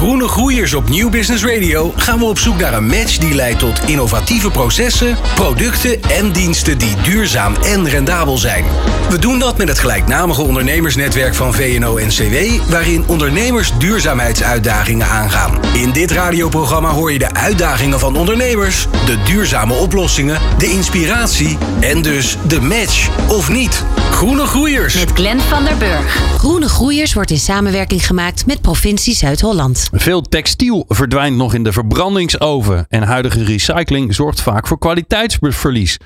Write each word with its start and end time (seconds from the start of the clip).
Groene 0.00 0.28
Groeiers 0.28 0.74
op 0.74 0.88
Nieuw 0.88 1.10
Business 1.10 1.44
Radio 1.44 1.92
gaan 1.96 2.18
we 2.18 2.24
op 2.24 2.38
zoek 2.38 2.58
naar 2.58 2.74
een 2.74 2.86
match 2.86 3.18
die 3.18 3.34
leidt 3.34 3.58
tot 3.58 3.80
innovatieve 3.86 4.50
processen, 4.50 5.16
producten 5.34 6.02
en 6.02 6.32
diensten 6.32 6.78
die 6.78 6.94
duurzaam 7.02 7.54
en 7.54 7.88
rendabel 7.88 8.38
zijn. 8.38 8.64
We 9.10 9.18
doen 9.18 9.38
dat 9.38 9.58
met 9.58 9.68
het 9.68 9.78
gelijknamige 9.78 10.42
ondernemersnetwerk 10.42 11.34
van 11.34 11.54
VNO-NCW, 11.54 12.70
waarin 12.70 13.04
ondernemers 13.06 13.72
duurzaamheidsuitdagingen 13.78 15.06
aangaan. 15.06 15.58
In 15.74 15.92
dit 15.92 16.10
radioprogramma 16.10 16.90
hoor 16.90 17.12
je 17.12 17.18
de 17.18 17.34
uitdagingen 17.34 17.98
van 17.98 18.16
ondernemers, 18.16 18.86
de 19.06 19.22
duurzame 19.22 19.74
oplossingen, 19.74 20.40
de 20.58 20.70
inspiratie 20.70 21.58
en 21.80 22.02
dus 22.02 22.36
de 22.46 22.60
match 22.60 23.08
of 23.28 23.48
niet. 23.48 23.84
Groene 24.10 24.46
Groeiers. 24.46 24.94
Met 24.94 25.10
Glenn 25.10 25.40
van 25.40 25.64
der 25.64 25.76
Burg. 25.76 26.14
Groene 26.38 26.68
Groeiers 26.68 27.14
wordt 27.14 27.30
in 27.30 27.38
samenwerking 27.38 28.06
gemaakt 28.06 28.46
met 28.46 28.60
provincie 28.60 29.14
Zuid-Holland. 29.14 29.88
Veel 29.92 30.22
textiel 30.22 30.84
verdwijnt 30.88 31.36
nog 31.36 31.54
in 31.54 31.62
de 31.62 31.72
verbrandingsoven 31.72 32.86
en 32.88 33.02
huidige 33.02 33.44
recycling 33.44 34.14
zorgt 34.14 34.40
vaak 34.40 34.66
voor 34.66 34.78
kwaliteitsverlies. 34.78 35.98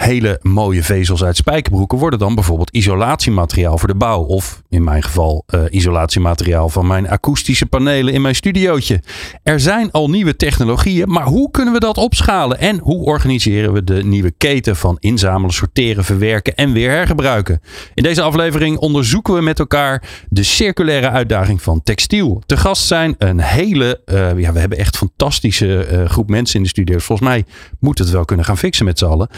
Hele 0.00 0.38
mooie 0.42 0.82
vezels 0.82 1.24
uit 1.24 1.36
spijkerbroeken 1.36 1.98
worden 1.98 2.18
dan 2.18 2.34
bijvoorbeeld 2.34 2.70
isolatiemateriaal 2.70 3.78
voor 3.78 3.88
de 3.88 3.94
bouw. 3.94 4.22
Of 4.22 4.62
in 4.68 4.84
mijn 4.84 5.02
geval 5.02 5.44
uh, 5.54 5.60
isolatiemateriaal 5.70 6.68
van 6.68 6.86
mijn 6.86 7.08
akoestische 7.08 7.66
panelen 7.66 8.12
in 8.14 8.22
mijn 8.22 8.34
studiootje. 8.34 9.02
Er 9.42 9.60
zijn 9.60 9.90
al 9.90 10.10
nieuwe 10.10 10.36
technologieën, 10.36 11.08
maar 11.08 11.26
hoe 11.26 11.50
kunnen 11.50 11.74
we 11.74 11.80
dat 11.80 11.96
opschalen? 11.96 12.58
En 12.58 12.78
hoe 12.78 13.04
organiseren 13.04 13.72
we 13.72 13.84
de 13.84 14.04
nieuwe 14.04 14.30
keten 14.30 14.76
van 14.76 14.96
inzamelen, 15.00 15.54
sorteren, 15.54 16.04
verwerken 16.04 16.54
en 16.54 16.72
weer 16.72 16.90
hergebruiken? 16.90 17.60
In 17.94 18.02
deze 18.02 18.22
aflevering 18.22 18.78
onderzoeken 18.78 19.34
we 19.34 19.40
met 19.40 19.58
elkaar 19.58 20.02
de 20.28 20.42
circulaire 20.42 21.10
uitdaging 21.10 21.62
van 21.62 21.82
textiel. 21.82 22.42
Te 22.46 22.56
gast 22.56 22.86
zijn 22.86 23.14
een 23.18 23.40
hele, 23.40 24.00
uh, 24.06 24.38
ja, 24.38 24.52
we 24.52 24.58
hebben 24.58 24.78
echt 24.78 24.96
fantastische 24.96 25.88
uh, 25.92 26.08
groep 26.08 26.28
mensen 26.28 26.56
in 26.56 26.62
de 26.62 26.68
studio. 26.68 26.98
Volgens 26.98 27.28
mij 27.28 27.44
moet 27.78 27.98
het 27.98 28.10
wel 28.10 28.24
kunnen 28.24 28.44
gaan 28.44 28.58
fixen 28.58 28.84
met 28.84 28.98
z'n 28.98 29.04
allen. 29.04 29.28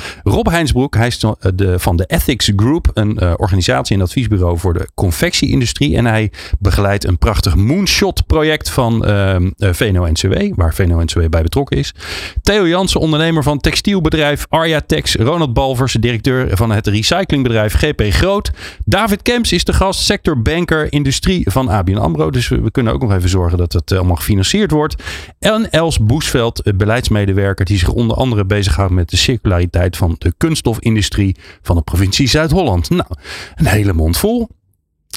Heinsbroek, 0.53 0.95
hij 0.95 1.06
is 1.06 1.19
de, 1.55 1.78
van 1.78 1.97
de 1.97 2.05
Ethics 2.06 2.53
Group, 2.56 2.91
een 2.95 3.19
uh, 3.22 3.33
organisatie 3.36 3.97
en 3.97 4.03
adviesbureau 4.03 4.58
voor 4.58 4.72
de 4.72 4.89
confectieindustrie. 4.95 5.97
En 5.97 6.06
hij 6.06 6.33
begeleidt 6.58 7.05
een 7.05 7.19
prachtig 7.19 7.56
moonshot 7.56 8.27
project 8.27 8.70
van 8.70 9.08
uh, 9.08 9.36
VNO-NCW, 9.56 10.55
waar 10.55 10.75
VNO-NCW 10.75 11.28
bij 11.28 11.42
betrokken 11.42 11.77
is. 11.77 11.95
Theo 12.42 12.69
Jansen, 12.69 13.00
ondernemer 13.00 13.42
van 13.42 13.58
textielbedrijf 13.58 14.47
Arjatex. 14.48 15.14
Ronald 15.14 15.53
Balvers, 15.53 15.92
directeur 15.92 16.56
van 16.56 16.70
het 16.70 16.86
recyclingbedrijf 16.86 17.75
GP 17.75 18.03
Groot. 18.11 18.50
David 18.84 19.23
Kemps 19.23 19.53
is 19.53 19.64
de 19.64 19.73
gast, 19.73 20.00
sectorbanker 20.00 20.92
industrie 20.92 21.50
van 21.50 21.69
ABN 21.69 21.97
AMRO. 21.97 22.30
Dus 22.30 22.48
we, 22.48 22.61
we 22.61 22.70
kunnen 22.70 22.92
ook 22.92 23.03
nog 23.03 23.12
even 23.12 23.28
zorgen 23.28 23.58
dat 23.58 23.73
het 23.73 23.92
allemaal 23.92 24.17
gefinancierd 24.17 24.70
wordt. 24.70 25.03
En 25.39 25.70
Els 25.70 25.98
Boesveld, 25.98 26.62
beleidsmedewerker 26.77 27.64
die 27.64 27.78
zich 27.78 27.89
onder 27.89 28.17
andere 28.17 28.45
bezighoudt 28.45 28.92
met 28.92 29.11
de 29.11 29.17
circulariteit 29.17 29.97
van 29.97 30.14
de 30.19 30.32
kunststofindustrie 30.37 31.37
van 31.63 31.77
de 31.77 31.83
provincie 31.83 32.29
Zuid-Holland. 32.29 32.91
Nou, 32.91 33.09
een 33.55 33.67
hele 33.67 33.93
mond 33.93 34.17
vol. 34.17 34.48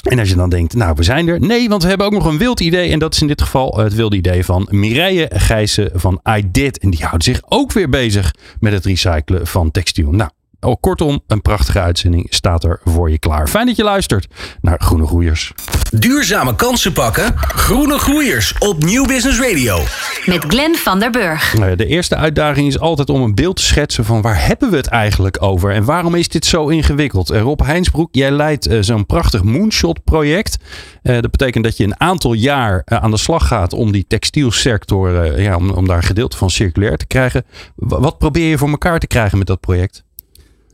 En 0.02 0.18
als 0.18 0.28
je 0.28 0.34
dan 0.34 0.50
denkt, 0.50 0.74
nou, 0.74 0.94
we 0.96 1.02
zijn 1.02 1.28
er. 1.28 1.40
Nee, 1.40 1.68
want 1.68 1.82
we 1.82 1.88
hebben 1.88 2.06
ook 2.06 2.12
nog 2.12 2.26
een 2.26 2.38
wild 2.38 2.60
idee. 2.60 2.90
En 2.90 2.98
dat 2.98 3.14
is 3.14 3.20
in 3.20 3.26
dit 3.26 3.42
geval 3.42 3.78
het 3.78 3.94
wilde 3.94 4.16
idee 4.16 4.44
van 4.44 4.68
Mireille 4.70 5.30
Gijssen 5.34 5.90
van 5.94 6.20
iDid. 6.36 6.78
En 6.78 6.90
die 6.90 7.04
houdt 7.04 7.24
zich 7.24 7.40
ook 7.48 7.72
weer 7.72 7.88
bezig 7.88 8.34
met 8.60 8.72
het 8.72 8.84
recyclen 8.84 9.46
van 9.46 9.70
textiel. 9.70 10.10
Nou, 10.10 10.30
Oh, 10.66 10.76
kortom, 10.80 11.20
een 11.26 11.42
prachtige 11.42 11.80
uitzending 11.80 12.26
staat 12.28 12.64
er 12.64 12.80
voor 12.84 13.10
je 13.10 13.18
klaar. 13.18 13.48
Fijn 13.48 13.66
dat 13.66 13.76
je 13.76 13.84
luistert 13.84 14.26
naar 14.60 14.80
Groene 14.80 15.06
Groeiers. 15.06 15.52
Duurzame 15.90 16.54
kansen 16.54 16.92
pakken? 16.92 17.34
Groene 17.38 17.98
Groeiers 17.98 18.54
op 18.58 18.84
Nieuw 18.84 19.06
Business 19.06 19.40
Radio. 19.40 19.78
Met 20.24 20.44
Glenn 20.48 20.74
van 20.74 20.98
der 20.98 21.10
Burg. 21.10 21.54
Nou 21.58 21.76
de 21.76 21.86
eerste 21.86 22.16
uitdaging 22.16 22.66
is 22.66 22.78
altijd 22.78 23.10
om 23.10 23.22
een 23.22 23.34
beeld 23.34 23.56
te 23.56 23.62
schetsen 23.62 24.04
van 24.04 24.22
waar 24.22 24.46
hebben 24.46 24.70
we 24.70 24.76
het 24.76 24.86
eigenlijk 24.86 25.42
over 25.42 25.72
en 25.72 25.84
waarom 25.84 26.14
is 26.14 26.28
dit 26.28 26.44
zo 26.44 26.68
ingewikkeld? 26.68 27.28
Rob 27.28 27.60
Heinsbroek, 27.60 28.08
jij 28.10 28.30
leidt 28.30 28.68
uh, 28.68 28.78
zo'n 28.82 29.06
prachtig 29.06 29.42
moonshot 29.42 30.04
project. 30.04 30.56
Uh, 31.02 31.20
dat 31.20 31.30
betekent 31.30 31.64
dat 31.64 31.76
je 31.76 31.84
een 31.84 32.00
aantal 32.00 32.32
jaar 32.32 32.82
uh, 32.84 32.98
aan 32.98 33.10
de 33.10 33.16
slag 33.16 33.46
gaat 33.46 33.72
om 33.72 33.92
die 33.92 34.04
textielsector, 34.08 35.40
ja, 35.40 35.56
om, 35.56 35.70
om 35.70 35.86
daar 35.86 35.96
een 35.96 36.02
gedeelte 36.02 36.36
van 36.36 36.50
circulair 36.50 36.96
te 36.96 37.06
krijgen. 37.06 37.44
W 37.74 37.94
wat 37.94 38.18
probeer 38.18 38.48
je 38.48 38.58
voor 38.58 38.68
elkaar 38.68 38.98
te 38.98 39.06
krijgen 39.06 39.38
met 39.38 39.46
dat 39.46 39.60
project? 39.60 40.05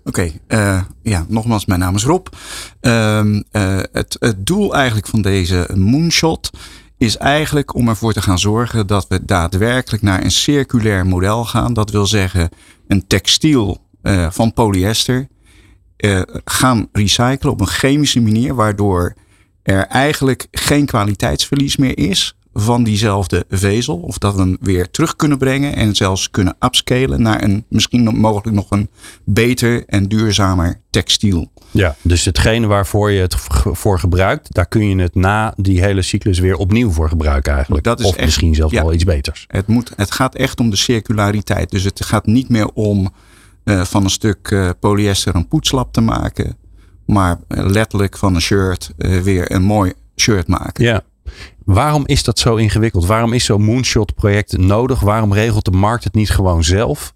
Oké, 0.05 0.31
uh, 0.49 0.83
ja, 1.03 1.27
nogmaals, 1.29 1.67
mijn 1.67 1.81
naam 1.81 1.95
is 1.95 2.05
Rob. 2.05 2.27
Uh, 2.81 3.25
uh, 3.25 3.41
het, 3.93 4.17
het 4.19 4.47
doel 4.47 4.75
eigenlijk 4.75 5.07
van 5.07 5.23
deze 5.23 5.69
moonshot 5.75 6.51
is 6.99 7.17
eigenlijk 7.17 7.75
om 7.75 7.89
ervoor 7.89 8.13
te 8.13 8.23
gaan 8.23 8.39
zorgen 8.39 8.87
dat 8.87 9.07
we 9.09 9.25
daadwerkelijk 9.25 10.03
naar 10.03 10.25
een 10.25 10.31
circulair 10.31 11.07
model 11.07 11.45
gaan. 11.45 11.75
Dat 11.75 11.91
wil 11.91 12.07
zeggen, 12.07 12.49
een 12.87 13.07
textiel 13.07 13.79
uh, 14.03 14.31
van 14.31 14.53
polyester 14.53 15.29
gaan 16.45 16.89
recyclen 16.93 17.53
op 17.53 17.61
een 17.61 17.67
chemische 17.67 18.21
manier, 18.21 18.55
waardoor 18.55 19.15
er 19.63 19.87
eigenlijk 19.87 20.47
geen 20.51 20.87
kwaliteitsverlies 20.87 21.77
meer 21.77 21.99
is 21.99 22.37
van 22.55 22.85
diezelfde 22.85 23.45
vezel. 23.49 23.97
Of 23.97 24.19
dat 24.19 24.35
we 24.35 24.41
hem 24.41 24.57
weer 24.61 24.91
terug 24.91 25.17
kunnen 25.17 25.39
brengen 25.39 25.77
en 25.77 25.95
zelfs 25.95 26.31
kunnen 26.31 26.57
upscalen 26.61 27.23
naar 27.23 27.43
een 27.43 27.65
misschien 27.69 28.19
mogelijk 28.19 28.57
nog 28.57 28.71
een 28.71 28.89
beter 29.25 29.85
en 29.87 30.09
duurzamer 30.09 30.81
textiel. 30.91 31.51
Ja, 31.71 31.97
dus 32.03 32.25
hetgene 32.25 32.67
waarvoor 32.67 33.11
je 33.11 33.21
het 33.21 33.35
voor 33.73 33.99
gebruikt, 33.99 34.55
daar 34.55 34.67
kun 34.67 34.89
je 34.89 35.03
het 35.03 35.15
na 35.15 35.55
die 35.57 35.81
hele 35.81 36.03
cyclus 36.03 36.39
weer 36.39 36.57
opnieuw 36.57 36.91
voor 36.91 37.09
gebruiken 37.09 37.53
eigenlijk. 37.53 37.85
Dat 37.85 38.01
is 38.01 38.07
of 38.07 38.15
echt, 38.15 38.25
misschien 38.25 38.55
zelfs 38.55 38.73
ja, 38.73 38.83
wel 38.83 38.93
iets 38.93 39.05
beters. 39.05 39.45
Het, 39.49 39.67
moet, 39.67 39.93
het 39.97 40.11
gaat 40.11 40.35
echt 40.35 40.61
om 40.61 40.71
de 40.71 40.77
circulariteit. 40.77 41.71
Dus 41.71 41.85
het 41.85 42.05
gaat 42.05 42.27
niet 42.27 42.49
meer 42.49 42.69
om 42.73 43.13
uh, 43.65 43.85
van 43.85 44.05
een 44.05 44.11
stuk 44.11 44.51
uh, 44.51 44.71
polyester 44.81 45.35
een 45.35 45.49
poetslap 45.49 45.93
te 45.93 46.01
maken. 46.01 46.57
Maar 47.07 47.41
uh, 47.49 47.67
letterlijk 47.67 48.19
van 48.19 48.35
een 48.35 48.41
shirt 48.41 48.93
weer 48.97 49.53
een 49.53 49.63
mooi 49.63 49.93
shirt 50.17 50.47
maken. 50.47 50.85
Ja, 50.85 51.03
Waarom 51.65 52.03
is 52.07 52.23
dat 52.23 52.39
zo 52.39 52.57
ingewikkeld? 52.57 53.07
Waarom 53.07 53.33
is 53.33 53.45
zo'n 53.45 53.63
moonshot 53.63 54.15
project 54.15 54.57
nodig? 54.57 55.01
Waarom 55.01 55.33
regelt 55.33 55.65
de 55.65 55.71
markt 55.71 56.05
het 56.05 56.15
niet 56.15 56.31
gewoon 56.31 56.65
zelf? 56.65 57.13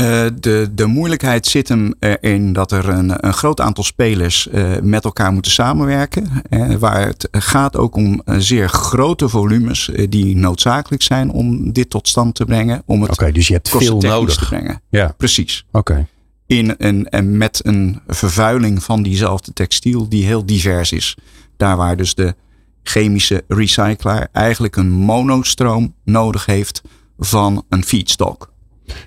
Uh, 0.00 0.26
de, 0.40 0.68
de 0.72 0.86
moeilijkheid 0.86 1.46
zit 1.46 1.68
hem 1.68 1.94
erin 1.98 2.52
dat 2.52 2.72
er 2.72 2.88
een, 2.88 3.26
een 3.26 3.32
groot 3.32 3.60
aantal 3.60 3.84
spelers 3.84 4.48
uh, 4.52 4.70
met 4.82 5.04
elkaar 5.04 5.32
moeten 5.32 5.52
samenwerken. 5.52 6.30
Uh, 6.50 6.74
waar 6.74 7.06
het 7.06 7.28
gaat 7.30 7.76
ook 7.76 7.96
om 7.96 8.22
zeer 8.26 8.68
grote 8.68 9.28
volumes 9.28 9.90
die 10.08 10.36
noodzakelijk 10.36 11.02
zijn 11.02 11.30
om 11.30 11.72
dit 11.72 11.90
tot 11.90 12.08
stand 12.08 12.34
te 12.34 12.44
brengen. 12.44 12.82
Om 12.86 13.02
het 13.02 13.10
okay, 13.10 13.32
dus 13.32 13.48
je 13.48 13.52
hebt 13.52 13.68
veel 13.68 14.00
nodig 14.00 14.36
te 14.36 14.46
brengen. 14.46 14.80
Ja. 14.88 15.14
Precies. 15.16 15.64
Oké. 15.72 15.92
Okay. 15.92 16.06
In 16.46 16.74
een, 16.78 17.08
en 17.08 17.36
met 17.36 17.60
een 17.64 18.00
vervuiling 18.06 18.82
van 18.82 19.02
diezelfde 19.02 19.52
textiel 19.52 20.08
die 20.08 20.24
heel 20.24 20.46
divers 20.46 20.92
is. 20.92 21.16
Daar 21.58 21.76
waar 21.76 21.96
dus 21.96 22.14
de 22.14 22.34
chemische 22.82 23.44
recyclaar 23.48 24.28
eigenlijk 24.32 24.76
een 24.76 24.90
monostroom 24.90 25.94
nodig 26.04 26.46
heeft 26.46 26.82
van 27.18 27.64
een 27.68 27.84
feedstock. 27.84 28.52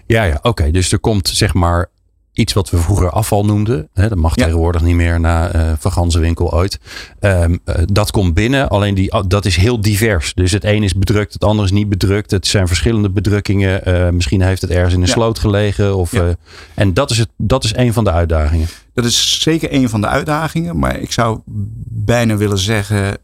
Ja, 0.06 0.24
ja, 0.24 0.36
oké. 0.36 0.48
Okay. 0.48 0.71
Dus 0.71 0.92
er 0.92 1.00
komt 1.00 1.27
zeg 1.27 1.53
maar 1.53 1.89
iets 2.33 2.53
wat 2.53 2.69
we 2.69 2.77
vroeger 2.77 3.09
afval 3.09 3.45
noemden. 3.45 3.89
Hè, 3.94 4.09
dat 4.09 4.18
mag 4.18 4.36
ja. 4.36 4.44
tegenwoordig 4.44 4.81
niet 4.81 4.95
meer 4.95 5.19
na 5.19 5.56
uh, 5.56 5.71
Van 5.80 5.92
Ganzenwinkel 5.92 6.53
ooit. 6.53 6.80
Um, 7.19 7.59
uh, 7.65 7.75
dat 7.86 8.12
komt 8.12 8.33
binnen, 8.33 8.69
alleen 8.69 8.95
die, 8.95 9.27
dat 9.27 9.45
is 9.45 9.56
heel 9.56 9.81
divers. 9.81 10.33
Dus 10.33 10.51
het 10.51 10.63
een 10.63 10.83
is 10.83 10.95
bedrukt, 10.95 11.33
het 11.33 11.44
ander 11.44 11.65
is 11.65 11.71
niet 11.71 11.89
bedrukt. 11.89 12.31
Het 12.31 12.48
zijn 12.48 12.68
verschillende 12.68 13.09
bedrukkingen. 13.09 13.81
Uh, 13.88 14.09
misschien 14.09 14.42
heeft 14.42 14.62
het 14.62 14.71
ergens 14.71 14.94
in 14.94 15.01
een 15.01 15.07
ja. 15.07 15.13
sloot 15.13 15.39
gelegen. 15.39 15.95
Of, 15.95 16.12
ja. 16.12 16.36
en 16.74 16.94
dat 16.94 17.12
is, 17.12 17.18
het, 17.18 17.30
dat 17.38 17.63
is 17.63 17.75
een 17.75 17.94
van 17.94 18.03
de 18.03 18.12
uitdagingen. 18.12 18.68
Dat 18.94 19.06
is 19.06 19.42
zeker 19.42 19.74
een 19.74 19.89
van 19.89 20.01
de 20.01 20.07
uitdagingen. 20.07 20.80
Maar 20.80 21.00
ik 21.00 21.12
zou 21.12 21.39
bijna 22.12 22.38
willen 22.38 22.58
zeggen... 22.58 23.18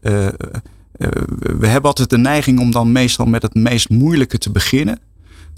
we 1.58 1.66
hebben 1.66 1.82
altijd 1.82 2.10
de 2.10 2.18
neiging 2.18 2.60
om 2.60 2.70
dan 2.70 2.92
meestal 2.92 3.26
met 3.26 3.42
het 3.42 3.54
meest 3.54 3.88
moeilijke 3.88 4.38
te 4.38 4.50
beginnen. 4.50 4.98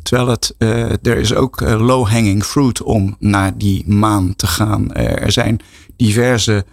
Terwijl 0.02 0.28
het, 0.28 0.54
uh, 0.58 0.90
er 0.90 1.16
is 1.16 1.34
ook 1.34 1.60
low-hanging 1.60 2.44
fruit 2.44 2.82
om 2.82 3.16
naar 3.18 3.58
die 3.58 3.88
maan 3.88 4.36
te 4.36 4.46
gaan. 4.46 4.92
Er 4.94 5.32
zijn 5.32 5.60
diverse 5.96 6.64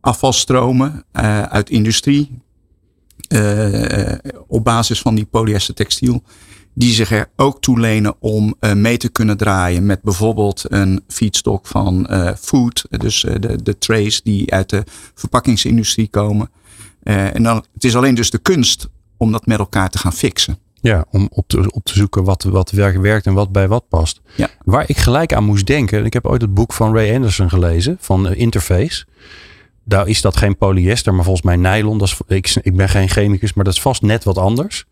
afvalstromen 0.00 1.04
uit 1.48 1.70
industrie. 1.70 2.42
eh, 3.28 4.32
op 4.46 4.64
basis 4.64 5.00
van 5.00 5.14
die 5.14 5.24
polyester 5.24 5.74
textiel 5.74 6.22
die 6.74 6.92
zich 6.92 7.10
er 7.10 7.30
ook 7.36 7.60
toe 7.60 7.80
lenen 7.80 8.14
om 8.18 8.54
uh, 8.60 8.72
mee 8.72 8.96
te 8.96 9.08
kunnen 9.08 9.36
draaien 9.36 9.86
met 9.86 10.02
bijvoorbeeld 10.02 10.64
een 10.68 11.02
feedstock 11.08 11.66
van 11.66 12.06
uh, 12.10 12.30
food, 12.38 12.84
dus 12.90 13.24
uh, 13.24 13.34
de, 13.40 13.62
de 13.62 13.78
trays 13.78 14.22
die 14.22 14.52
uit 14.52 14.70
de 14.70 14.84
verpakkingsindustrie 15.14 16.08
komen. 16.08 16.50
en 17.02 17.42
dan, 17.42 17.64
het 17.74 17.84
is 17.84 17.96
alleen 17.96 18.14
dus 18.14 18.30
de 18.30 18.38
kunst 18.38 18.88
om 19.16 19.32
dat 19.32 19.46
met 19.46 19.58
elkaar 19.58 19.90
te 19.90 19.98
gaan 19.98 20.12
fixen. 20.12 20.58
Ja, 20.80 21.04
om 21.10 21.28
op 21.30 21.48
te, 21.48 21.70
op 21.70 21.84
te 21.84 21.94
zoeken 21.94 22.24
wat, 22.24 22.42
wat 22.42 22.70
werkt 22.70 23.26
en 23.26 23.34
wat 23.34 23.52
bij 23.52 23.68
wat 23.68 23.88
past. 23.88 24.20
Ja. 24.36 24.48
Waar 24.64 24.84
ik 24.88 24.96
gelijk 24.96 25.32
aan 25.32 25.44
moest 25.44 25.66
denken, 25.66 26.04
ik 26.04 26.12
heb 26.12 26.26
ooit 26.26 26.40
het 26.40 26.54
boek 26.54 26.72
van 26.72 26.94
Ray 26.94 27.14
Anderson 27.14 27.48
gelezen, 27.48 27.96
van 28.00 28.34
Interface. 28.34 29.04
Daar 29.84 30.08
is 30.08 30.20
dat 30.20 30.36
geen 30.36 30.56
polyester, 30.56 31.14
maar 31.14 31.24
volgens 31.24 31.44
mij 31.44 31.56
nylon. 31.56 31.98
Dat 31.98 32.08
is, 32.08 32.20
ik, 32.26 32.56
ik 32.62 32.76
ben 32.76 32.88
geen 32.88 33.08
chemicus, 33.08 33.54
maar 33.54 33.64
dat 33.64 33.74
is 33.74 33.80
vast 33.80 34.02
net 34.02 34.24
wat 34.24 34.38
anders. 34.38 34.84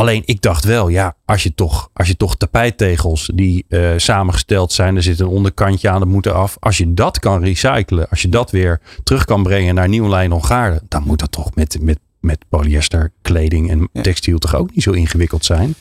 Alleen 0.00 0.22
ik 0.24 0.42
dacht 0.42 0.64
wel, 0.64 0.88
ja, 0.88 1.16
als 1.24 1.42
je 1.42 1.54
toch, 1.54 1.90
als 1.92 2.08
je 2.08 2.16
toch 2.16 2.36
tapijttegels 2.36 3.30
die 3.34 3.64
uh, 3.68 3.90
samengesteld 3.96 4.72
zijn, 4.72 4.96
er 4.96 5.02
zit 5.02 5.20
een 5.20 5.26
onderkantje 5.26 5.90
aan, 5.90 5.98
dat 5.98 6.08
moet 6.08 6.26
af. 6.26 6.56
Als 6.60 6.78
je 6.78 6.94
dat 6.94 7.18
kan 7.18 7.42
recyclen, 7.42 8.08
als 8.08 8.22
je 8.22 8.28
dat 8.28 8.50
weer 8.50 8.80
terug 9.02 9.24
kan 9.24 9.42
brengen 9.42 9.74
naar 9.74 9.88
nieuw 9.88 10.08
lijn 10.08 10.30
Hongaarden, 10.30 10.82
dan 10.88 11.02
moet 11.02 11.18
dat 11.18 11.32
toch 11.32 11.54
met, 11.54 11.78
met, 11.80 11.98
met 12.20 12.44
polyester, 12.48 13.12
kleding 13.22 13.70
en 13.70 13.88
ja. 13.92 14.02
textiel 14.02 14.38
toch 14.38 14.54
ook 14.54 14.74
niet 14.74 14.82
zo 14.82 14.90
ingewikkeld 14.90 15.44
zijn. 15.44 15.74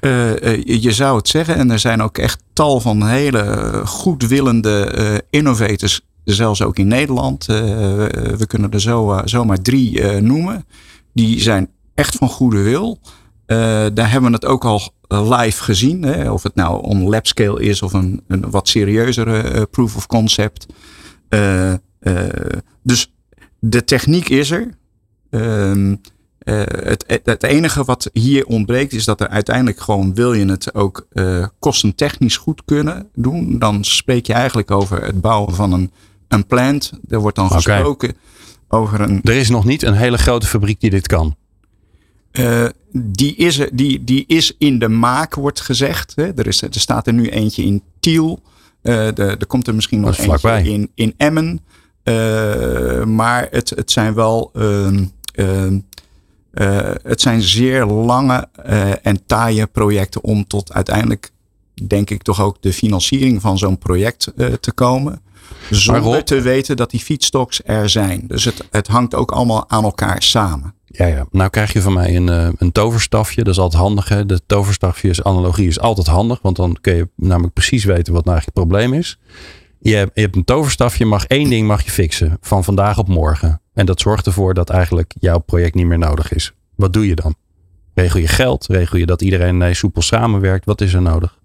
Uh, 0.00 0.30
uh, 0.30 0.64
je 0.64 0.92
zou 0.92 1.16
het 1.16 1.28
zeggen, 1.28 1.56
en 1.56 1.70
er 1.70 1.78
zijn 1.78 2.02
ook 2.02 2.18
echt 2.18 2.42
tal 2.52 2.80
van 2.80 3.06
hele 3.06 3.80
goedwillende 3.84 5.22
innovators, 5.30 6.00
zelfs 6.24 6.62
ook 6.62 6.78
in 6.78 6.88
Nederland. 6.88 7.46
we 7.46 8.44
kunnen 8.46 8.70
er 8.70 8.80
zo, 8.80 9.20
zomaar 9.24 9.62
drie 9.62 10.20
noemen. 10.20 10.64
Die 11.12 11.40
zijn 11.40 11.68
echt 11.94 12.16
van 12.16 12.28
goede 12.28 12.62
wil. 12.62 13.00
Uh, 13.46 13.86
daar 13.94 14.10
hebben 14.10 14.30
we 14.30 14.36
het 14.36 14.44
ook 14.44 14.64
al 14.64 14.94
live 15.08 15.62
gezien. 15.62 16.02
Hè? 16.02 16.30
Of 16.30 16.42
het 16.42 16.54
nou 16.54 16.82
on 16.82 17.08
lab 17.08 17.26
scale 17.26 17.62
is 17.62 17.82
of 17.82 17.92
een, 17.92 18.22
een 18.28 18.50
wat 18.50 18.68
serieuzere 18.68 19.54
uh, 19.54 19.62
proof 19.70 19.96
of 19.96 20.06
concept. 20.06 20.66
Uh, 21.28 21.72
dus 22.82 23.12
de 23.58 23.84
techniek 23.84 24.28
is 24.28 24.50
er. 24.50 24.68
Ehm, 25.30 25.96
het, 26.44 27.04
het, 27.24 27.42
enige 27.42 27.84
wat 27.84 28.10
hier 28.12 28.46
ontbreekt 28.46 28.92
is 28.92 29.04
dat 29.04 29.20
er 29.20 29.28
uiteindelijk 29.28 29.80
gewoon 29.80 30.14
wil 30.14 30.32
je 30.32 30.46
het 30.46 30.74
ook 30.74 31.06
kostentechnisch 31.58 32.36
goed 32.36 32.62
kunnen 32.64 33.08
doen. 33.14 33.58
Dan 33.58 33.84
spreek 33.84 34.26
je 34.26 34.32
eigenlijk 34.32 34.70
over 34.70 35.04
het 35.04 35.20
bouwen 35.20 35.54
van 35.54 35.72
een, 35.72 35.92
een 36.28 36.46
plant. 36.46 36.92
Er 37.08 37.20
wordt 37.20 37.36
dan 37.36 37.44
okay. 37.44 37.56
gesproken 37.56 38.16
over 38.68 39.00
een. 39.00 39.20
Er 39.22 39.34
is 39.34 39.48
nog 39.48 39.64
niet 39.64 39.82
een 39.82 39.94
hele 39.94 40.18
grote 40.18 40.46
fabriek 40.46 40.80
die 40.80 40.90
dit 40.90 41.06
kan. 41.06 41.36
Uh, 42.38 42.66
die, 42.92 43.34
is, 43.34 43.60
die, 43.72 44.04
die 44.04 44.24
is 44.26 44.54
in 44.58 44.78
de 44.78 44.88
maak, 44.88 45.34
wordt 45.34 45.60
gezegd. 45.60 46.12
Hè. 46.14 46.32
Er, 46.34 46.46
is, 46.46 46.62
er 46.62 46.68
staat 46.72 47.06
er 47.06 47.12
nu 47.12 47.28
eentje 47.28 47.62
in 47.62 47.82
Tiel. 48.00 48.40
Uh, 48.82 49.08
de, 49.14 49.36
er 49.38 49.46
komt 49.46 49.66
er 49.66 49.74
misschien 49.74 50.00
nog 50.00 50.18
eentje 50.18 50.62
in, 50.62 50.90
in 50.94 51.14
Emmen. 51.16 51.60
Uh, 52.04 53.04
maar 53.04 53.48
het, 53.50 53.70
het 53.70 53.90
zijn 53.90 54.14
wel. 54.14 54.50
het 57.02 57.20
zijn 57.20 57.42
zeer 57.42 57.84
lange 57.84 58.48
en 59.02 59.26
taaie 59.26 59.66
projecten 59.66 60.24
om 60.24 60.46
tot 60.46 60.72
uiteindelijk, 60.72 61.30
denk 61.86 62.10
ik, 62.10 62.22
toch 62.22 62.40
ook 62.40 62.56
de 62.62 62.72
financiering 62.72 63.40
van 63.40 63.58
zo'n 63.58 63.78
project 63.78 64.32
te 64.60 64.72
komen. 64.74 65.22
Zonder 65.70 66.24
te 66.24 66.40
weten 66.40 66.76
dat 66.76 66.90
die 66.90 67.00
feedstocks 67.00 67.60
er 67.64 67.88
zijn. 67.88 68.24
Dus 68.26 68.44
het, 68.44 68.68
het 68.70 68.86
hangt 68.86 69.14
ook 69.14 69.30
allemaal 69.30 69.70
aan 69.70 69.84
elkaar 69.84 70.22
samen. 70.22 70.74
Ja, 70.96 71.06
ja. 71.06 71.26
Nou 71.30 71.50
krijg 71.50 71.72
je 71.72 71.80
van 71.80 71.92
mij 71.92 72.16
een, 72.16 72.26
uh, 72.26 72.48
een 72.56 72.72
toverstafje. 72.72 73.44
Dat 73.44 73.52
is 73.52 73.60
altijd 73.60 73.82
handig. 73.82 74.08
Hè? 74.08 74.26
De 74.26 74.40
toverstafjes 74.46 75.22
analogie 75.22 75.68
is 75.68 75.80
altijd 75.80 76.06
handig. 76.06 76.38
Want 76.42 76.56
dan 76.56 76.76
kun 76.80 76.94
je 76.94 77.08
namelijk 77.16 77.52
precies 77.52 77.84
weten 77.84 78.12
wat 78.12 78.24
nou 78.24 78.36
eigenlijk 78.36 78.58
het 78.58 78.68
probleem 78.68 78.92
is. 79.00 79.18
Je 79.80 79.94
hebt, 79.94 80.10
je 80.14 80.20
hebt 80.20 80.36
een 80.36 80.44
toverstafje. 80.44 81.04
Mag 81.04 81.26
één 81.26 81.50
ding 81.50 81.66
mag 81.66 81.84
je 81.84 81.90
fixen. 81.90 82.38
Van 82.40 82.64
vandaag 82.64 82.98
op 82.98 83.08
morgen. 83.08 83.60
En 83.72 83.86
dat 83.86 84.00
zorgt 84.00 84.26
ervoor 84.26 84.54
dat 84.54 84.70
eigenlijk 84.70 85.14
jouw 85.18 85.38
project 85.38 85.74
niet 85.74 85.86
meer 85.86 85.98
nodig 85.98 86.32
is. 86.32 86.52
Wat 86.74 86.92
doe 86.92 87.06
je 87.06 87.14
dan? 87.14 87.34
Regel 87.94 88.20
je 88.20 88.28
geld? 88.28 88.66
Regel 88.66 88.98
je 88.98 89.06
dat 89.06 89.22
iedereen 89.22 89.56
nee, 89.56 89.74
soepel 89.74 90.02
samenwerkt? 90.02 90.64
Wat 90.64 90.80
is 90.80 90.94
er 90.94 91.02
nodig? 91.02 91.38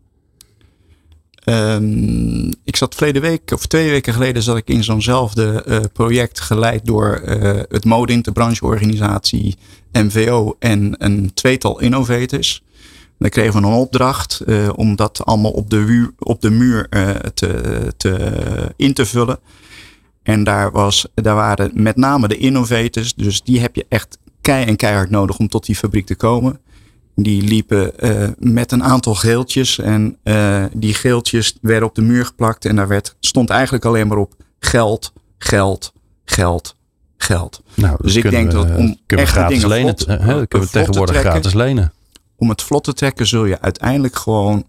Um, 1.50 2.51
ik 2.63 2.75
zat 2.75 2.96
verleden 2.96 3.22
week, 3.22 3.51
of 3.51 3.66
twee 3.66 3.90
weken 3.90 4.13
geleden, 4.13 4.44
zat 4.44 4.57
ik 4.57 4.68
in 4.68 4.84
zo'nzelfde 4.84 5.63
uh, 5.68 5.80
project 5.94 6.40
geleid 6.40 6.86
door 6.86 7.22
uh, 7.25 7.60
het 7.69 7.86
MODIN, 7.86 8.22
de 8.22 8.31
brancheorganisatie, 8.31 9.56
MVO 9.92 10.56
en 10.60 10.96
een 10.98 11.34
tweetal 11.34 11.80
innovators. 11.80 12.63
Dan 13.18 13.30
kregen 13.30 13.62
we 13.62 13.68
een 13.68 13.74
opdracht 13.74 14.42
uh, 14.46 14.69
om 14.75 14.96
dat 14.96 15.25
allemaal 15.25 15.51
op 15.51 15.69
de, 15.69 16.12
op 16.19 16.42
de 16.42 16.50
muur 16.50 16.90
te, 17.34 17.94
te, 17.98 18.44
in 18.75 18.94
te 18.94 19.06
vullen. 19.06 19.40
En 20.24 20.44
daar, 20.44 20.72
was, 20.72 21.07
daar 21.13 21.36
waren 21.36 21.72
met 21.74 21.95
name 21.95 22.28
de 22.28 22.38
innovators, 22.38 23.13
dus 23.13 23.42
die 23.42 23.60
heb 23.60 23.75
je 23.75 23.86
echt 23.90 24.18
kei 24.42 24.66
en 24.66 24.75
keihard 24.75 25.10
nodig 25.10 25.38
om 25.38 25.48
tot 25.48 25.66
die 25.66 25.75
fabriek 25.75 26.06
te 26.06 26.16
komen. 26.16 26.60
Die 27.21 27.42
liepen 27.42 27.92
uh, 28.00 28.27
met 28.38 28.71
een 28.71 28.83
aantal 28.83 29.16
geeltjes. 29.16 29.80
En 29.80 30.18
uh, 30.24 30.63
die 30.74 30.94
geeltjes 30.94 31.57
werden 31.62 31.88
op 31.89 31.95
de 31.95 32.01
muur 32.01 32.25
geplakt. 32.25 32.66
En 32.66 32.75
daar 32.75 32.88
werd, 32.88 33.16
stond 33.19 33.50
eigenlijk 33.50 33.86
alleen 33.86 34.07
maar 34.07 34.18
op 34.18 34.33
geld, 34.60 35.13
geld, 35.38 35.94
geld, 36.25 36.75
geld. 37.18 37.62
Nou, 37.74 37.98
dus 38.01 38.16
ik 38.16 38.30
denk 38.30 38.51
dat 38.51 38.75
om 38.75 38.98
kunnen 39.06 39.25
we 39.25 39.31
gratis 39.31 39.66
lenen. 39.66 39.98
Vlot, 39.98 40.10
uh, 40.10 40.25
kunnen 40.25 40.48
we 40.48 40.69
tegenwoordig 40.69 41.18
gratis 41.18 41.54
lenen. 41.54 41.94
Om 42.36 42.50
het 42.50 42.62
vlot 42.62 42.83
te 42.83 42.94
trekken 42.94 43.27
zul 43.27 43.45
je 43.45 43.62
uiteindelijk 43.62 44.16
gewoon 44.16 44.66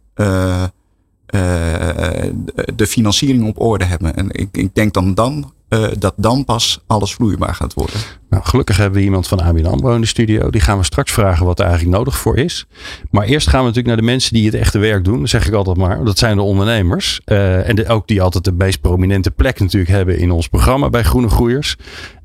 de 2.74 2.86
financiering 2.86 3.48
op 3.48 3.60
orde 3.60 3.84
hebben. 3.84 4.16
En 4.16 4.30
ik, 4.30 4.48
ik 4.52 4.74
denk 4.74 4.94
dan 4.94 5.14
dan 5.14 5.52
uh, 5.70 5.86
dat 5.98 6.14
dan 6.16 6.44
pas 6.44 6.80
alles 6.86 7.14
vloeibaar 7.14 7.54
gaat 7.54 7.74
worden. 7.74 8.00
Nou, 8.30 8.44
gelukkig 8.44 8.76
hebben 8.76 8.98
we 8.98 9.04
iemand 9.04 9.28
van 9.28 9.40
ABN 9.40 9.64
AMRO 9.64 9.94
in 9.94 10.00
de 10.00 10.06
studio. 10.06 10.50
Die 10.50 10.60
gaan 10.60 10.78
we 10.78 10.84
straks 10.84 11.12
vragen 11.12 11.46
wat 11.46 11.58
er 11.58 11.66
eigenlijk 11.66 11.96
nodig 11.96 12.18
voor 12.18 12.36
is. 12.36 12.66
Maar 13.10 13.24
eerst 13.24 13.48
gaan 13.48 13.60
we 13.60 13.66
natuurlijk 13.66 13.86
naar 13.86 14.04
de 14.04 14.12
mensen 14.12 14.34
die 14.34 14.44
het 14.44 14.54
echte 14.54 14.78
werk 14.78 15.04
doen. 15.04 15.20
Dat 15.20 15.28
zeg 15.28 15.46
ik 15.46 15.54
altijd 15.54 15.76
maar. 15.76 16.04
Dat 16.04 16.18
zijn 16.18 16.36
de 16.36 16.42
ondernemers. 16.42 17.20
Uh, 17.26 17.68
en 17.68 17.88
ook 17.88 18.08
die 18.08 18.22
altijd 18.22 18.44
de 18.44 18.52
meest 18.52 18.80
prominente 18.80 19.30
plek 19.30 19.60
natuurlijk 19.60 19.90
hebben 19.90 20.18
in 20.18 20.30
ons 20.30 20.48
programma 20.48 20.90
bij 20.90 21.02
Groene 21.02 21.28
Groeiers. 21.28 21.76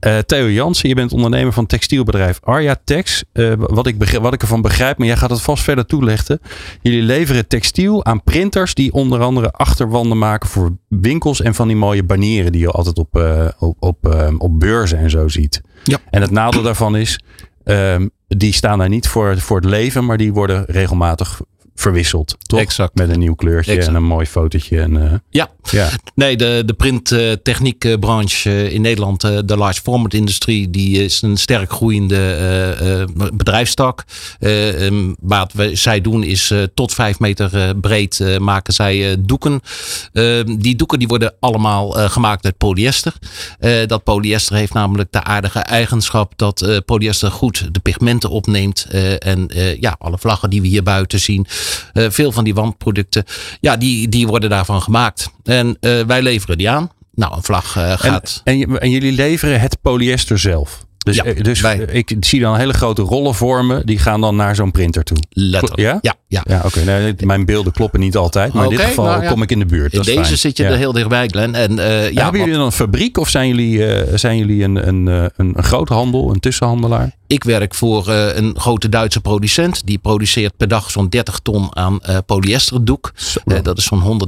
Uh, 0.02 0.18
Theo 0.18 0.50
Jansen, 0.50 0.90
je 0.90 0.96
bent 0.96 1.14
ondernemer 1.14 1.54
van 1.54 1.66
textielbedrijf 1.66 2.40
Arja 2.44 2.76
Tex. 2.84 3.24
Uh, 3.34 3.54
wat, 3.58 3.88
ik 3.88 4.18
wat 4.22 4.34
ik 4.34 4.42
ervan 4.42 4.62
begrijp, 4.62 4.98
maar 4.98 5.08
jij 5.08 5.18
gaat 5.18 5.30
het 5.30 5.42
vast 5.42 5.64
verder 5.64 5.86
toelichten. 5.86 6.40
Jullie 6.82 7.02
leveren 7.02 7.48
textiel 7.48 8.06
aan 8.06 8.24
printers 8.24 8.74
die 8.74 8.94
onder 8.94 9.22
andere 9.22 9.52
achterwanden 9.52 10.18
maken 10.18 10.50
voor 10.50 10.78
winkels 10.88 11.42
en 11.42 11.56
van 11.56 11.68
die 11.68 11.78
mooie 11.78 12.04
banieren 12.04 12.52
die 12.52 12.62
je 12.62 12.72
altijd 12.72 12.98
op, 12.98 13.16
uh, 13.36 13.48
op, 13.60 13.76
op, 13.80 14.16
op 14.38 14.60
beurzen 14.60 14.98
en 14.98 15.10
zo 15.10 15.28
ziet. 15.28 15.62
Ja. 15.84 15.98
En 16.10 16.22
het 16.22 16.32
nadeel 16.32 16.62
daarvan 16.62 16.96
is, 16.96 17.20
um, 17.64 18.10
die 18.28 18.54
staan 18.54 18.80
daar 18.80 18.90
niet 18.90 19.08
voor, 19.08 19.40
voor 19.40 19.58
het 19.58 19.66
leven, 19.66 20.06
maar 20.06 20.18
die 20.18 20.34
worden 20.34 20.66
regelmatig 20.66 21.42
verwisseld. 21.76 22.36
Toch? 22.46 22.60
Exact. 22.60 22.96
Met 22.96 23.10
een 23.10 23.20
nieuw 23.20 23.36
kleurtje 23.36 23.72
exact. 23.72 23.90
en 23.90 23.96
een 23.96 24.08
mooi 24.08 24.26
fotootje. 24.26 24.82
En, 24.82 24.94
uh, 24.94 25.14
ja. 25.30 25.50
ja, 25.72 25.90
nee, 26.16 26.38
de, 26.38 26.64
de 26.66 26.74
printtechniekbranche 26.74 28.50
uh, 28.50 28.72
in 28.72 28.82
Nederland, 28.82 29.24
uh, 29.24 29.40
de 29.46 29.58
large 29.58 29.82
format 29.82 30.14
industrie, 30.14 30.70
die 30.70 31.04
is 31.04 31.22
een 31.22 31.38
sterk 31.38 31.72
groeiende 31.72 32.14
bedrijfstak. 33.34 34.04
Um, 34.40 35.16
wat 35.20 35.54
we, 35.54 35.76
zij 35.76 36.02
doen 36.02 36.24
is 36.24 36.54
tot 36.74 36.94
vijf 36.94 37.20
meter 37.20 37.76
breed 37.76 38.40
maken 38.40 38.74
zij 38.74 39.16
doeken. 39.20 39.62
Ehm, 40.14 40.56
die 40.58 40.76
doeken 40.76 41.00
die 41.00 41.08
worden 41.08 41.34
allemaal 41.40 41.92
gemaakt 41.92 42.46
uit 42.46 42.58
polyester. 42.58 43.14
dat 43.88 44.04
polyester 44.04 44.56
heeft 44.56 44.74
namelijk 44.74 45.12
de 45.12 45.24
aardige 45.24 45.60
eigenschap 45.60 46.34
dat 46.36 46.82
polyester 46.86 47.32
goed 47.32 47.74
de 47.74 47.80
pigmenten 47.80 48.30
opneemt. 48.30 48.88
en 49.20 49.50
ja, 49.80 49.96
alle 50.00 50.18
vlaggen 50.18 50.50
die 50.50 50.62
we 50.62 50.68
hier 50.68 50.84
buiten 50.84 51.20
zien. 51.20 51.48
Uh, 51.94 52.10
veel 52.10 52.32
van 52.32 52.44
die 52.44 52.54
wandproducten, 52.54 53.24
ja, 53.60 53.78
die, 53.78 54.10
die 54.10 54.28
worden 54.28 54.50
daarvan 54.50 54.82
gemaakt. 54.82 55.30
En 55.44 55.78
uh, 55.82 56.02
wij 56.02 56.22
leveren 56.22 56.58
die 56.58 56.70
aan. 56.70 56.92
Nou, 57.16 57.36
een 57.36 57.44
vlag 57.44 57.78
uh, 57.78 57.92
gaat. 57.98 58.42
En, 58.44 58.62
en, 58.62 58.80
en, 58.80 58.90
jullie 58.90 59.12
leveren 59.12 59.60
het 59.60 59.78
polyester 59.82 60.40
zelf? 60.40 60.85
Dus, 61.06 61.16
ja, 61.16 61.34
dus 61.34 61.62
wij. 61.62 61.78
ik 61.78 62.16
zie 62.20 62.40
dan 62.40 62.58
hele 62.58 62.74
grote 62.74 63.02
rollen 63.02 63.36
vormen. 63.36 63.86
Die 63.86 64.00
gaan 64.00 64.22
dan 64.22 64.36
naar 64.36 64.56
zo'n 64.56 64.72
printer 64.72 65.04
toe. 65.04 65.18
Letterlijk. 65.30 65.82
Ja? 65.82 66.00
Ja. 66.02 66.16
ja. 66.28 66.44
ja 66.48 66.58
Oké, 66.58 66.80
okay. 66.80 67.02
nee, 67.02 67.16
mijn 67.20 67.46
beelden 67.46 67.74
kloppen 67.74 68.00
niet 68.00 68.16
altijd. 68.16 68.54
Maar 68.54 68.66
okay, 68.66 68.78
in 68.78 68.82
dit 68.82 68.90
geval 68.90 69.06
nou, 69.06 69.24
ja. 69.24 69.30
kom 69.30 69.42
ik 69.42 69.52
in 69.52 69.60
de 69.60 69.66
buurt. 69.66 69.94
In 69.94 70.02
deze 70.02 70.24
fijn. 70.24 70.38
zit 70.38 70.58
je 70.58 70.66
er 70.66 70.78
heel 70.78 70.92
dichtbij, 70.92 71.28
Glenn. 71.28 71.56
En, 71.56 71.72
uh, 71.72 72.06
en 72.06 72.14
ja, 72.14 72.24
hebben 72.24 72.40
jullie 72.40 72.56
dan 72.56 72.66
een 72.66 72.72
fabriek 72.72 73.18
of 73.18 73.30
zijn 73.30 73.48
jullie, 73.48 73.78
uh, 73.78 74.18
zijn 74.18 74.38
jullie 74.38 74.64
een, 74.64 74.88
een, 74.88 75.06
een, 75.06 75.32
een 75.36 75.64
grote 75.64 75.94
handel, 75.94 76.32
een 76.32 76.40
tussenhandelaar? 76.40 77.16
Ik 77.28 77.44
werk 77.44 77.76
voor 77.76 78.10
uh, 78.10 78.36
een 78.36 78.60
grote 78.60 78.90
Duitse 78.90 79.22
producent. 79.22 79.86
Die 79.86 79.98
produceert 79.98 80.58
per 80.58 80.68
dag 80.68 80.92
zo'n 80.92 81.10
30 81.10 81.40
ton 81.40 81.76
aan 81.76 82.00
uh, 82.10 82.18
polyesterdoek. 82.26 83.14
Uh, 83.46 83.58
dat 83.64 83.78
is 83.78 83.84
zo'n 83.84 84.20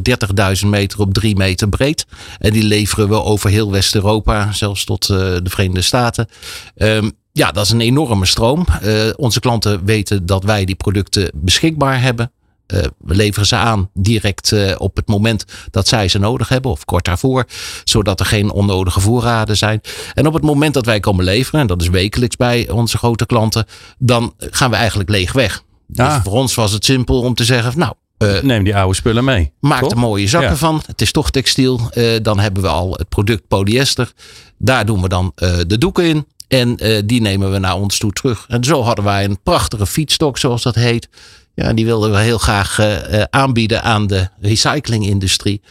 130.000 0.64 0.68
meter 0.68 1.00
op 1.00 1.14
3 1.14 1.36
meter 1.36 1.70
breed. 1.70 2.06
En 2.40 2.54
die 2.54 2.64
leveren 2.64 3.10
we 3.10 3.24
over 3.24 3.50
heel 3.50 3.72
West-Europa, 3.72 4.52
zelfs 4.52 4.84
tot 4.84 5.08
de 5.08 5.42
Verenigde 5.44 5.82
Staten. 5.82 6.28
Um, 6.76 7.12
Ja, 7.32 7.52
dat 7.52 7.66
is 7.66 7.72
een 7.72 7.82
enorme 7.82 8.26
stroom. 8.26 8.66
Uh, 8.84 9.10
onze 9.16 9.40
klanten 9.40 9.86
weten 9.86 10.26
dat 10.26 10.44
wij 10.44 10.66
die 10.66 10.76
producten 10.76 11.32
beschikbaar 11.34 12.02
hebben. 12.02 12.32
Uh, 12.74 12.80
we 12.98 13.16
leveren 13.16 13.48
ze 13.48 13.56
aan 13.56 13.90
direct 13.94 14.52
uh, 14.52 14.76
op 14.78 14.96
het 14.96 15.08
moment 15.08 15.46
dat 15.72 15.88
zij 15.88 16.08
ze 16.08 16.20
nodig 16.20 16.50
hebben 16.50 16.72
of 16.72 16.86
kort 16.86 17.06
daarvoor, 17.06 17.46
zodat 17.84 18.20
er 18.20 18.26
geen 18.26 18.52
onnodige 18.52 19.00
voorraden 19.00 19.58
zijn. 19.58 19.82
En 20.14 20.28
op 20.28 20.34
het 20.34 20.44
moment 20.44 20.74
dat 20.74 20.86
wij 20.86 21.00
komen 21.00 21.26
leveren, 21.26 21.60
en 21.62 21.68
dat 21.68 21.82
is 21.82 21.90
wekelijks 21.90 22.36
bij 22.36 22.70
onze 22.70 22.98
grote 22.98 23.26
klanten, 23.26 23.66
dan 23.98 24.34
gaan 24.38 24.70
we 24.70 24.76
eigenlijk 24.76 25.10
leeg 25.10 25.32
weg. 25.34 25.64
Dus 25.88 26.06
Ah. 26.06 26.24
voor 26.24 26.34
ons 26.34 26.56
was 26.56 26.72
het 26.72 26.86
simpel 26.86 27.22
om 27.22 27.34
te 27.34 27.44
zeggen, 27.46 27.74
nou, 27.80 27.94
uh, 28.24 28.42
Neem 28.42 28.64
die 28.64 28.76
oude 28.76 28.96
spullen 28.96 29.24
mee. 29.24 29.52
Maak 29.60 29.80
toch? 29.82 29.92
er 29.92 29.98
mooie 29.98 30.28
zakken 30.28 30.50
Ja. 30.50 30.56
van. 30.56 30.82
Het 30.86 31.02
is 31.02 31.12
toch 31.12 31.30
textiel. 31.32 31.80
Uh, 31.94 32.18
dan 32.22 32.40
hebben 32.40 32.64
we 32.64 32.70
al 32.70 32.92
het 32.94 33.10
product 33.10 33.48
polyester. 33.48 34.12
Daar 34.58 34.86
doen 34.86 35.02
we 35.02 35.10
dan 35.10 35.32
uh, 35.36 35.58
de 35.68 35.78
doeken 35.78 36.04
in. 36.06 36.28
En 36.48 36.86
uh, 36.86 37.02
die 37.06 37.22
nemen 37.22 37.52
we 37.52 37.58
naar 37.58 37.76
ons 37.76 37.98
toe 37.98 38.12
terug. 38.12 38.46
En 38.48 38.64
zo 38.64 38.82
hadden 38.82 39.06
wij 39.06 39.24
een 39.24 39.40
prachtige 39.44 39.86
feedstock, 39.86 40.38
zoals 40.38 40.64
dat 40.64 40.76
heet. 40.76 41.10
Ja, 41.54 41.74
die 41.74 41.86
wilden 41.86 42.12
we 42.12 42.18
heel 42.18 42.38
graag 42.38 42.80
uh, 42.80 43.24
aanbieden 43.30 43.84
aan 43.84 44.08
de 44.08 44.30
recyclingindustrie. 44.40 45.62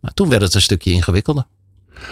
Maar 0.00 0.12
toen 0.14 0.28
werd 0.28 0.42
het 0.42 0.54
een 0.54 0.62
stukje 0.62 0.90
ingewikkelder. 0.90 1.46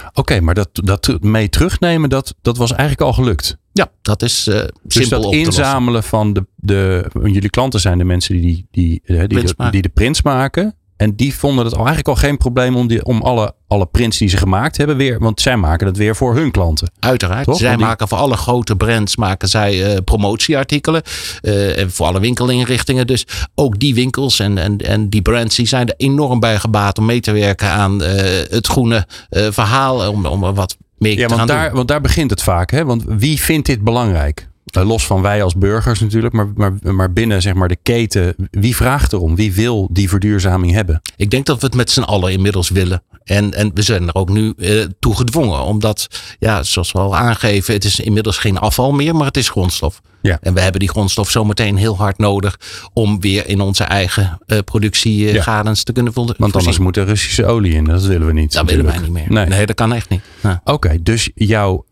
Oké, 0.09 0.21
okay, 0.21 0.39
maar 0.39 0.55
dat, 0.55 0.69
dat 0.73 1.17
mee 1.21 1.49
terugnemen, 1.49 2.11
dat, 2.11 2.35
dat 2.43 2.57
was 2.57 2.71
eigenlijk 2.71 3.01
al 3.01 3.13
gelukt. 3.13 3.57
Ja, 3.73 3.91
dat 4.03 4.23
is 4.23 4.49
uh, 4.49 4.55
simpel 4.55 4.71
dus 4.87 5.09
dat 5.09 5.33
inzamelen 5.33 6.03
van 6.03 6.33
de, 6.33 6.47
de. 6.57 7.11
Jullie 7.23 7.51
klanten 7.51 7.81
zijn 7.81 7.99
de 7.99 8.05
mensen 8.05 8.41
die, 8.41 8.67
die, 8.71 9.03
die, 9.05 9.29
de, 9.29 9.71
die 9.71 9.83
de 9.83 9.89
prints 9.89 10.23
maken. 10.23 10.75
En 10.97 11.17
die 11.17 11.35
vonden 11.35 11.65
het 11.65 11.73
al 11.75 11.79
eigenlijk 11.87 12.09
al 12.09 12.15
geen 12.15 12.37
probleem 12.37 12.77
om, 12.77 12.87
die, 12.87 13.05
om 13.05 13.23
alle, 13.23 13.55
alle 13.69 13.87
prints 13.87 14.19
die 14.19 14.29
ze 14.29 14.37
gemaakt 14.37 14.77
hebben 14.77 14.97
weer. 14.97 15.19
Want 15.19 15.41
zij 15.41 15.57
maken 15.57 15.87
het 15.87 15.97
weer 15.97 16.17
voor 16.17 16.35
hun 16.35 16.51
klanten. 16.51 16.91
Uiteraard. 16.99 17.45
Toch? 17.45 17.59
Zij 17.59 17.77
die- 17.77 17.85
maken 17.85 18.09
voor 18.09 18.19
alle 18.19 18.37
grote 18.37 18.77
brands 18.77 19.17
maken 19.17 19.49
zij 19.49 19.85
eh, 19.95 19.99
promotieartikelen. 20.05 21.03
eh, 21.41 21.79
en 21.79 21.91
voor 21.93 22.07
alle 22.07 22.21
winkelinrichtingen. 22.21 23.07
Dus 23.07 23.27
ook 23.55 23.79
die 23.79 23.95
winkels 23.95 24.39
en, 24.39 24.59
en, 24.59 24.79
en 24.79 25.09
die 25.09 25.23
brands 25.23 25.57
die 25.57 25.67
zijn 25.67 25.89
er 25.89 25.95
enorm 25.97 26.41
bij 26.41 26.59
gebaat 26.59 26.99
om 26.99 27.05
mee 27.05 27.21
te 27.21 27.33
werken 27.33 27.69
aan 27.69 28.03
eh, 28.03 28.43
het 28.51 28.67
groene 28.67 29.07
verhaal. 29.31 30.09
Om, 30.11 30.27
om 30.27 30.41
wat 30.55 30.77
meer 30.99 31.19
Ja, 31.19 31.27
te 31.27 31.29
gaan 31.29 31.37
want 31.37 31.49
daar, 31.49 31.67
doen. 31.67 31.77
want 31.77 31.89
daar 31.89 32.01
begint 32.01 32.31
het 32.31 32.43
vaak. 32.43 32.71
Hè? 32.71 32.85
Want 32.85 33.05
wie 33.07 33.41
vindt 33.41 33.67
dit 33.67 33.83
belangrijk? 33.83 34.49
Eh, 34.77 34.87
Los 34.87 35.07
van 35.07 35.23
wij 35.23 35.43
als 35.43 35.55
burgers 35.55 36.01
natuurlijk, 36.01 36.35
maar, 36.35 36.49
maar, 36.55 36.73
maar 36.95 37.13
binnen 37.13 37.43
zeg 37.43 37.55
maar, 37.55 37.69
de 37.69 37.79
keten. 37.83 38.35
Wie 38.51 38.77
vraagt 38.77 39.13
erom? 39.13 39.37
Wie 39.37 39.53
wil 39.53 39.89
die 39.93 40.09
verduurzaming 40.09 40.73
hebben? 40.73 41.01
Ik 41.17 41.31
denk 41.31 41.47
dat 41.47 41.61
we 41.61 41.67
het 41.67 41.75
met 41.75 41.91
z'n 41.91 42.01
allen 42.01 42.33
inmiddels 42.33 42.69
willen. 42.71 43.03
En, 43.25 43.55
en 43.55 43.71
we 43.75 43.83
zijn 43.83 44.09
er 44.09 44.15
ook 44.15 44.29
nu 44.29 44.53
eh, 44.59 44.81
toe 44.99 45.17
gedwongen. 45.17 45.63
Omdat, 45.63 46.07
ja, 46.39 46.63
zoals 46.63 46.93
we 46.93 46.99
al 46.99 47.17
aangeven, 47.17 47.75
het 47.75 47.85
is 47.85 48.01
inmiddels 48.01 48.39
geen 48.39 48.59
afval 48.59 48.93
meer, 48.93 49.17
maar 49.17 49.27
het 49.27 49.37
is 49.37 49.49
grondstof. 49.49 50.01
Ja. 50.23 50.39
En 50.41 50.55
we 50.55 50.61
hebben 50.61 50.81
die 50.81 50.89
grondstof 50.89 51.31
zometeen 51.31 51.77
heel 51.77 51.97
hard 51.97 52.19
nodig 52.19 52.59
om 52.93 53.21
weer 53.21 53.49
in 53.49 53.61
onze 53.61 53.85
eigen 53.85 54.39
eh 54.47 54.57
Ja. 54.57 54.63
productiegadens 54.63 55.83
te 55.85 55.93
kunnen 55.93 56.13
voldoen. 56.13 56.35
Want 56.39 56.57
anders 56.57 56.79
moet 56.79 56.97
er 56.97 57.05
Russische 57.05 57.47
olie 57.47 57.73
in. 57.75 57.85
Dat 57.85 58.05
willen 58.05 58.27
we 58.27 58.33
niet. 58.33 58.53
Dat 58.53 58.71
willen 58.71 58.85
wij 58.85 58.99
niet 58.99 59.11
meer. 59.11 59.33
Nee. 59.33 59.47
Nee, 59.47 59.67
dat 59.67 59.77
kan 59.77 59.93
echt 59.93 60.09
niet. 60.09 60.21
Ja. 60.43 60.61
Oké, 60.65 61.03
dus 61.03 61.31
jouw, 61.35 61.85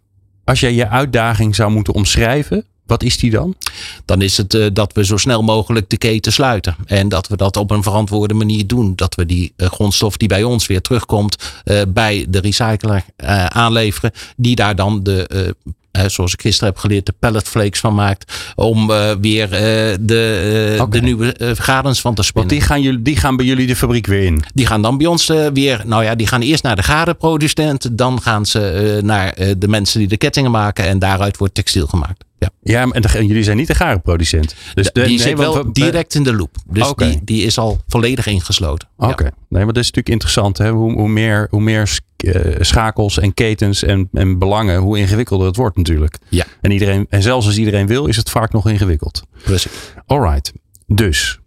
als 0.44 0.60
jij 0.60 0.74
je 0.74 0.88
uitdaging 0.88 1.54
zou 1.54 1.70
moeten 1.70 1.94
omschrijven, 1.94 2.66
wat 2.92 3.02
is 3.02 3.18
die 3.18 3.30
dan? 3.30 3.54
Dan 4.04 4.22
is 4.22 4.36
het 4.36 4.54
eh, 4.54 4.66
dat 4.72 4.92
we 4.92 5.04
zo 5.04 5.16
snel 5.16 5.42
mogelijk 5.42 5.90
de 5.90 5.96
keten 5.96 6.32
sluiten. 6.32 6.76
En 6.86 7.08
dat 7.08 7.28
we 7.28 7.36
dat 7.36 7.56
op 7.56 7.70
een 7.70 7.82
verantwoorde 7.82 8.34
manier 8.34 8.66
doen. 8.66 8.92
Dat 8.96 9.14
we 9.14 9.26
die 9.26 9.52
eh, 9.56 9.68
grondstof 9.68 10.16
die 10.16 10.28
bij 10.28 10.42
ons 10.42 10.66
weer 10.66 10.80
terugkomt 10.80 11.36
eh, 11.64 11.82
bij 11.88 12.26
de 12.28 12.38
recycler 12.38 13.04
aanleveren. 13.48 14.12
Die 14.36 14.56
daar 14.56 14.76
dan 14.76 15.02
de, 15.02 15.54
zoals 16.06 16.32
ik 16.32 16.40
gisteren 16.40 16.68
heb 16.68 16.78
geleerd, 16.78 17.06
de 17.06 17.14
pelletflakes 17.18 17.80
van 17.80 17.94
maakt. 17.94 18.52
Om 18.54 18.90
eh, 18.90 19.10
weer 19.20 19.52
eh, 19.52 19.96
de, 20.00 20.76
eh, 20.78 20.90
de 20.90 21.00
nieuwe 21.02 21.34
gadens 21.58 22.00
van 22.00 22.14
te 22.14 22.16
Want 22.16 22.26
spinnen. 22.28 22.50
die 22.50 22.60
gaan, 22.60 22.82
jullie, 22.82 23.02
die 23.02 23.16
gaan 23.16 23.36
bij 23.36 23.46
jullie 23.46 23.66
de 23.66 23.76
fabriek 23.76 24.06
weer 24.06 24.22
in. 24.22 24.42
Die 24.54 24.66
gaan 24.66 24.82
dan 24.82 24.98
bij 24.98 25.06
ons 25.06 25.26
weer, 25.52 25.82
nou 25.86 26.04
ja, 26.04 26.14
die 26.14 26.26
gaan 26.26 26.40
eerst 26.40 26.62
naar 26.62 26.76
de 26.76 26.82
gadenproducent. 26.82 27.98
Dan 27.98 28.22
gaan 28.22 28.46
ze 28.46 29.00
naar 29.04 29.34
de 29.58 29.68
mensen 29.68 29.98
die 29.98 30.08
de 30.08 30.16
kettingen 30.16 30.50
maken. 30.50 30.84
En 30.86 30.98
daaruit 30.98 31.36
wordt 31.36 31.54
textiel 31.54 31.86
gemaakt. 31.86 32.24
Ja. 32.38 32.50
Ja, 32.62 32.86
en, 32.90 33.02
de- 33.02 33.08
en 33.18 33.26
jullie 33.26 33.42
zijn 33.44 33.56
niet 33.56 33.66
de 33.66 33.74
garenproducent. 33.74 34.54
Dus 34.74 34.92
de, 34.92 35.00
die 35.00 35.08
nee, 35.08 35.18
zit 35.18 35.36
want 35.38 35.54
wel 35.54 35.64
we- 35.64 35.72
direct 35.72 36.14
in 36.14 36.22
de 36.22 36.34
loop. 36.34 36.56
Dus 36.70 36.92
die, 36.96 37.20
die 37.24 37.42
is 37.42 37.58
al 37.58 37.78
volledig 37.88 38.26
ingesloten. 38.26 38.88
Oké, 38.96 39.22
nee, 39.22 39.30
maar 39.48 39.66
dat 39.66 39.76
is 39.76 39.90
natuurlijk 39.90 40.08
interessant. 40.08 40.58
Hè? 40.58 40.70
Hoe, 40.70 40.92
hoe 40.92 41.08
meer, 41.08 41.46
hoe 41.50 41.60
meer 41.60 41.98
schakels 42.58 43.18
en 43.18 43.34
ketens 43.34 43.82
en, 43.82 44.08
en 44.12 44.38
belangen, 44.38 44.78
hoe 44.78 44.98
ingewikkelder 44.98 45.46
het 45.46 45.56
wordt 45.56 45.76
natuurlijk. 45.76 46.18
Ja. 46.28 46.44
En, 46.60 46.70
iedereen, 46.70 47.06
en 47.08 47.22
zelfs 47.22 47.46
als 47.46 47.58
iedereen 47.58 47.86
wil, 47.86 48.06
is 48.06 48.16
het 48.16 48.30
vaak 48.30 48.52
nog 48.52 48.68
ingewikkeld. 48.68 49.22
Precies. 49.42 49.72
Alright, 50.06 50.52
dus. 50.86 51.40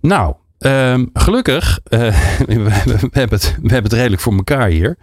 Nou, 0.00 0.34
ehm, 0.60 1.06
gelukkig, 1.12 1.80
eh, 1.84 2.00
we, 2.46 2.70
hebben 3.10 3.38
het, 3.38 3.56
we 3.62 3.72
hebben 3.72 3.90
het 3.90 3.92
redelijk 3.92 4.22
voor 4.22 4.34
elkaar 4.34 4.68
hier. 4.68 4.96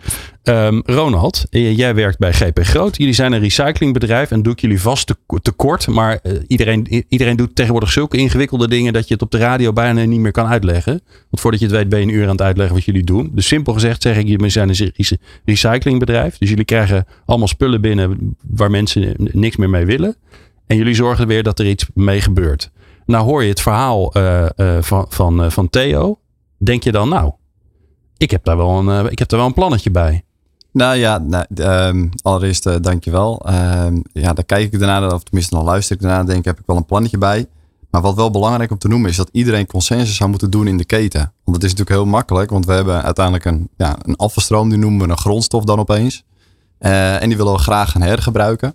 Ehm, 0.43 0.81
Ronald, 0.85 1.45
jij 1.49 1.95
werkt 1.95 2.17
bij 2.17 2.33
GP 2.33 2.59
Groot. 2.61 2.97
Jullie 2.97 3.13
zijn 3.13 3.31
een 3.31 3.39
recyclingbedrijf 3.39 4.31
en 4.31 4.41
doe 4.41 4.53
ik 4.53 4.59
jullie 4.59 4.81
vast 4.81 5.07
te, 5.07 5.39
tekort. 5.41 5.87
Maar 5.87 6.19
eh, 6.23 6.33
iedereen, 6.47 7.05
iedereen 7.09 7.35
doet 7.35 7.55
tegenwoordig 7.55 7.91
zulke 7.91 8.17
ingewikkelde 8.17 8.67
dingen 8.67 8.93
dat 8.93 9.07
je 9.07 9.13
het 9.13 9.23
op 9.23 9.31
de 9.31 9.37
radio 9.37 9.73
bijna 9.73 10.03
niet 10.03 10.19
meer 10.19 10.31
kan 10.31 10.47
uitleggen. 10.47 11.01
Want 11.11 11.39
voordat 11.39 11.59
je 11.59 11.65
het 11.65 11.75
weet 11.75 11.89
ben 11.89 11.99
je 11.99 12.05
een 12.05 12.13
uur 12.13 12.23
aan 12.23 12.29
het 12.29 12.41
uitleggen 12.41 12.75
wat 12.75 12.85
jullie 12.85 13.03
doen. 13.03 13.31
Dus 13.33 13.47
simpel 13.47 13.73
gezegd 13.73 14.01
zeg 14.01 14.17
ik, 14.17 14.27
jullie 14.27 14.49
zijn 14.49 14.69
een 14.69 14.75
re- 14.75 15.17
recyclingbedrijf. 15.45 16.37
Dus 16.37 16.49
jullie 16.49 16.65
krijgen 16.65 17.05
allemaal 17.25 17.47
spullen 17.47 17.81
binnen 17.81 18.35
waar 18.49 18.71
mensen 18.71 19.13
niks 19.17 19.55
meer 19.55 19.69
mee 19.69 19.85
willen. 19.85 20.15
En 20.67 20.77
jullie 20.77 20.93
zorgen 20.93 21.27
weer 21.27 21.43
dat 21.43 21.59
er 21.59 21.67
iets 21.67 21.85
mee 21.93 22.21
gebeurt. 22.21 22.71
Nou 23.07 23.25
hoor 23.25 23.43
je 23.43 23.49
het 23.49 23.61
verhaal 23.61 24.13
eh, 24.13 24.45
eh, 24.45 24.83
van, 24.83 25.05
van, 25.09 25.43
eh, 25.43 25.49
van 25.49 25.69
Theo. 25.69 26.19
Denk 26.57 26.83
je 26.83 26.91
dan, 26.91 27.09
nou, 27.09 27.31
ik 28.17 28.31
heb 28.31 28.43
daar 28.43 28.57
wel 28.57 28.69
een, 28.69 29.11
ik 29.11 29.19
heb 29.19 29.29
daar 29.29 29.39
wel 29.39 29.47
een 29.47 29.53
plannetje 29.53 29.91
bij. 29.91 30.21
Nou 30.71 30.95
ja, 30.95 31.17
nou, 31.17 31.45
ehm, 31.55 32.07
allereerst 32.21 32.65
uh, 32.65 32.75
dankjewel. 32.81 33.41
Ehm 33.45 33.99
ja, 34.13 34.33
daar 34.33 34.45
kijk 34.45 34.73
ik 34.73 34.79
daarna, 34.79 35.07
of 35.07 35.23
tenminste 35.23 35.55
dan 35.55 35.65
luister 35.65 35.95
ik 35.95 36.01
daarna, 36.01 36.23
denk 36.23 36.39
ik, 36.39 36.45
heb 36.45 36.59
ik 36.59 36.65
wel 36.65 36.77
een 36.77 36.85
plannetje 36.85 37.17
bij. 37.17 37.45
Maar 37.89 38.01
wat 38.01 38.15
wel 38.15 38.31
belangrijk 38.31 38.71
om 38.71 38.77
te 38.77 38.87
noemen 38.87 39.09
is 39.09 39.15
dat 39.15 39.29
iedereen 39.31 39.67
consensus 39.67 40.15
zou 40.15 40.29
moeten 40.29 40.49
doen 40.49 40.67
in 40.67 40.77
de 40.77 40.85
keten. 40.85 41.19
Want 41.19 41.57
dat 41.57 41.63
is 41.63 41.69
natuurlijk 41.69 41.89
heel 41.89 42.05
makkelijk, 42.05 42.49
want 42.49 42.65
we 42.65 42.73
hebben 42.73 43.03
uiteindelijk 43.03 43.45
een, 43.45 43.69
ja, 43.77 43.97
een 44.01 44.15
afvalstroom, 44.15 44.69
die 44.69 44.77
noemen 44.77 45.05
we 45.05 45.11
een 45.11 45.17
grondstof 45.17 45.63
dan 45.63 45.79
opeens. 45.79 46.23
En 46.79 47.27
die 47.27 47.37
willen 47.37 47.53
we 47.53 47.59
graag 47.59 47.91
gaan 47.91 48.01
hergebruiken. 48.01 48.73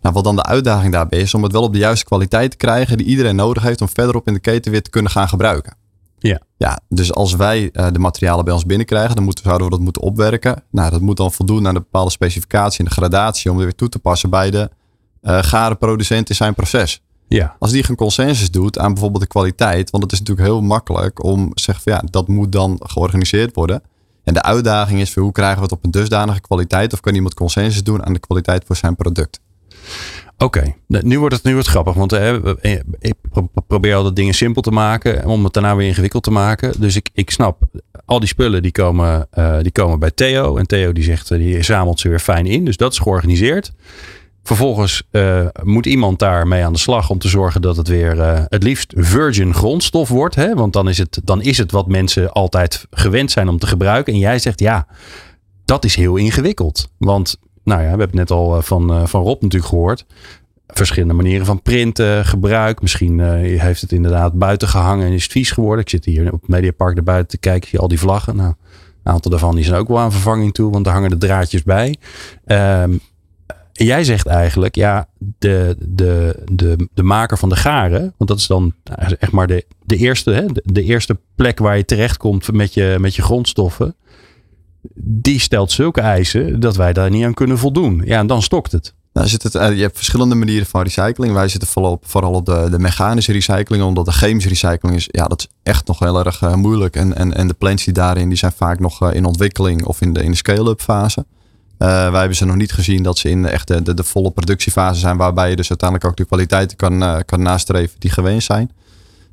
Nou, 0.00 0.14
wat 0.14 0.24
dan 0.24 0.36
de 0.36 0.42
uitdaging 0.42 0.92
daarbij 0.92 1.18
is, 1.18 1.34
om 1.34 1.42
het 1.42 1.52
wel 1.52 1.62
op 1.62 1.72
de 1.72 1.78
juiste 1.78 2.04
kwaliteit 2.04 2.50
te 2.50 2.56
krijgen 2.56 2.96
die 2.96 3.06
iedereen 3.06 3.36
nodig 3.36 3.62
heeft 3.62 3.80
om 3.80 3.88
verderop 3.88 4.26
in 4.26 4.34
de 4.34 4.40
keten 4.40 4.70
weer 4.70 4.82
te 4.82 4.90
kunnen 4.90 5.10
gaan 5.10 5.28
gebruiken. 5.28 5.76
Ja. 6.18 6.40
Ja, 6.56 6.80
dus 6.88 7.12
als 7.12 7.34
wij 7.34 7.70
uh, 7.72 7.86
de 7.92 7.98
materialen 7.98 8.44
bij 8.44 8.54
ons 8.54 8.66
binnenkrijgen, 8.66 9.14
dan 9.14 9.24
moeten, 9.24 9.44
zouden 9.44 9.66
we 9.66 9.72
dat 9.72 9.82
moeten 9.82 10.02
opwerken. 10.02 10.62
Nou, 10.70 10.90
dat 10.90 11.00
moet 11.00 11.16
dan 11.16 11.32
voldoen 11.32 11.66
aan 11.66 11.74
de 11.74 11.80
bepaalde 11.80 12.10
specificatie 12.10 12.78
en 12.78 12.84
de 12.84 12.90
gradatie 12.90 13.50
om 13.50 13.56
weer 13.56 13.74
toe 13.74 13.88
te 13.88 13.98
passen 13.98 14.30
bij 14.30 14.50
de 14.50 14.70
uh, 15.22 15.38
garenproducent 15.42 16.28
in 16.28 16.34
zijn 16.34 16.54
proces. 16.54 17.02
Ja. 17.28 17.56
Als 17.58 17.70
die 17.70 17.82
geen 17.82 17.96
consensus 17.96 18.50
doet 18.50 18.78
aan 18.78 18.92
bijvoorbeeld 18.92 19.22
de 19.22 19.28
kwaliteit, 19.28 19.90
want 19.90 20.02
het 20.02 20.12
is 20.12 20.18
natuurlijk 20.18 20.46
heel 20.48 20.62
makkelijk 20.62 21.24
om 21.24 21.54
te 21.54 21.62
zeggen 21.62 21.84
van 21.84 21.92
ja, 21.92 22.02
dat 22.10 22.28
moet 22.28 22.52
dan 22.52 22.80
georganiseerd 22.82 23.54
worden. 23.54 23.82
En 24.24 24.34
de 24.34 24.42
uitdaging 24.42 25.00
is 25.00 25.12
voor 25.12 25.22
hoe 25.22 25.32
krijgen 25.32 25.56
we 25.56 25.62
het 25.62 25.72
op 25.72 25.84
een 25.84 25.90
dusdanige 25.90 26.40
kwaliteit 26.40 26.92
of 26.92 27.00
kan 27.00 27.14
iemand 27.14 27.34
consensus 27.34 27.82
doen 27.82 28.04
aan 28.06 28.12
de 28.12 28.18
kwaliteit 28.18 28.64
voor 28.66 28.76
zijn 28.76 28.96
product. 28.96 29.40
Oké, 30.38 30.74
nu 30.86 31.18
wordt 31.18 31.34
het 31.34 31.44
nu 31.44 31.52
wordt 31.52 31.66
het 31.66 31.76
grappig, 31.76 31.94
want 31.94 32.12
uh, 32.12 32.34
ik 32.98 33.14
probeer 33.66 33.94
altijd 33.94 34.16
dingen 34.16 34.34
simpel 34.34 34.62
te 34.62 34.70
maken 34.70 35.26
om 35.26 35.44
het 35.44 35.52
daarna 35.52 35.76
weer 35.76 35.86
ingewikkeld 35.86 36.22
te 36.22 36.30
maken. 36.30 36.80
Dus 36.80 36.96
ik, 36.96 37.10
ik 37.14 37.30
snap, 37.30 37.62
al 38.04 38.18
die 38.18 38.28
spullen 38.28 38.62
die 38.62 38.72
komen, 38.72 39.28
uh, 39.34 39.58
die 39.60 39.72
komen 39.72 39.98
bij 39.98 40.10
Theo 40.10 40.56
en 40.56 40.66
Theo 40.66 40.92
die 40.92 41.04
zegt, 41.04 41.28
die 41.28 41.62
zamelt 41.62 42.00
ze 42.00 42.08
weer 42.08 42.18
fijn 42.18 42.46
in. 42.46 42.64
Dus 42.64 42.76
dat 42.76 42.92
is 42.92 42.98
georganiseerd. 42.98 43.72
Vervolgens 44.42 45.02
moet 45.62 45.86
iemand 45.86 46.18
daar 46.18 46.46
mee 46.46 46.64
aan 46.64 46.72
de 46.72 46.78
slag 46.78 47.10
om 47.10 47.18
te 47.18 47.28
zorgen 47.28 47.62
dat 47.62 47.76
het 47.76 47.88
weer 47.88 48.22
het 48.48 48.62
liefst 48.62 48.92
virgin 48.96 49.54
grondstof 49.54 50.08
wordt. 50.08 50.34
Hè? 50.34 50.54
Want 50.54 50.72
dan 50.72 50.88
is, 50.88 50.98
het, 50.98 51.20
dan 51.24 51.42
is 51.42 51.58
het 51.58 51.70
wat 51.70 51.88
mensen 51.88 52.32
altijd 52.32 52.86
gewend 52.90 53.30
zijn 53.30 53.48
om 53.48 53.58
te 53.58 53.66
gebruiken. 53.66 54.12
En 54.12 54.18
jij 54.18 54.38
zegt 54.38 54.60
ja, 54.60 54.86
dat 55.64 55.84
is 55.84 55.94
heel 55.94 56.16
ingewikkeld. 56.16 56.90
Want 56.98 57.36
nou 57.64 57.82
ja, 57.82 57.92
we 57.92 57.98
hebben 57.98 58.16
net 58.16 58.30
al 58.30 58.56
uh, 58.56 58.62
van, 58.62 59.08
van 59.08 59.22
Rob 59.22 59.42
natuurlijk 59.42 59.70
gehoord. 59.70 60.06
Verschillende 60.66 61.14
manieren 61.14 61.46
van 61.46 61.62
printen, 61.62 62.24
gebruik. 62.24 62.82
Misschien 62.82 63.20
heeft 63.58 63.80
het 63.80 63.92
inderdaad 63.92 64.32
buiten 64.32 64.68
gehangen 64.68 65.06
en 65.06 65.12
is 65.12 65.22
het 65.22 65.32
vies 65.32 65.50
geworden. 65.50 65.80
Ik 65.80 65.90
zit 65.90 66.04
hier 66.04 66.32
op 66.32 66.40
het 66.40 66.50
Mediapark 66.50 66.96
erbuiten 66.96 67.28
te 67.28 67.38
kijken. 67.38 67.68
Zie 67.68 67.78
al 67.78 67.88
die 67.88 67.98
vlaggen. 67.98 68.36
Nou, 68.36 68.54
een 69.02 69.12
aantal 69.12 69.30
daarvan 69.30 69.54
die 69.54 69.64
zijn 69.64 69.80
ook 69.80 69.88
wel 69.88 69.98
aan 69.98 70.12
vervanging 70.12 70.54
toe. 70.54 70.72
Want 70.72 70.84
daar 70.84 70.94
hangen 70.94 71.10
de 71.10 71.18
draadjes 71.18 71.62
bij. 71.62 71.96
Um, 72.46 73.00
jij 73.72 74.04
zegt 74.04 74.26
eigenlijk, 74.26 74.74
ja, 74.74 75.06
de, 75.38 75.76
de, 75.78 76.42
de, 76.52 76.88
de 76.94 77.02
maker 77.02 77.38
van 77.38 77.48
de 77.48 77.56
garen, 77.56 78.14
want 78.16 78.30
dat 78.30 78.38
is 78.38 78.46
dan 78.46 78.74
echt 79.18 79.32
maar 79.32 79.46
de, 79.46 79.66
de, 79.84 79.96
eerste, 79.96 80.30
hè, 80.30 80.46
de, 80.46 80.62
de 80.64 80.82
eerste 80.82 81.18
plek 81.34 81.58
waar 81.58 81.76
je 81.76 81.84
terechtkomt 81.84 82.52
met 82.52 82.74
je, 82.74 82.96
met 83.00 83.14
je 83.14 83.22
grondstoffen, 83.22 83.96
die 84.94 85.40
stelt 85.40 85.70
zulke 85.70 86.00
eisen 86.00 86.60
dat 86.60 86.76
wij 86.76 86.92
daar 86.92 87.10
niet 87.10 87.24
aan 87.24 87.34
kunnen 87.34 87.58
voldoen. 87.58 88.02
Ja, 88.04 88.18
en 88.18 88.26
dan 88.26 88.42
stokt 88.42 88.72
het. 88.72 88.94
Nou, 89.12 89.28
zit 89.28 89.42
het, 89.42 89.54
eh, 89.54 89.76
je 89.76 89.82
hebt 89.82 89.96
verschillende 89.96 90.34
manieren 90.34 90.66
van 90.66 90.82
recycling. 90.82 91.32
Wij 91.32 91.48
zitten 91.48 91.68
vooral 91.68 91.92
op, 91.92 92.04
vooral 92.06 92.32
op 92.32 92.46
de, 92.46 92.66
de 92.70 92.78
mechanische 92.78 93.32
recycling, 93.32 93.82
omdat 93.82 94.04
de 94.04 94.12
chemische 94.12 94.48
recycling 94.48 94.96
is, 94.96 95.08
ja, 95.10 95.26
dat 95.26 95.40
is 95.40 95.48
echt 95.62 95.86
nog 95.86 95.98
heel 95.98 96.24
erg 96.24 96.42
eh, 96.42 96.54
moeilijk. 96.54 96.96
En, 96.96 97.16
en, 97.16 97.34
en 97.34 97.48
de 97.48 97.54
plants 97.54 97.84
die 97.84 97.94
daarin, 97.94 98.28
die 98.28 98.38
zijn 98.38 98.52
vaak 98.52 98.78
nog 98.78 99.02
eh, 99.02 99.14
in 99.14 99.24
ontwikkeling 99.24 99.84
of 99.84 100.00
in 100.00 100.12
de, 100.12 100.22
in 100.22 100.30
de 100.30 100.36
scale-up 100.36 100.80
fase. 100.80 101.26
wij 101.78 102.18
hebben 102.18 102.36
ze 102.36 102.44
nog 102.44 102.56
niet 102.56 102.72
gezien 102.72 103.02
dat 103.02 103.18
ze 103.18 103.30
in 103.30 103.46
echt 103.46 103.68
de, 103.68 103.82
de, 103.82 103.94
de 103.94 104.04
volle 104.04 104.30
productiefase 104.30 105.00
zijn, 105.00 105.16
waarbij 105.16 105.50
je 105.50 105.56
dus 105.56 105.68
uiteindelijk 105.68 106.10
ook 106.10 106.16
de 106.16 106.24
kwaliteiten 106.24 106.76
kan, 106.76 107.22
kan 107.24 107.42
nastreven 107.42 107.96
die 107.98 108.10
gewenst 108.10 108.46
zijn. 108.46 108.70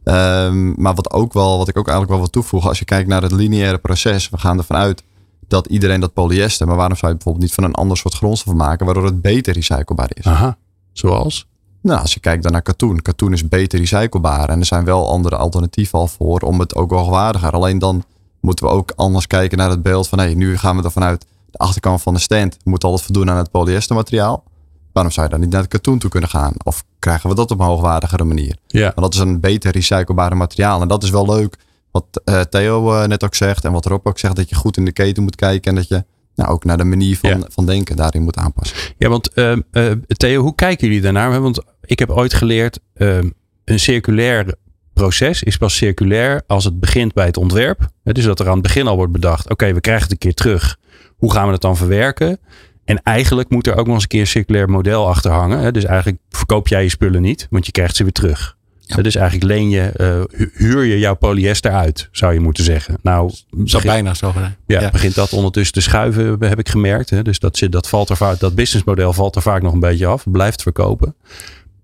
Ehm, 0.03 0.81
maar 0.81 0.95
wat, 0.95 1.11
ook 1.11 1.33
wel, 1.33 1.57
wat 1.57 1.67
ik 1.67 1.77
ook 1.77 1.87
eigenlijk 1.87 2.09
wel 2.09 2.19
wil 2.19 2.29
toevoegen, 2.29 2.69
als 2.69 2.79
je 2.79 2.85
kijkt 2.85 3.07
naar 3.07 3.21
het 3.21 3.31
lineaire 3.31 3.77
proces, 3.77 4.29
we 4.29 4.37
gaan 4.37 4.57
ervan 4.57 4.77
uit 4.77 5.03
dat 5.49 5.67
iedereen 5.67 5.99
dat 5.99 6.13
polyester, 6.13 6.67
maar 6.67 6.75
waarom 6.75 6.97
zou 6.97 7.11
je 7.11 7.17
bijvoorbeeld 7.17 7.45
niet 7.45 7.53
van 7.53 7.63
een 7.63 7.73
ander 7.73 7.97
soort 7.97 8.13
grondstof 8.13 8.53
maken, 8.53 8.85
waardoor 8.85 9.05
het 9.05 9.21
beter 9.21 9.53
recyclebaar 9.53 10.09
is? 10.13 10.25
Aha, 10.25 10.57
zoals? 10.91 11.47
Nou, 11.81 12.01
als 12.01 12.13
je 12.13 12.19
kijkt 12.19 12.43
dan 12.43 12.51
naar 12.51 12.61
katoen. 12.61 13.01
Katoen 13.01 13.33
is 13.33 13.47
beter 13.47 13.79
recyclebaar 13.79 14.49
en 14.49 14.59
er 14.59 14.65
zijn 14.65 14.85
wel 14.85 15.09
andere 15.09 15.35
alternatieven 15.35 15.99
al 15.99 16.07
voor 16.07 16.39
om 16.39 16.59
het 16.59 16.75
ook 16.75 16.91
hoogwaardiger. 16.91 17.51
Alleen 17.51 17.79
dan 17.79 18.03
moeten 18.39 18.65
we 18.65 18.71
ook 18.71 18.91
anders 18.95 19.27
kijken 19.27 19.57
naar 19.57 19.69
het 19.69 19.81
beeld 19.81 20.07
van 20.07 20.19
hé, 20.19 20.25
hey, 20.25 20.33
nu 20.33 20.57
gaan 20.57 20.77
we 20.77 20.83
er 20.83 20.91
vanuit 20.91 21.25
de 21.51 21.57
achterkant 21.57 22.01
van 22.01 22.13
de 22.13 22.19
stand 22.19 22.57
moet 22.63 22.83
alles 22.83 23.01
voldoen 23.01 23.29
aan 23.29 23.37
het 23.37 23.51
polyestermateriaal. 23.51 24.43
Waarom 24.91 25.11
zou 25.11 25.25
je 25.25 25.31
dan 25.31 25.41
niet 25.41 25.51
naar 25.51 25.61
het 25.61 25.69
katoen 25.69 25.99
toe 25.99 26.09
kunnen 26.09 26.29
gaan? 26.29 26.53
Of 26.63 26.83
krijgen 26.99 27.29
we 27.29 27.35
dat 27.35 27.51
op 27.51 27.59
een 27.59 27.65
hoogwaardigere 27.65 28.23
manier? 28.23 28.55
Ja. 28.67 28.81
Maar 28.95 29.03
dat 29.03 29.13
is 29.13 29.19
een 29.19 29.39
beter 29.39 29.71
recyclebare 29.71 30.35
materiaal. 30.35 30.81
En 30.81 30.87
dat 30.87 31.03
is 31.03 31.09
wel 31.09 31.25
leuk 31.25 31.57
wat 31.99 32.21
uh, 32.25 32.41
Theo 32.41 32.93
uh, 32.93 33.05
net 33.05 33.23
ook 33.23 33.35
zegt 33.35 33.65
en 33.65 33.71
wat 33.71 33.85
Rob 33.85 34.07
ook 34.07 34.19
zegt, 34.19 34.35
dat 34.35 34.49
je 34.49 34.55
goed 34.55 34.77
in 34.77 34.85
de 34.85 34.91
keten 34.91 35.23
moet 35.23 35.35
kijken 35.35 35.69
en 35.69 35.75
dat 35.75 35.87
je 35.87 36.03
nou, 36.35 36.49
ook 36.51 36.63
naar 36.63 36.77
de 36.77 36.83
manier 36.83 37.17
van, 37.17 37.29
ja. 37.29 37.47
van 37.49 37.65
denken 37.65 37.95
daarin 37.95 38.23
moet 38.23 38.37
aanpassen. 38.37 38.77
Ja, 38.97 39.09
want 39.09 39.29
uh, 39.35 39.91
Theo, 40.07 40.41
hoe 40.41 40.55
kijken 40.55 40.87
jullie 40.87 41.01
daarnaar? 41.01 41.41
Want 41.41 41.63
ik 41.81 41.99
heb 41.99 42.09
ooit 42.09 42.33
geleerd, 42.33 42.79
ehm, 42.93 43.29
een 43.65 43.79
circulair 43.79 44.55
proces 44.93 45.43
is 45.43 45.57
pas 45.57 45.75
circulair 45.75 46.41
als 46.47 46.63
het 46.63 46.79
begint 46.79 47.13
bij 47.13 47.25
het 47.25 47.37
ontwerp. 47.37 47.87
Dus 48.03 48.23
dat 48.23 48.39
er 48.39 48.47
aan 48.47 48.53
het 48.53 48.61
begin 48.61 48.87
al 48.87 48.95
wordt 48.95 49.11
bedacht, 49.11 49.43
oké, 49.43 49.51
okay, 49.51 49.73
we 49.73 49.81
krijgen 49.81 50.03
het 50.03 50.11
een 50.11 50.17
keer 50.17 50.33
terug. 50.33 50.77
Hoe 51.17 51.31
gaan 51.31 51.45
we 51.45 51.51
het 51.51 51.61
dan 51.61 51.77
verwerken? 51.77 52.39
En 52.85 53.01
eigenlijk 53.03 53.49
moet 53.49 53.67
er 53.67 53.75
ook 53.75 53.85
nog 53.85 53.93
eens 53.93 54.03
een 54.03 54.09
keer 54.09 54.19
een 54.19 54.27
circulair 54.27 54.69
model 54.69 55.07
achter 55.07 55.31
hangen. 55.31 55.73
Dus 55.73 55.83
eigenlijk 55.85 56.21
verkoop 56.29 56.67
jij 56.67 56.83
je 56.83 56.89
spullen 56.89 57.21
niet, 57.21 57.47
want 57.49 57.65
je 57.65 57.71
krijgt 57.71 57.95
ze 57.95 58.03
weer 58.03 58.11
terug. 58.11 58.57
Ja. 58.95 59.01
Dus 59.01 59.15
eigenlijk 59.15 59.51
leen 59.51 59.69
je, 59.69 59.93
uh, 60.31 60.47
huur 60.53 60.83
je 60.83 60.99
jouw 60.99 61.15
polyester 61.15 61.71
uit, 61.71 62.09
zou 62.11 62.33
je 62.33 62.39
moeten 62.39 62.63
zeggen. 62.63 62.97
Nou, 63.01 63.31
zou 63.63 63.83
bijna 63.83 64.13
zo. 64.13 64.33
Ja, 64.65 64.81
ja, 64.81 64.89
begint 64.89 65.15
dat 65.15 65.33
ondertussen 65.33 65.73
te 65.73 65.81
schuiven, 65.81 66.37
heb 66.39 66.59
ik 66.59 66.69
gemerkt. 66.69 67.09
Hè? 67.09 67.21
Dus 67.21 67.39
dat, 67.39 67.61
dat, 67.69 67.87
valt 67.87 68.09
er 68.09 68.17
vaak, 68.17 68.39
dat 68.39 68.55
businessmodel 68.55 69.13
valt 69.13 69.35
er 69.35 69.41
vaak 69.41 69.61
nog 69.61 69.73
een 69.73 69.79
beetje 69.79 70.05
af, 70.05 70.23
blijft 70.31 70.61
verkopen. 70.61 71.15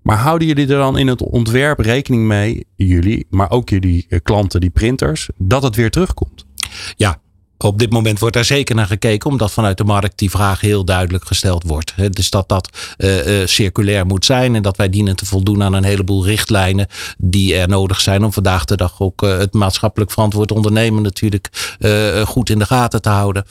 Maar 0.02 0.18
houden 0.18 0.48
jullie 0.48 0.68
er 0.68 0.78
dan 0.78 0.98
in 0.98 1.08
het 1.08 1.22
ontwerp 1.22 1.80
rekening 1.80 2.24
mee, 2.24 2.66
jullie, 2.76 3.28
maar 3.30 3.52
ook 3.52 3.70
jullie 3.70 4.08
klanten, 4.24 4.62
die 4.62 4.70
printers, 4.70 5.30
dat 5.38 5.64
het 5.64 5.76
weer 5.76 5.92
terugkomt? 5.92 6.46
Ja, 6.96 7.20
op 7.58 7.80
dit 7.80 7.92
moment 7.92 8.20
wordt 8.20 8.36
daar 8.36 8.46
zeker 8.46 8.76
naar 8.76 8.88
gekeken, 8.88 9.30
omdat 9.30 9.52
vanuit 9.52 9.78
de 9.78 9.84
markt 9.84 10.18
die 10.18 10.30
vraag 10.30 10.62
heel 10.62 10.86
duidelijk 10.86 11.26
gesteld 11.28 11.64
wordt. 11.64 11.94
Dus 12.16 12.30
dat 12.30 12.50
dat 12.50 12.70
uh, 12.98 13.42
uh, 13.42 13.48
circulair 13.48 14.06
moet 14.06 14.26
zijn 14.26 14.56
en 14.56 14.62
dat 14.62 14.78
wij 14.78 14.90
dienen 14.90 15.16
te 15.16 15.26
voldoen 15.26 15.64
aan 15.64 15.74
een 15.74 15.84
heleboel 15.84 16.26
richtlijnen 16.26 16.88
die 17.18 17.56
er 17.56 17.68
nodig 17.68 18.02
zijn 18.02 18.24
om 18.24 18.34
vandaag 18.34 18.66
de 18.66 18.76
dag 18.76 19.02
ook 19.02 19.24
uh, 19.24 19.38
het 19.38 19.54
maatschappelijk 19.54 20.12
verantwoord 20.12 20.52
ondernemen 20.52 21.02
natuurlijk 21.02 21.74
goed 22.26 22.50
in 22.50 22.60
de 22.60 22.66
gaten 22.66 23.02
te 23.02 23.10
houden. 23.10 23.46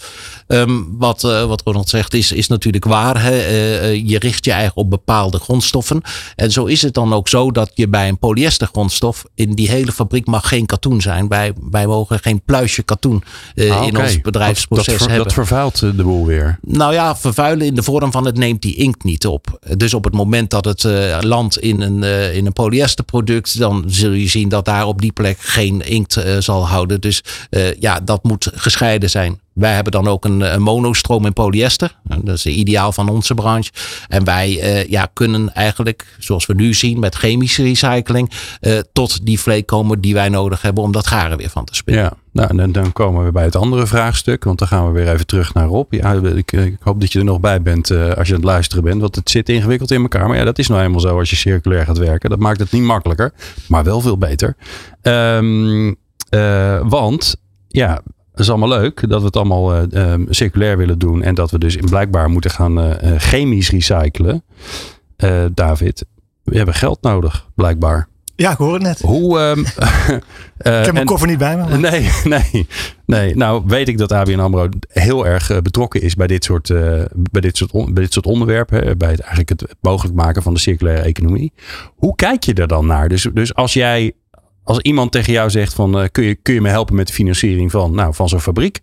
Um, 0.47 0.99
wat, 0.99 1.23
wat 1.23 1.63
Ronald 1.65 1.89
zegt 1.89 2.15
is, 2.15 2.33
is 2.33 2.49
natuurlijk 2.49 2.85
waar. 2.85 3.23
Hè? 3.23 3.33
je 3.87 4.19
richt 4.19 4.45
je 4.45 4.53
eigen 4.53 4.77
op 4.77 4.91
bepaalde 4.91 5.39
grondstoffen. 5.39 6.03
En 6.37 6.51
zo 6.51 6.65
is 6.65 6.83
het 6.83 6.95
dan 6.95 7.13
ook 7.13 7.29
zo 7.29 7.51
dat 7.51 7.71
je 7.75 7.89
bij 7.89 8.09
een 8.09 8.19
polyester 8.19 8.67
grondstof 8.67 9.25
in 9.35 9.55
die 9.55 9.71
hele 9.71 9.93
fabriek 9.93 10.27
mag 10.27 10.49
geen 10.49 10.67
katoen 10.67 11.01
zijn. 11.01 11.29
Wij, 11.29 11.53
wij 11.71 11.87
mogen 11.87 12.19
geen 12.19 12.43
pluisje 12.43 12.83
katoen 12.83 13.25
ah, 13.57 13.87
in 13.87 13.94
ons 13.97 14.21
bedrijfsproces 14.21 14.87
dat, 14.87 14.99
dat, 14.99 15.09
hebben. 15.09 15.25
Dat 15.25 15.35
vervuilt 15.35 15.81
de 15.81 16.03
boel 16.03 16.27
weer. 16.27 16.59
Nou 16.61 16.93
ja, 16.93 17.17
vervuilen 17.17 17.67
in 17.67 17.75
de 17.75 17.83
vorm 17.83 18.13
van 18.13 18.25
het 18.25 18.37
neemt 18.37 18.63
die 18.63 18.75
inkt 18.75 19.05
niet 19.05 19.27
op. 19.27 19.59
Dus 19.77 19.95
op 19.95 20.05
het 20.05 20.15
moment 20.15 20.51
dat 20.51 20.65
het 20.65 20.85
uh, 20.85 21.19
landt 21.21 21.59
in 21.59 21.81
een, 21.81 22.03
uh, 22.03 22.37
in 22.37 22.47
een 22.47 22.53
polyesterproduct, 22.53 23.59
dan 23.59 23.85
zul 23.87 24.13
je 24.13 24.29
zien 24.29 24.49
dat 24.49 24.65
daar 24.65 24.87
op 24.87 25.01
die 25.01 25.13
plek 25.13 25.39
geen 25.41 25.81
inkt 25.81 26.25
zal 26.39 26.69
houden. 26.69 27.01
Dus 27.01 27.23
ja, 27.79 28.01
dat 28.01 28.23
moet 28.25 28.51
gescheiden 28.55 29.11
zijn. 29.11 29.41
Wij 29.55 29.75
hebben 29.75 29.93
dan 29.93 30.09
ook 30.09 30.25
een, 30.25 30.41
een 30.41 30.63
monostroom 30.63 31.27
in 31.27 31.33
polyester. 31.33 31.97
Dat 32.03 32.35
is 32.35 32.47
ideaal 32.47 32.93
van 32.93 33.09
onze 33.09 33.35
branche. 33.35 33.71
En 34.09 34.25
wij 34.25 34.51
uh, 34.51 34.91
ja, 34.91 35.09
kunnen 35.13 35.55
eigenlijk, 35.55 36.17
zoals 36.19 36.47
we 36.47 36.55
nu 36.55 36.75
zien 36.75 36.99
met 36.99 37.15
chemische 37.15 37.63
recycling, 37.63 38.31
uh, 38.61 38.79
tot 38.93 39.27
die 39.27 39.41
vleek 39.41 39.67
komen 39.67 40.01
die 40.01 40.15
wij 40.15 40.29
nodig 40.29 40.63
hebben 40.63 40.83
om 40.83 40.93
dat 40.93 41.07
garen 41.07 41.39
weer 41.39 41.51
van 41.51 41.65
te 41.65 41.75
spinnen. 41.75 42.05
Ja, 42.05 42.13
nou, 42.33 42.59
en 42.59 42.73
dan 42.73 42.93
komen 42.93 43.25
we 43.25 43.33
bij 43.33 43.45
het 43.45 43.57
andere 43.57 43.87
vraagstuk. 43.87 44.45
Want 44.45 44.59
dan 44.59 44.69
gaan 44.69 44.87
we 44.87 44.93
weer 44.93 45.13
even 45.13 45.27
terug 45.27 45.55
naar 45.55 45.67
Rob. 45.67 45.93
Ik, 45.93 46.77
hoop 46.81 47.01
dat 47.01 47.13
je 47.13 47.19
er 47.19 47.25
nog 47.25 47.41
bij 47.41 47.63
bent 47.63 47.91
als 47.91 48.29
je 48.29 48.35
aan 48.35 48.41
het 48.41 48.45
luisteren 48.45 48.85
bent. 48.85 49.01
Want 49.01 49.15
het 49.17 49.31
zit 49.31 49.49
ingewikkeld 49.49 49.91
in 49.91 50.03
elkaar. 50.03 50.29
Maar 50.29 50.37
ja, 50.37 50.45
dat 50.45 50.59
is 50.59 50.69
nou 50.69 50.83
eenmaal 50.83 51.01
zo 51.01 51.19
als 51.19 51.31
je 51.31 51.37
circulair 51.37 51.85
gaat 51.85 51.99
werken. 51.99 52.31
Dat 52.31 52.39
maakt 52.39 52.61
het 52.61 52.73
niet 52.73 52.83
makkelijker, 52.83 53.33
maar 53.69 53.85
wel 53.85 54.01
veel 54.01 54.19
beter. 54.19 54.57
Um, 55.03 55.97
want 56.89 57.37
ja, 57.69 58.03
is 58.41 58.51
allemaal 58.51 58.69
leuk 58.69 59.09
dat 59.09 59.21
we 59.21 59.27
het 59.27 59.37
allemaal 59.37 59.77
uh, 59.77 60.13
um, 60.13 60.27
circulair 60.31 60.77
willen 60.77 60.99
doen. 60.99 61.23
En 61.23 61.35
dat 61.35 61.51
we 61.51 61.59
dus 61.59 61.77
in 61.77 61.85
blijkbaar 61.85 62.31
moeten 62.31 62.51
gaan 62.51 62.79
uh, 62.79 62.93
chemisch 63.17 63.71
recyclen. 63.71 64.43
Uh, 65.17 65.45
David, 65.55 66.05
we 66.43 66.57
hebben 66.57 66.75
geld 66.75 67.03
nodig, 67.03 67.49
blijkbaar. 67.55 68.09
Ja, 68.37 68.51
ik 68.51 68.57
hoor 68.57 68.73
het 68.73 68.83
net. 68.83 69.01
Hoe, 69.01 69.41
um, 69.41 69.59
ik 69.65 69.73
heb 70.63 70.85
mijn 70.85 70.97
en, 70.97 71.05
koffer 71.05 71.29
niet 71.29 71.39
bij 71.39 71.57
me. 71.57 71.69
Maar. 71.69 71.79
Nee, 71.79 72.11
nee, 72.53 72.67
nee. 73.07 73.37
Nou 73.37 73.63
weet 73.67 73.89
ik 73.89 73.99
dat 73.99 74.13
ABN 74.13 74.39
AMRO 74.39 74.69
heel 74.89 75.27
erg 75.27 75.63
betrokken 75.63 76.03
is 76.03 76.15
bij 76.15 76.27
dit 76.27 76.45
soort, 76.45 76.69
bij 77.31 77.41
dit 77.41 77.57
soort, 77.57 77.71
on, 77.71 77.95
bij 77.95 78.03
dit 78.03 78.13
soort 78.13 78.27
onderwerpen. 78.27 78.99
Bij 78.99 79.11
het, 79.11 79.21
eigenlijk 79.21 79.49
het, 79.49 79.61
het 79.61 79.77
mogelijk 79.81 80.15
maken 80.17 80.43
van 80.43 80.55
de 80.55 80.61
circulaire 80.61 81.03
economie. 81.03 81.53
Hoe 81.95 82.15
kijk 82.15 82.43
je 82.43 82.55
er 82.55 82.69
dan 82.69 82.87
naar? 82.87 83.09
Dus, 83.09 83.29
dus 83.33 83.55
als 83.55 83.73
jij 83.73 84.13
als 84.65 84.79
iemand 84.79 85.13
tegen 85.13 85.33
jou 85.33 85.51
zegt 85.51 85.75
van 85.75 86.01
uh, 86.01 86.05
kun, 86.13 86.25
je, 86.25 86.35
kun 86.35 86.55
je 86.55 86.61
me 86.61 86.69
helpen 86.69 86.95
met 86.95 87.07
de 87.07 87.13
financiering 87.13 87.71
van, 87.71 87.95
nou, 87.95 88.15
van 88.15 88.29
zo'n 88.29 88.41
fabriek. 88.41 88.81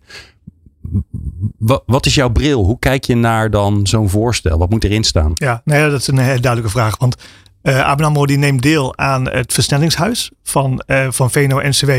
Wat, 1.86 2.06
is 2.06 2.14
jouw 2.14 2.30
bril? 2.30 2.64
Hoe 2.64 2.78
kijk 2.78 3.04
je 3.04 3.14
naar 3.14 3.50
dan 3.50 3.86
zo'n 3.86 4.08
voorstel? 4.08 4.58
Wat 4.58 4.70
moet 4.70 4.84
erin 4.84 5.04
staan? 5.04 5.30
Ja, 5.34 5.62
nou 5.64 5.80
ja, 5.80 5.88
dat 5.88 6.00
is 6.00 6.06
een 6.06 6.18
hele 6.18 6.40
duidelijke 6.40 6.78
vraag. 6.78 6.98
Want 6.98 7.16
uh, 7.62 7.84
ABN 7.84 8.02
AMRO 8.02 8.26
die 8.26 8.36
neemt 8.36 8.62
deel 8.62 8.96
aan 8.98 9.30
het 9.30 9.52
versnellingshuis 9.52 10.30
van, 10.42 10.82
uh, 10.86 11.06
van 11.10 11.30
VNO-NCW 11.30 11.90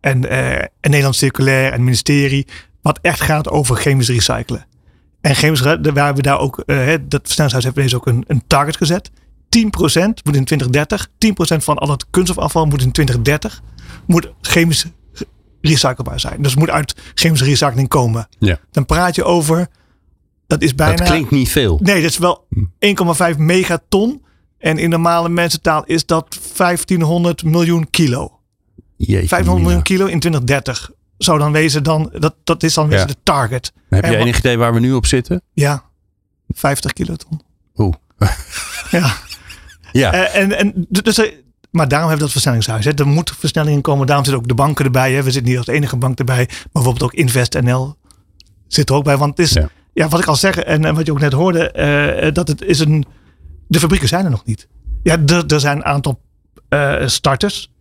en, 0.00 0.28
en 0.30 0.70
Nederland 0.80 1.16
Circulair 1.16 1.66
en 1.66 1.72
het 1.72 1.80
ministerie. 1.80 2.46
Wat 2.82 2.98
echt 3.02 3.20
gaat 3.20 3.48
over 3.48 3.76
chemisch 3.76 4.08
recyclen. 4.08 4.66
En 5.20 5.34
chemisch, 5.34 5.60
waar 5.94 6.14
we 6.14 6.22
daar 6.22 6.38
ook, 6.38 6.62
dat 6.66 7.20
versnellingshuis 7.22 7.64
heeft 7.64 7.76
deze 7.76 7.96
ook 7.96 8.06
een, 8.06 8.24
een 8.26 8.42
target 8.46 8.76
gezet. 8.76 9.10
10% 9.58 9.58
moet 10.24 10.36
in 10.36 10.44
2030, 10.44 11.08
10% 11.08 11.56
van 11.56 11.78
al 11.78 11.90
het 11.90 12.06
kunststofafval 12.10 12.64
moet 12.64 12.82
in 12.82 12.92
2030 12.92 13.62
moet 14.06 14.32
chemisch 14.40 14.86
recyclebaar 15.60 16.20
zijn. 16.20 16.42
Dus 16.42 16.54
moet 16.54 16.70
uit 16.70 16.94
chemische 17.14 17.44
recycling 17.44 17.88
komen. 17.88 18.28
Ja. 18.38 18.58
Dan 18.70 18.86
praat 18.86 19.14
je 19.14 19.24
over, 19.24 19.68
dat 20.46 20.62
is 20.62 20.74
bijna... 20.74 20.96
Dat 20.96 21.08
klinkt 21.08 21.30
niet 21.30 21.48
veel. 21.48 21.78
Nee, 21.82 22.02
dat 22.02 22.10
is 22.10 22.18
wel 22.18 22.46
1,5 23.32 23.36
megaton. 23.36 24.22
En 24.58 24.78
in 24.78 24.90
normale 24.90 25.28
mensentaal 25.28 25.84
is 25.84 26.06
dat 26.06 26.38
1500 26.56 27.44
miljoen 27.44 27.90
kilo. 27.90 28.40
Jeetje, 28.96 29.28
500 29.28 29.64
miljoen 29.64 29.82
kilo 29.82 30.06
in 30.06 30.20
2030 30.20 30.90
zou 31.18 31.38
dan 31.38 31.52
wezen 31.52 31.82
dan, 31.82 32.12
dat, 32.18 32.34
dat 32.44 32.62
is 32.62 32.74
dan 32.74 32.88
wezen 32.88 33.06
ja. 33.06 33.12
de 33.12 33.20
target. 33.22 33.72
Heb 33.88 34.04
je 34.04 34.10
en 34.10 34.20
enig 34.20 34.38
idee 34.38 34.58
waar 34.58 34.74
we 34.74 34.80
nu 34.80 34.92
op 34.92 35.06
zitten? 35.06 35.42
Ja, 35.52 35.84
50 36.48 36.92
kiloton. 36.92 37.40
Oeh. 37.76 37.94
ja. 38.90 39.14
Ja. 39.92 40.14
Uh, 40.14 40.36
en, 40.36 40.58
en, 40.58 40.86
dus, 40.88 41.32
maar 41.70 41.88
daarom 41.88 42.08
hebben 42.08 42.26
we 42.26 42.32
dat 42.32 42.42
versnellingshuis. 42.42 42.84
Hè. 42.84 42.92
Er 42.94 43.06
moet 43.06 43.34
versnelling 43.38 43.76
in 43.76 43.82
komen. 43.82 44.06
Daarom 44.06 44.24
zitten 44.24 44.42
ook 44.42 44.48
de 44.48 44.54
banken 44.54 44.84
erbij. 44.84 45.12
Hè. 45.12 45.22
We 45.22 45.30
zitten 45.30 45.50
niet 45.50 45.58
als 45.58 45.66
enige 45.66 45.96
bank 45.96 46.18
erbij. 46.18 46.46
Maar 46.48 46.68
bijvoorbeeld 46.72 47.02
ook 47.02 47.14
InvestNL 47.14 47.96
zit 48.66 48.88
er 48.88 48.94
ook 48.94 49.04
bij. 49.04 49.16
Want 49.16 49.36
het 49.36 49.46
is, 49.46 49.52
ja, 49.52 49.68
ja 49.92 50.08
wat 50.08 50.20
ik 50.20 50.26
al 50.26 50.36
zeg 50.36 50.58
en, 50.58 50.84
en 50.84 50.94
wat 50.94 51.06
je 51.06 51.12
ook 51.12 51.20
net 51.20 51.32
hoorde, 51.32 51.72
uh, 52.24 52.32
dat 52.32 52.48
het 52.48 52.62
is 52.62 52.80
een. 52.80 53.04
De 53.68 53.78
fabrieken 53.78 54.08
zijn 54.08 54.24
er 54.24 54.30
nog 54.30 54.44
niet. 54.44 54.68
Ja, 55.02 55.18
er, 55.26 55.60
zijn 55.60 55.76
een 55.76 55.84
aantal 55.84 56.20
uh, 56.68 57.06
starters. 57.06 57.72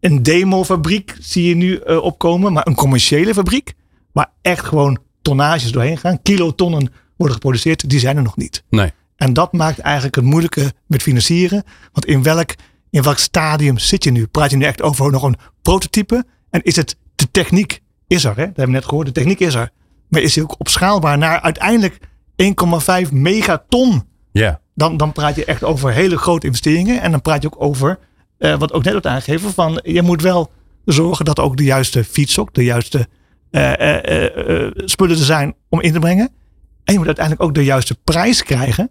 een 0.00 0.22
demofabriek 0.22 1.16
zie 1.20 1.48
je 1.48 1.54
nu 1.54 1.76
opkomen, 1.76 2.52
maar 2.52 2.66
een 2.66 2.74
commerciële 2.74 3.34
fabriek, 3.34 3.74
waar 4.12 4.30
echt 4.42 4.64
gewoon 4.64 4.98
tonnages 5.22 5.72
doorheen 5.72 5.98
gaan, 5.98 6.22
kilotonnen 6.22 6.92
worden 7.16 7.36
geproduceerd, 7.36 7.90
die 7.90 7.98
zijn 7.98 8.16
er 8.16 8.22
nog 8.22 8.36
niet. 8.36 8.64
Nee. 8.70 8.92
En 9.16 9.32
dat 9.32 9.52
maakt 9.52 9.78
eigenlijk 9.78 10.14
het 10.14 10.24
moeilijke 10.24 10.72
met 10.86 11.02
financieren. 11.02 11.64
Want 11.92 12.06
in 12.06 12.22
welk, 12.22 12.54
in 12.90 13.02
welk 13.02 13.18
stadium 13.18 13.78
zit 13.78 14.04
je 14.04 14.10
nu? 14.10 14.26
Praat 14.26 14.50
je 14.50 14.56
nu 14.56 14.64
echt 14.64 14.82
over 14.82 15.10
nog 15.10 15.22
een 15.22 15.36
prototype? 15.62 16.24
En 16.50 16.62
is 16.62 16.76
het 16.76 16.96
de 17.14 17.30
techniek 17.30 17.82
is 18.06 18.24
er? 18.24 18.36
Hè? 18.36 18.36
Dat 18.36 18.46
hebben 18.46 18.64
we 18.64 18.70
net 18.70 18.84
gehoord. 18.84 19.06
De 19.06 19.12
techniek 19.12 19.40
is 19.40 19.54
er. 19.54 19.70
Maar 20.08 20.20
is 20.20 20.32
die 20.32 20.42
ook 20.42 20.54
opschaalbaar 20.58 21.18
naar 21.18 21.40
uiteindelijk 21.40 21.98
1,5 23.06 23.12
megaton 23.12 24.02
Ja. 24.32 24.60
Dan, 24.74 24.96
dan 24.96 25.12
praat 25.12 25.36
je 25.36 25.44
echt 25.44 25.64
over 25.64 25.92
hele 25.92 26.18
grote 26.18 26.46
investeringen. 26.46 27.00
En 27.00 27.10
dan 27.10 27.22
praat 27.22 27.42
je 27.42 27.48
ook 27.52 27.62
over, 27.62 27.98
eh, 28.38 28.58
wat 28.58 28.72
ook 28.72 28.82
net 28.82 28.92
wordt 28.92 29.06
aangegeven, 29.06 29.52
van 29.52 29.80
je 29.82 30.02
moet 30.02 30.22
wel 30.22 30.50
zorgen 30.84 31.24
dat 31.24 31.40
ook 31.40 31.56
de 31.56 31.64
juiste 31.64 32.04
fietsok, 32.04 32.54
de 32.54 32.64
juiste 32.64 33.08
eh, 33.50 34.24
eh, 34.24 34.70
spullen 34.74 35.16
er 35.16 35.24
zijn 35.24 35.54
om 35.68 35.80
in 35.80 35.92
te 35.92 35.98
brengen. 35.98 36.28
En 36.84 36.92
je 36.92 36.98
moet 36.98 37.06
uiteindelijk 37.06 37.44
ook 37.44 37.54
de 37.54 37.64
juiste 37.64 37.96
prijs 38.04 38.42
krijgen 38.42 38.90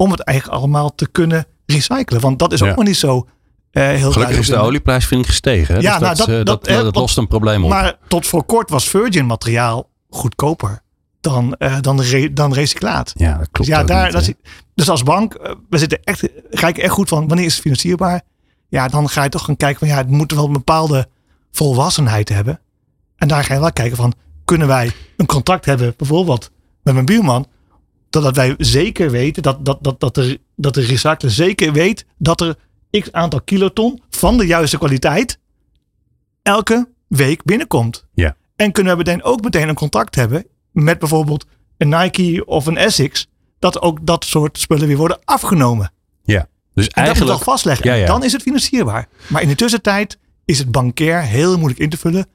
om 0.00 0.10
het 0.10 0.20
eigenlijk 0.20 0.58
allemaal 0.58 0.94
te 0.94 1.08
kunnen 1.08 1.46
recyclen. 1.66 2.20
Want 2.20 2.38
dat 2.38 2.52
is 2.52 2.62
ook 2.62 2.68
Ja. 2.68 2.74
nog 2.74 2.84
niet 2.84 2.96
zo 2.96 3.28
eh 3.70 3.86
heel 3.88 4.12
Gelukkig 4.12 4.38
is 4.38 4.46
de 4.46 4.56
olieprijs 4.56 5.06
vind 5.06 5.20
ik 5.20 5.26
gestegen. 5.26 5.74
hè? 5.74 5.80
Ja, 5.80 5.98
dus 5.98 6.00
nou, 6.00 6.16
dat, 6.16 6.26
dat- 6.46 6.66
eh, 6.66 6.76
dat- 6.76 6.84
dat, 6.84 6.94
lost 6.96 7.16
een 7.16 7.26
probleem 7.26 7.64
op. 7.64 7.70
Maar 7.70 7.98
tot 8.08 8.26
voor 8.26 8.44
kort 8.44 8.70
was 8.70 8.88
virgin 8.88 9.26
materiaal 9.26 9.88
goedkoper 10.08 10.82
dan, 11.20 11.54
eh, 11.54 11.76
dan, 11.80 12.00
re- 12.00 12.32
dan 12.32 12.52
recyclaat. 12.52 13.12
ja, 13.16 13.30
dat 13.30 13.38
Dus 13.38 13.48
klopt 13.50 13.70
ja, 13.70 13.80
ook 13.80 13.86
daar, 13.86 14.04
niet, 14.04 14.12
dat 14.12 14.24
hè. 14.26 14.28
is- 14.42 14.50
dus 14.74 14.88
als 14.90 15.02
bank, 15.02 15.34
eh, 15.34 15.52
we 15.70 15.78
zitten 15.78 16.02
echt, 16.02 16.28
kijken 16.50 16.82
echt 16.82 16.92
goed 16.92 17.08
van 17.08 17.28
wanneer 17.28 17.46
is 17.46 17.52
het 17.52 17.62
financierbaar. 17.62 18.20
Ja, 18.68 18.88
dan 18.88 19.08
ga 19.08 19.22
je 19.22 19.28
toch 19.28 19.44
gaan 19.44 19.56
kijken 19.56 19.78
van 19.78 19.88
ja, 19.88 19.96
het 19.96 20.10
moet 20.10 20.32
wel 20.32 20.46
een 20.46 20.52
bepaalde 20.52 21.08
volwassenheid 21.52 22.28
hebben. 22.28 22.60
En 23.16 23.28
daar 23.28 23.44
ga 23.44 23.54
je 23.54 23.60
wel 23.60 23.72
kijken 23.72 23.96
van, 23.96 24.12
kunnen 24.44 24.66
wij 24.68 24.90
een 25.16 25.26
contract 25.26 25.64
hebben, 25.64 25.94
bijvoorbeeld 25.96 26.50
met 26.82 26.94
mijn 26.94 27.06
buurman, 27.06 27.46
totdat 28.10 28.36
wij 28.36 28.54
zeker 28.58 29.10
weten 29.10 29.42
dat, 29.42 29.64
dat, 29.64 29.78
dat, 29.80 30.00
dat, 30.00 30.14
de, 30.14 30.40
dat 30.56 30.74
de 30.74 30.80
recycler 30.80 31.30
zeker 31.30 31.72
weet 31.72 32.06
dat 32.18 32.40
er 32.40 32.56
x 32.90 33.12
aantal 33.12 33.40
kiloton 33.40 34.02
van 34.10 34.36
de 34.36 34.46
juiste 34.46 34.78
kwaliteit 34.78 35.38
elke 36.42 36.88
week 37.06 37.44
binnenkomt. 37.44 38.06
Ja. 38.14 38.36
En 38.56 38.72
kunnen 38.72 38.92
we 38.92 38.98
meteen 38.98 39.22
ook 39.22 39.42
meteen 39.42 39.68
een 39.68 39.74
contract 39.74 40.14
hebben 40.14 40.46
met 40.72 40.98
bijvoorbeeld 40.98 41.46
een 41.76 41.88
Nike 41.88 42.44
of 42.44 42.66
een 42.66 42.76
Essex, 42.76 43.26
dat 43.58 43.82
ook 43.82 43.98
dat 44.06 44.24
soort 44.24 44.58
spullen 44.58 44.86
weer 44.86 44.96
worden 44.96 45.18
afgenomen. 45.24 45.92
Ja. 46.22 46.48
Dus 46.74 46.84
En 46.84 46.90
dat 46.94 47.04
eigenlijk... 47.04 47.38
al 47.38 47.44
vastleggen. 47.44 47.86
Ja, 47.86 47.94
ja. 47.94 48.00
En 48.00 48.06
dan 48.06 48.24
is 48.24 48.32
het 48.32 48.42
financierbaar. 48.42 49.08
Maar 49.26 49.42
in 49.42 49.48
de 49.48 49.54
tussentijd 49.54 50.18
is 50.44 50.58
het 50.58 50.70
bankair 50.70 51.22
heel 51.22 51.56
moeilijk 51.58 51.80
in 51.80 51.88
te 51.88 51.96
vullen. 51.96 52.26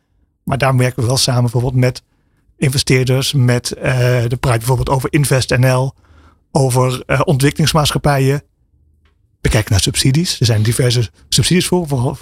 Maar 0.44 0.58
daar 0.58 0.78
werken 0.78 1.02
we 1.02 1.08
wel 1.08 1.18
samen 1.18 1.42
bijvoorbeeld 1.42 1.76
met 1.76 2.04
investeerders, 2.58 3.34
met 3.34 3.72
eh 3.72 4.24
de 4.28 4.38
praat 4.40 4.58
bijvoorbeeld 4.58 4.90
over 4.90 5.14
InvestNL, 5.14 5.94
over 6.52 7.04
eh, 7.06 7.22
ontwikkelingsmaatschappijen. 7.24 8.44
We 9.42 9.50
kijken 9.50 9.72
naar 9.72 9.82
subsidies. 9.82 10.40
Er 10.40 10.46
zijn 10.46 10.64
diverse 10.64 11.10
subsidies 11.30 11.68
voor, 11.68 11.88
voor, 11.88 12.18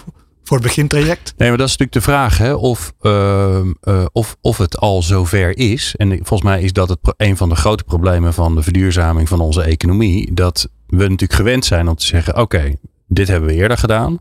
het 0.58 0.62
begintraject. 0.62 1.34
Nee, 1.38 1.50
maar 1.50 1.58
dat 1.58 1.68
is 1.68 1.78
natuurlijk 1.78 2.06
de 2.06 2.12
vraag 2.12 2.38
hè, 2.38 2.54
of, 2.54 2.94
ehm, 3.02 3.72
eh, 3.82 4.06
of, 4.12 4.38
of 4.42 4.58
het 4.58 4.78
al 4.78 5.02
zover 5.02 5.58
is. 5.58 5.94
En 5.98 6.10
volgens 6.10 6.42
mij 6.42 6.62
is 6.62 6.74
dat 6.74 6.90
het, 6.90 7.00
een 7.18 7.38
van 7.38 7.50
de 7.50 7.56
grote 7.56 7.84
problemen 7.84 8.34
van 8.34 8.56
de 8.56 8.64
verduurzaming 8.64 9.30
van 9.30 9.40
onze 9.40 9.62
economie. 9.62 10.34
Dat 10.34 10.70
we 10.88 11.02
natuurlijk 11.02 11.34
gewend 11.34 11.66
zijn 11.66 11.88
om 11.88 11.96
te 11.96 12.06
zeggen: 12.06 12.38
oké, 12.38 12.76
dit 13.08 13.28
hebben 13.28 13.50
we 13.50 13.56
eerder 13.56 13.78
gedaan. 13.78 14.20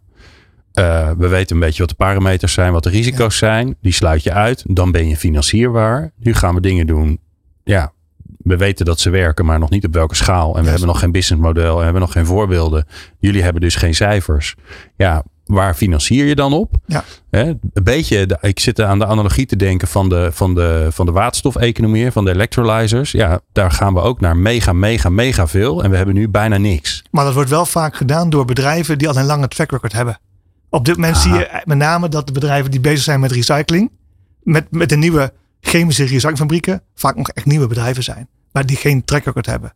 Eh, 0.72 1.11
we 1.18 1.28
weten 1.28 1.56
een 1.56 1.62
beetje 1.62 1.80
wat 1.80 1.88
de 1.88 1.94
parameters 1.94 2.52
zijn, 2.52 2.72
wat 2.72 2.82
de 2.82 2.90
risico's 2.90 3.37
zijn. 3.37 3.76
Die 3.80 3.92
sluit 3.92 4.22
je 4.22 4.32
uit. 4.32 4.64
Dan 4.66 4.92
ben 4.92 5.08
je 5.08 5.16
financierbaar. 5.16 6.12
Nu 6.16 6.35
gaan 6.35 6.54
we 6.54 6.61
dingen 6.61 6.87
doen. 6.87 7.20
Ja, 7.64 7.92
we 8.38 8.56
weten 8.56 8.85
dat 8.85 9.00
ze 9.00 9.11
werken, 9.11 9.44
maar 9.44 9.58
nog 9.58 9.70
niet 9.70 9.87
op 9.87 9.94
welke 9.94 10.14
schaal. 10.14 10.56
En 10.56 10.62
we 10.62 10.68
hebben 10.68 10.87
nog 10.87 10.98
geen 10.98 11.12
businessmodel. 11.12 11.70
En 11.70 11.76
we 11.76 11.82
hebben 11.82 12.00
nog 12.00 12.12
geen 12.12 12.26
voorbeelden. 12.26 12.87
Jullie 13.18 13.42
hebben 13.42 13.61
dus 13.62 13.74
geen 13.74 13.94
cijfers. 13.94 14.54
Ja, 14.96 15.24
waar 15.44 15.74
financier 15.74 16.24
je 16.24 16.35
dan 16.35 16.52
op? 16.52 16.74
Ja. 16.87 17.04
Hè, 17.30 17.42
een 17.72 17.85
beetje, 17.85 18.38
ik 18.40 18.61
zit 18.61 18.80
aan 18.80 18.98
de 18.98 19.06
analogie 19.06 19.46
te 19.46 19.56
denken 19.56 19.88
van 19.88 20.08
de, 20.08 20.28
van 20.32 20.54
de, 20.54 20.88
van 20.90 21.06
de 21.06 21.12
waterstofeconomie, 21.12 22.11
van 22.11 22.24
de 22.24 22.30
electrolyzers. 22.30 23.11
Ja, 23.11 23.40
daar 23.52 23.70
gaan 23.70 23.94
we 23.94 24.00
ook 24.00 24.20
naar 24.20 24.37
mega, 24.37 24.72
mega, 24.72 25.08
mega 25.08 25.46
veel. 25.46 25.82
En 25.82 25.90
we 25.90 25.96
hebben 25.96 26.14
nu 26.14 26.28
bijna 26.28 26.56
niks. 26.56 27.02
Maar 27.11 27.24
dat 27.24 27.35
wordt 27.35 27.50
wel 27.50 27.66
vaak 27.66 27.96
gedaan 27.96 28.30
door 28.30 28.44
bedrijven 28.44 28.98
die 28.98 29.08
al 29.08 29.16
een 29.16 29.24
lange 29.24 29.48
track 29.48 29.70
record 29.70 29.92
hebben. 29.92 30.18
Op 30.74 30.85
dit 30.85 30.96
moment 30.96 31.16
zie 31.16 31.32
je 31.32 31.62
met 31.64 31.78
name 31.78 32.08
dat 32.08 32.26
de 32.26 32.32
bedrijven 32.32 32.70
die 32.70 32.80
bezig 32.80 33.02
zijn 33.02 33.20
met 33.20 33.32
recycling, 33.32 33.90
met, 34.42 34.66
met 34.70 34.88
de 34.88 34.96
nieuwe 34.96 35.32
chemische 35.61 36.04
recyclingfabrieken, 36.04 36.82
vaak 36.94 37.16
nog 37.16 37.28
echt 37.28 37.46
nieuwe 37.46 37.66
bedrijven 37.66 38.02
zijn. 38.02 38.28
Maar 38.52 38.66
die 38.66 38.76
geen 38.76 39.04
track 39.04 39.24
record 39.24 39.46
hebben. 39.46 39.72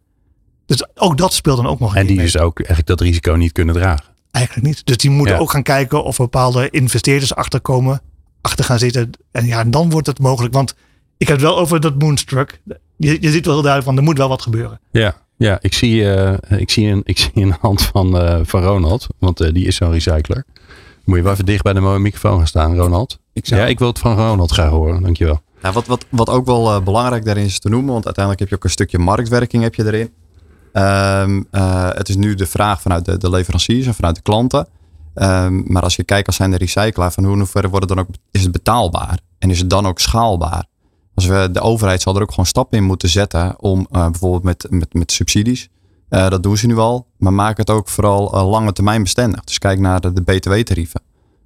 Dus 0.67 0.87
ook 0.95 1.17
dat 1.19 1.33
speelt 1.35 1.57
dan 1.57 1.67
ook 1.67 1.81
nog 1.81 1.93
een 1.93 2.01
En 2.01 2.07
die 2.07 2.17
mee. 2.17 2.25
dus 2.25 2.39
ook 2.39 2.59
eigenlijk 2.59 2.89
dat 2.89 3.01
risico 3.01 3.33
niet 3.35 3.53
kunnen 3.53 3.75
dragen. 3.75 4.05
Eigenlijk 4.31 4.67
niet. 4.67 4.87
Dus 4.87 4.97
die 4.97 5.11
moeten 5.11 5.35
Ja. 5.35 5.41
ook 5.41 5.51
gaan 5.51 5.63
kijken 5.63 6.05
of 6.05 6.17
bepaalde 6.17 6.71
investeerders 6.71 7.35
achterkomen, 7.35 8.01
achter 8.41 8.65
gaan 8.65 8.79
zitten. 8.79 9.11
En 9.33 9.47
ja, 9.47 9.65
dan 9.65 9.91
wordt 9.91 10.07
het 10.07 10.19
mogelijk. 10.19 10.55
Want 10.55 10.75
ik 11.17 11.29
heb 11.29 11.37
het 11.37 11.47
wel 11.47 11.59
over 11.59 11.81
dat 11.81 11.99
Moonstruck. 11.99 12.61
Je, 12.97 13.17
je 13.21 13.31
ziet 13.31 13.45
wel 13.45 13.55
heel 13.55 13.63
duidelijk 13.63 13.85
van, 13.85 13.97
er 13.97 14.03
moet 14.03 14.19
wel 14.19 14.29
wat 14.29 14.43
gebeuren. 14.43 14.81
Ja, 14.91 15.17
ja 15.37 15.59
ik, 15.61 15.75
zie, 15.75 16.15
eh, 16.15 16.59
ik, 16.61 16.71
zie 16.71 16.89
een, 16.89 17.01
ik 17.05 17.19
zie 17.19 17.31
een 17.35 17.57
hand 17.61 17.83
van, 17.83 18.19
eh, 18.19 18.41
van 18.43 18.63
Ronald, 18.63 19.07
want 19.19 19.41
eh, 19.41 19.53
die 19.53 19.67
is 19.67 19.77
zo'n 19.77 19.91
recycler. 19.93 20.45
Moet 21.07 21.17
je 21.17 21.23
wel 21.23 21.33
even 21.33 21.47
dicht 21.47 21.63
bij 21.63 21.73
de 21.73 21.81
microfoon 21.81 22.37
gaan 22.39 22.47
staan, 22.47 22.77
Ronald. 22.77 23.19
Ik 23.33 23.47
zou- 23.47 23.61
Ja, 23.61 23.67
ik 23.67 23.79
wil 23.79 23.89
het 23.89 23.99
van 23.99 24.17
Ronald 24.17 24.51
graag 24.51 24.71
horen. 24.71 25.03
Dankjewel. 25.03 25.41
Ja, 25.63 25.73
wat, 25.73 25.87
wat, 25.87 26.07
wat 26.11 26.29
ook 26.31 26.47
wel 26.47 26.71
eh, 26.75 26.83
belangrijk 26.83 27.25
daarin 27.25 27.45
is 27.45 27.59
te 27.59 27.69
noemen, 27.69 27.93
want 27.93 28.05
uiteindelijk 28.05 28.41
heb 28.43 28.49
je 28.51 28.57
ook 28.57 28.65
een 28.65 28.71
stukje 28.77 28.99
marktwerking 28.99 29.63
heb 29.63 29.75
je 29.75 29.85
erin. 29.85 30.11
Ehm, 30.73 31.43
eh, 31.51 31.89
het 31.93 32.09
is 32.09 32.17
nu 32.17 32.35
de 32.35 32.47
vraag 32.47 32.81
vanuit 32.81 33.05
de, 33.05 33.17
de 33.19 33.31
leveranciers 33.31 33.87
en 33.87 33.95
vanuit 33.95 34.15
de 34.15 34.23
klanten. 34.23 34.69
Ehm, 35.15 35.73
maar 35.73 35.83
als 35.83 35.97
je 35.97 36.05
kijkt 36.05 36.27
als 36.27 36.37
zijn 36.37 36.51
de 36.51 36.57
recyclaar, 36.57 37.13
van 37.13 37.25
hoe 37.25 37.37
hoeverre 37.37 37.69
wordt 37.69 37.89
het 37.89 37.97
dan 37.97 38.07
ook, 38.07 38.15
is 38.31 38.43
het 38.43 38.53
betaalbaar? 38.53 39.19
En 39.39 39.51
is 39.51 39.59
het 39.59 39.71
dan 39.71 39.87
ook 39.87 39.99
schaalbaar? 39.99 40.65
Als 41.15 41.27
we, 41.27 41.49
de 41.53 41.61
overheid 41.61 42.03
zal 42.03 42.17
er 42.17 42.23
ook 42.23 42.31
gewoon 42.31 42.47
stappen 42.47 42.79
in 42.79 42.85
moeten 42.85 43.09
zetten 43.09 43.55
om 43.61 43.87
eh, 43.91 44.05
bijvoorbeeld 44.11 44.43
met, 44.43 44.67
met, 44.71 44.95
met 44.95 45.13
subsidies. 45.13 45.69
Eh, 46.17 46.29
dat 46.29 46.43
doen 46.43 46.57
ze 46.57 46.67
nu 46.67 46.77
al. 46.77 47.07
Maar 47.19 47.33
maak 47.33 47.57
het 47.57 47.71
ook 47.71 47.89
vooral 47.89 48.33
eh, 48.33 48.49
lange 48.49 48.73
termijn 48.73 49.03
bestendig. 49.03 49.45
Dus 49.45 49.59
kijk 49.59 49.79
naar 49.79 50.01
de, 50.01 50.13
de 50.13 50.23
btw-tarieven. 50.23 51.01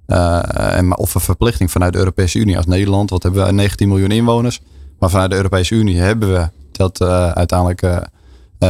Eh, 0.05 0.77
en, 0.77 0.97
of 0.97 1.15
een 1.15 1.21
verplichting 1.21 1.71
vanuit 1.71 1.93
de 1.93 1.99
Europese 1.99 2.39
Unie 2.39 2.57
als 2.57 2.65
Nederland. 2.65 3.09
Wat 3.09 3.23
hebben 3.23 3.45
we? 3.45 3.51
19 3.51 3.87
miljoen 3.87 4.11
inwoners. 4.11 4.61
Maar 4.99 5.09
vanuit 5.09 5.29
de 5.29 5.35
Europese 5.35 5.75
Unie 5.75 5.99
hebben 5.99 6.33
we 6.33 6.49
dat 6.71 7.01
uiteindelijk 7.33 8.09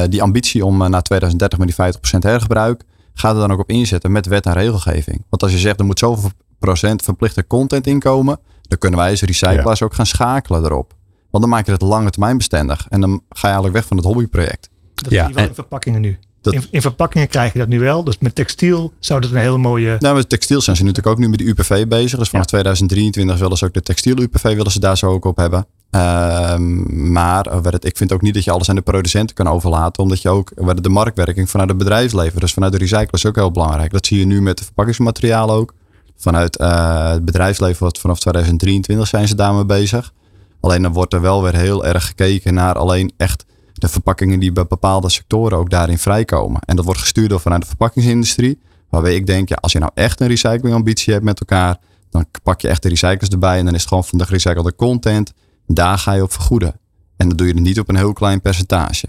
die 0.10 0.22
ambitie 0.22 0.66
om 0.66 0.90
naar 0.90 1.02
2030 1.02 1.60
met 1.60 1.68
die 1.68 1.94
50% 2.18 2.20
hergebruik. 2.20 2.84
Gaat 3.14 3.34
er 3.34 3.40
dan 3.40 3.52
ook 3.52 3.60
op 3.60 3.70
inzetten 3.70 4.12
met 4.12 4.26
wet 4.26 4.46
en 4.46 4.54
regelgeving. 4.54 5.26
Want 5.30 5.44
als 5.44 5.52
je 5.52 5.58
zegt 5.58 5.80
er 5.80 5.86
moet 5.86 6.00
zoveel 6.00 6.30
procent 6.60 7.02
verplichte 7.02 7.48
content 7.48 7.88
inkomen. 7.88 8.40
Dan 8.62 8.78
kunnen 8.78 9.00
wij 9.00 9.10
als 9.10 9.22
recyclaars 9.22 9.82
ook 9.82 9.94
gaan 9.94 10.06
schakelen 10.06 10.64
erop. 10.66 10.94
Want 11.30 11.44
dan 11.44 11.54
maak 11.54 11.66
je 11.66 11.72
het 11.72 11.82
lange 11.82 12.10
termijn 12.10 12.38
bestendig. 12.38 12.86
En 12.90 13.02
dan 13.02 13.12
ga 13.30 13.48
je 13.48 13.54
eigenlijk 13.54 13.74
weg 13.74 13.86
van 13.86 13.98
het 13.98 14.06
hobbyproject. 14.06 14.71
Dat 15.04 15.12
Ja, 15.14 15.32
wel 15.34 15.46
in 15.48 15.54
verpakkingen 15.54 16.02
nu. 16.02 16.18
Dat- 16.42 16.54
In, 16.54 16.64
in 16.72 16.82
verpakkingen 16.82 17.28
krijg 17.28 17.54
je 17.54 17.60
dat 17.60 17.68
nu 17.68 17.80
wel. 17.80 18.04
Dus 18.04 18.18
met 18.20 18.36
textiel 18.36 18.94
zou 19.00 19.22
dat 19.22 19.32
een 19.32 19.38
hele 19.38 19.58
mooie... 19.58 19.96
Nou, 20.00 20.16
met 20.16 20.30
textiel 20.30 20.62
zijn 20.62 20.76
ze 20.76 20.84
natuurlijk 20.84 21.16
ook 21.16 21.20
nu 21.22 21.30
met 21.30 21.40
de 21.40 21.46
UPV 21.46 21.88
bezig. 21.88 22.20
Dus 22.20 22.30
vanaf 22.30 22.46
2023 22.46 23.38
willen 23.40 23.58
ze 23.58 23.66
ook 23.66 23.74
de 23.74 23.82
textiel 23.82 24.20
UPV 24.20 24.42
willen 24.56 24.72
ze 24.72 24.80
daar 24.80 24.98
zo 24.98 25.08
ook 25.08 25.26
op 25.26 25.38
hebben. 25.38 25.66
Ehm, 25.90 27.12
maar 27.12 27.46
eh, 27.46 27.64
het- 27.64 27.86
ik 27.86 27.98
vind 27.98 28.12
ook 28.14 28.22
niet 28.22 28.34
dat 28.34 28.44
je 28.44 28.52
alles 28.52 28.70
aan 28.70 28.76
de 28.76 28.82
producenten 28.82 29.36
kan 29.36 29.48
overlaten. 29.48 30.04
Omdat 30.04 30.22
je 30.22 30.30
ook 30.30 30.52
de 30.82 30.90
marktwerking 30.90 31.50
vanuit 31.50 31.70
het 31.70 31.78
bedrijfsleven, 31.78 32.40
dus 32.40 32.54
vanuit 32.54 32.72
de 32.72 32.78
recyclers 32.78 33.26
ook 33.26 33.36
heel 33.36 33.52
belangrijk. 33.52 33.92
Dat 33.92 34.06
zie 34.06 34.20
je 34.20 34.26
nu 34.26 34.42
met 34.42 34.58
de 34.58 34.64
verpakkingsmateriaal 34.64 35.52
ook. 35.52 35.74
Vanuit 36.18 36.58
eh, 36.58 37.10
het 37.12 37.26
bedrijfsleven, 37.26 37.84
wat 37.84 37.98
vanaf 38.00 38.20
2023 38.20 39.08
zijn 39.08 39.28
ze 39.28 39.36
daarmee 39.36 39.66
bezig. 39.66 40.14
Alleen 40.60 40.82
dan 40.82 40.94
wordt 40.94 41.14
er 41.14 41.22
wel 41.22 41.44
weer 41.44 41.56
heel 41.56 41.86
erg 41.86 42.06
gekeken 42.06 42.54
naar 42.54 42.76
alleen 42.76 43.12
echt 43.18 43.46
de 43.82 43.88
verpakkingen 43.88 44.40
die 44.40 44.52
bij 44.52 44.66
bepaalde 44.68 45.10
sectoren 45.10 45.58
ook 45.58 45.70
daarin 45.70 45.98
vrijkomen. 45.98 46.62
En 46.62 46.76
dat 46.76 46.86
wordt 46.86 47.00
gestuurd 47.00 47.30
door 47.30 47.40
vanuit 47.40 47.62
de 47.62 47.68
verpakkingsindustrie. 47.68 48.60
Waarbij 48.90 49.16
ik 49.16 49.26
denk, 49.26 49.50
ja, 49.50 49.58
als 49.62 49.72
je 49.72 49.80
nou 49.80 49.92
echt 49.94 50.22
een 50.22 50.28
recyclingambitie 50.28 51.14
hebt 51.14 51.26
met 51.26 51.40
elkaar, 51.40 51.78
dan 52.10 52.26
pak 52.44 52.62
je 52.62 52.68
echt 52.68 52.84
de 52.84 52.90
recyclers 52.90 53.30
erbij 53.30 53.58
en 53.58 53.66
dan 53.66 53.74
is 53.74 53.80
het 53.80 53.90
gewoon 53.90 54.04
van 54.04 54.18
de 54.18 54.26
gerecyclede 54.26 54.76
content. 54.76 55.34
Daar 55.68 55.98
ga 55.98 56.14
je 56.14 56.24
op 56.24 56.32
vergoeden. 56.32 56.80
En 57.18 57.30
dat 57.30 57.38
doe 57.38 57.48
je 57.48 57.54
er 57.54 57.62
niet 57.62 57.80
op 57.80 57.90
een 57.90 57.96
heel 57.96 58.14
klein 58.14 58.42
percentage. 58.42 59.08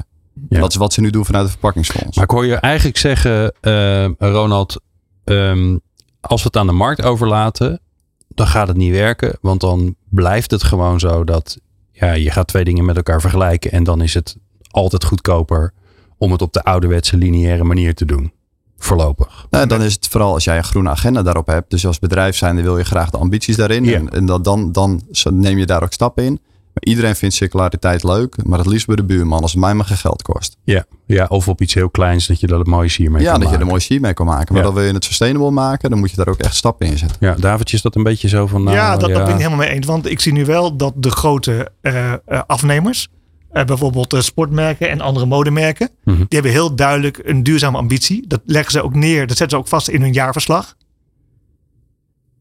Ja. 0.48 0.60
Dat 0.60 0.70
is 0.70 0.76
wat 0.76 0.92
ze 0.92 1.00
nu 1.00 1.10
doen 1.10 1.24
vanuit 1.24 1.44
het 1.44 1.52
verpakkingsfonds. 1.52 2.16
Maar 2.16 2.24
ik 2.24 2.30
hoor 2.30 2.46
je 2.46 2.54
eigenlijk 2.56 2.96
zeggen, 2.96 3.52
eh, 3.60 4.10
Ronald, 4.18 4.80
ehm, 5.24 5.78
als 6.20 6.42
we 6.42 6.46
het 6.46 6.56
aan 6.56 6.66
de 6.66 6.72
markt 6.72 7.02
overlaten, 7.02 7.80
dan 8.28 8.46
gaat 8.46 8.68
het 8.68 8.76
niet 8.76 8.92
werken. 8.92 9.38
Want 9.40 9.60
dan 9.60 9.94
blijft 10.08 10.50
het 10.50 10.62
gewoon 10.62 11.00
zo 11.00 11.24
dat 11.24 11.58
ja, 11.92 12.12
je 12.12 12.30
gaat 12.30 12.48
twee 12.48 12.64
dingen 12.64 12.84
met 12.84 12.96
elkaar 12.96 13.20
vergelijken. 13.20 13.72
En 13.72 13.84
dan 13.84 14.02
is 14.02 14.14
het 14.14 14.36
altijd 14.72 15.04
goedkoper 15.04 15.72
om 16.18 16.32
het 16.32 16.42
op 16.42 16.52
de 16.52 16.62
ouderwetse 16.64 17.16
lineaire 17.16 17.64
manier 17.64 17.94
te 17.94 18.04
doen. 18.04 18.32
Voorlopig. 18.78 19.46
Nou, 19.50 19.66
dan 19.66 19.82
is 19.82 19.92
het 19.94 20.08
vooral 20.08 20.32
als 20.34 20.44
jij 20.44 20.56
een 20.56 20.64
groene 20.64 20.88
agenda 20.90 21.22
daarop 21.22 21.46
hebt. 21.46 21.70
Dus 21.70 21.86
als 21.86 21.98
bedrijf 21.98 22.36
zijnde 22.36 22.62
wil 22.62 22.78
je 22.78 22.84
graag 22.84 23.10
de 23.10 23.18
ambities 23.18 23.56
daarin. 23.56 23.84
Ja. 23.84 23.96
En, 23.96 24.10
en 24.10 24.26
dan, 24.26 24.42
dan, 24.42 24.72
dan 24.72 25.02
neem 25.30 25.58
je 25.58 25.66
daar 25.66 25.82
ook 25.82 25.92
stappen 25.92 26.24
in. 26.24 26.40
Maar 26.74 26.82
iedereen 26.84 27.16
vindt 27.16 27.34
circulariteit 27.34 28.02
leuk. 28.02 28.44
Maar 28.44 28.58
het 28.58 28.66
liefst 28.66 28.86
bij 28.86 28.96
de 28.96 29.04
buurman 29.04 29.42
als 29.42 29.52
het 29.52 29.60
mij 29.60 29.74
maar 29.74 29.84
geen 29.84 29.96
geld 29.96 30.22
kost. 30.22 30.56
Ja, 30.64 30.84
ja 31.06 31.26
of 31.28 31.48
op 31.48 31.60
iets 31.60 31.74
heel 31.74 31.90
kleins 31.90 32.26
dat 32.26 32.40
je 32.40 32.46
er 32.46 32.54
een 32.54 32.68
mooie 32.70 32.88
sier 32.88 33.10
mee 33.10 33.22
ja, 33.22 33.30
kan 33.30 33.40
dat 33.40 33.48
je 33.48 33.54
er 33.54 33.60
maken. 33.60 33.60
een 33.66 33.68
mooi 33.72 33.80
sheet 33.80 34.00
mee 34.00 34.14
kan 34.14 34.26
maken. 34.26 34.54
Maar 34.54 34.62
Ja. 34.62 34.68
dan 34.68 34.74
wil 34.78 34.86
je 34.86 34.92
het 34.92 35.04
sustainable 35.04 35.50
maken. 35.50 35.90
Dan 35.90 35.98
moet 35.98 36.10
je 36.10 36.16
daar 36.16 36.28
ook 36.28 36.38
echt 36.38 36.54
stappen 36.56 36.86
in 36.86 36.98
zetten. 36.98 37.16
Ja, 37.20 37.34
Davidje, 37.34 37.76
is 37.76 37.82
dat 37.82 37.96
een 37.96 38.02
beetje 38.02 38.28
zo 38.28 38.46
van... 38.46 38.62
Nou, 38.62 38.76
ja, 38.76 38.96
dat, 38.96 39.10
dat 39.10 39.24
ben 39.24 39.32
ik 39.32 39.36
helemaal 39.36 39.58
mee 39.58 39.68
eens. 39.68 39.86
Want 39.86 40.06
ik 40.10 40.20
zie 40.20 40.32
nu 40.32 40.44
wel 40.44 40.76
dat 40.76 40.92
de 40.96 41.10
grote 41.10 41.70
eh, 41.80 42.12
eh, 42.12 42.18
afnemers, 42.46 43.08
eh, 43.52 43.64
bijvoorbeeld 43.64 44.12
eh, 44.12 44.20
sportmerken 44.20 44.90
en 44.90 45.00
andere 45.00 45.26
modemerken. 45.26 45.90
Mhm. 46.04 46.16
Die 46.16 46.26
hebben 46.28 46.50
heel 46.52 46.74
duidelijk 46.74 47.20
een 47.24 47.42
duurzame 47.42 47.78
ambitie. 47.78 48.26
Dat 48.26 48.40
leggen 48.44 48.72
ze 48.72 48.82
ook 48.82 48.94
neer, 48.94 49.26
dat 49.26 49.36
zetten 49.36 49.50
ze 49.58 49.62
ook 49.64 49.68
vast 49.68 49.88
in 49.88 50.00
hun 50.02 50.12
jaarverslag. 50.12 50.74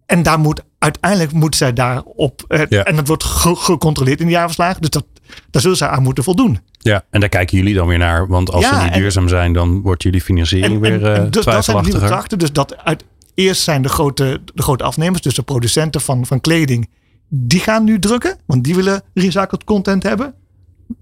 En 0.06 0.24
daar 0.24 0.40
moet 0.40 0.62
uiteindelijk 0.80 1.32
moet 1.32 1.56
zij 1.56 1.74
daarop. 1.74 2.46
eh, 2.48 2.62
Ja. 2.70 2.84
En 2.84 2.96
dat 2.96 3.08
wordt 3.08 3.24
ge- 3.24 3.56
gecontroleerd 3.56 4.20
in 4.20 4.26
de 4.26 4.32
jaarverslag. 4.32 4.80
Dus 4.80 4.90
dat, 4.90 5.06
daar 5.50 5.62
zullen 5.62 5.78
ze 5.78 5.88
aan 5.88 6.04
moeten 6.04 6.24
voldoen. 6.24 6.60
Ja, 6.80 7.04
en 7.10 7.20
daar 7.20 7.30
kijken 7.30 7.58
jullie 7.58 7.74
dan 7.74 7.88
weer 7.88 7.98
naar. 7.98 8.28
Want 8.28 8.52
als 8.52 8.64
Ja, 8.66 8.78
ze 8.78 8.84
niet 8.84 8.94
en- 8.94 9.00
duurzaam 9.00 9.28
zijn, 9.28 9.54
dan 9.54 9.82
wordt 9.82 10.04
jullie 10.04 10.22
financiering 10.22 10.80
weer 10.80 11.06
eh 11.14 11.24
dus 11.30 11.46
dat 11.46 11.66
zijn 11.66 11.78
de 11.78 11.84
nieuwe 11.84 12.06
krachten. 12.06 12.40
Dus 12.40 12.52
dat 12.52 12.78
uit, 12.78 13.04
eerst 13.36 13.62
zijn 13.62 13.82
de 13.82 13.90
grote, 13.90 14.42
de 14.54 14.62
grote 14.62 14.84
afnemers, 14.84 15.22
dus 15.22 15.34
de 15.36 15.42
producenten 15.42 16.02
van, 16.02 16.26
van 16.26 16.42
kleding, 16.42 16.90
die 17.30 17.60
gaan 17.60 17.84
nu 17.84 18.00
drukken, 18.00 18.38
want 18.46 18.64
die 18.64 18.76
willen 18.76 19.02
recycled 19.14 19.64
content 19.64 20.04
hebben. 20.04 20.34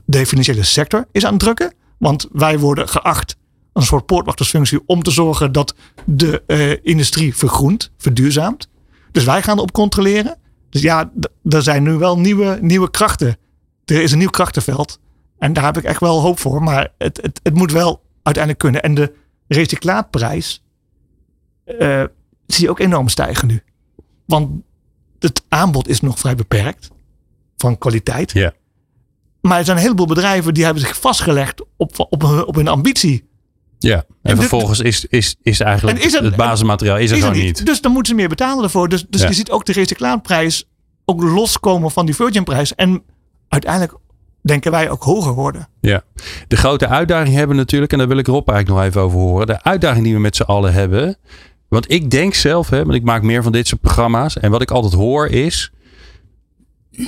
De 0.10 0.26
financiële 0.26 0.64
sector 0.64 1.06
is 1.12 1.26
aan 1.26 1.32
het 1.32 1.40
drukken, 1.40 1.74
want 1.98 2.28
wij 2.32 2.60
worden 2.60 2.90
geacht 2.90 3.36
een 3.74 3.82
soort 3.82 4.06
poortwachtersfunctie 4.06 4.80
om 4.86 5.04
te 5.04 5.12
zorgen 5.12 5.52
dat 5.52 5.76
de 6.06 6.44
eh, 6.48 6.72
industrie 6.82 7.36
vergroent, 7.36 7.92
verduurzaamt. 7.98 8.70
Dus 9.12 9.24
wij 9.24 9.42
gaan 9.42 9.58
erop 9.58 9.72
controleren. 9.72 10.38
Dus 10.70 10.82
ja, 10.82 11.12
er 11.44 11.64
zijn 11.64 11.84
nu 11.84 11.94
wel 11.94 12.20
nieuwe, 12.20 12.58
nieuwe 12.62 12.92
krachten. 12.92 13.38
Er 13.86 14.02
is 14.02 14.12
een 14.12 14.18
nieuw 14.18 14.30
krachtenveld. 14.30 15.00
En 15.38 15.54
daar 15.54 15.66
heb 15.66 15.78
ik 15.78 15.84
echt 15.84 16.00
wel 16.00 16.22
hoop 16.22 16.40
voor. 16.40 16.64
Maar 16.64 16.92
het, 16.98 17.20
het, 17.22 17.40
het 17.44 17.54
moet 17.54 17.72
wel 17.72 18.02
uiteindelijk 18.24 18.64
kunnen. 18.64 18.84
En 18.84 18.94
de 18.94 19.14
recyclaatprijs 19.48 20.64
eh, 21.64 22.04
zie 22.46 22.64
je 22.64 22.70
ook 22.70 22.80
enorm 22.80 23.08
stijgen 23.08 23.48
nu. 23.48 23.64
Want 24.26 24.62
het 25.20 25.44
aanbod 25.48 25.88
is 25.88 26.02
nog 26.02 26.20
vrij 26.20 26.36
beperkt. 26.36 26.90
Van 27.58 27.78
kwaliteit. 27.78 28.32
Ja. 28.32 28.54
Maar 29.42 29.58
er 29.58 29.66
zijn 29.66 29.78
een 29.78 29.84
heleboel 29.84 30.06
bedrijven 30.06 30.54
die 30.54 30.64
hebben 30.64 30.84
zich 30.84 31.00
vastgelegd 31.00 31.62
op, 31.78 32.06
op, 32.10 32.22
hun, 32.22 32.46
op 32.46 32.56
hun 32.56 32.68
ambitie. 32.68 33.28
Ja, 33.80 33.96
en, 33.96 34.06
En 34.22 34.32
dit- 34.32 34.40
vervolgens 34.40 34.80
is, 34.80 35.06
is, 35.06 35.36
is 35.42 35.60
eigenlijk 35.60 35.98
is 36.04 36.14
het- 36.14 36.24
het 36.24 36.36
basismateriaal 36.36 36.98
is 36.98 37.10
er 37.12 37.18
Is 37.18 37.24
er 37.24 37.28
gewoon 37.30 37.46
niet. 37.46 37.66
Dus 37.66 37.82
dan 37.82 37.92
moeten 37.92 38.12
ze 38.12 38.18
meer 38.20 38.30
betalen 38.30 38.64
ervoor. 38.64 38.90
Dus, 38.90 39.06
dus 39.10 39.22
Ja. 39.22 39.28
je 39.28 39.34
ziet 39.34 39.52
ook 39.52 39.66
de 39.66 39.72
recyclaatprijs 39.72 40.66
ook 41.06 41.22
loskomen 41.22 41.92
van 41.92 42.06
die 42.06 42.16
Virginprijs. 42.16 42.76
En 42.76 43.04
uiteindelijk 43.48 43.94
denken 44.42 44.72
wij 44.72 44.90
ook 44.90 45.04
hoger 45.04 45.34
worden. 45.34 45.68
Ja, 45.82 46.04
de 46.48 46.56
grote 46.56 46.88
uitdaging 46.88 47.36
hebben 47.36 47.56
natuurlijk, 47.56 47.92
en 47.92 47.98
daar 47.98 48.08
wil 48.08 48.18
ik 48.18 48.28
Rob 48.28 48.50
eigenlijk 48.50 48.80
nog 48.80 48.88
even 48.90 49.02
over 49.02 49.20
horen. 49.20 49.48
De 49.48 49.64
uitdaging 49.64 50.04
die 50.04 50.14
we 50.14 50.20
met 50.20 50.36
z'n 50.36 50.42
allen 50.42 50.74
hebben. 50.74 51.18
Want 51.68 51.92
ik 51.92 52.10
denk 52.12 52.34
zelf, 52.34 52.70
hè, 52.70 52.78
want 52.84 52.94
ik 52.96 53.04
maak 53.04 53.22
meer 53.24 53.44
van 53.44 53.52
dit 53.52 53.68
soort 53.68 53.82
programma's. 53.82 54.38
En 54.38 54.52
wat 54.52 54.62
ik 54.62 54.72
altijd 54.72 54.94
hoor 54.94 55.28
is, 55.28 55.72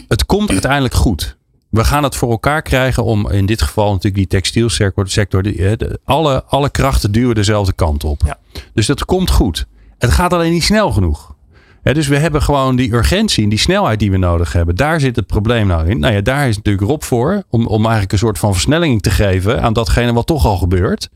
het 0.08 0.26
komt 0.26 0.50
uiteindelijk 0.50 0.94
goed. 0.94 1.38
We 1.72 1.84
gaan 1.84 2.04
het 2.04 2.16
voor 2.16 2.32
elkaar 2.32 2.62
krijgen 2.62 3.04
om 3.04 3.30
in 3.30 3.46
dit 3.46 3.62
geval 3.62 3.88
natuurlijk 3.88 4.16
die 4.16 4.28
textielsector, 4.28 5.08
sector, 5.10 5.44
die, 5.44 5.78
de- 5.78 6.00
alle, 6.04 6.44
alle 6.44 6.70
krachten 6.70 7.12
duwen 7.12 7.36
dezelfde 7.36 7.74
kant 7.74 8.04
op. 8.04 8.22
Ja. 8.26 8.38
Dus 8.74 8.86
dat 8.86 9.06
komt 9.06 9.30
goed. 9.30 9.68
Het 9.98 10.12
gaat 10.12 10.34
alleen 10.34 10.52
niet 10.52 10.64
snel 10.64 10.92
genoeg. 10.92 11.36
Dus 11.84 12.08
we 12.08 12.18
hebben 12.18 12.42
gewoon 12.42 12.76
die 12.76 12.94
urgentie 12.94 13.44
en 13.44 13.50
die 13.50 13.60
snelheid 13.60 14.00
die 14.00 14.12
we 14.12 14.18
nodig 14.18 14.54
hebben. 14.54 14.76
Daar 14.76 15.00
zit 15.00 15.16
het 15.16 15.28
probleem 15.28 15.68
nou 15.68 15.90
in. 15.90 16.00
Nou 16.00 16.14
ja, 16.14 16.22
daar 16.22 16.48
is 16.48 16.56
natuurlijk 16.56 16.88
Rob 16.88 17.02
voor. 17.02 17.44
Om, 17.50 17.68
om 17.68 17.82
eigenlijk 17.82 18.12
een 18.12 18.18
soort 18.18 18.40
van 18.40 18.54
versnelling 18.54 19.02
te 19.02 19.10
geven 19.10 19.62
aan 19.62 19.74
datgene 19.74 20.14
wat 20.14 20.28
toch 20.28 20.46
al 20.46 20.58
gebeurt. 20.58 21.10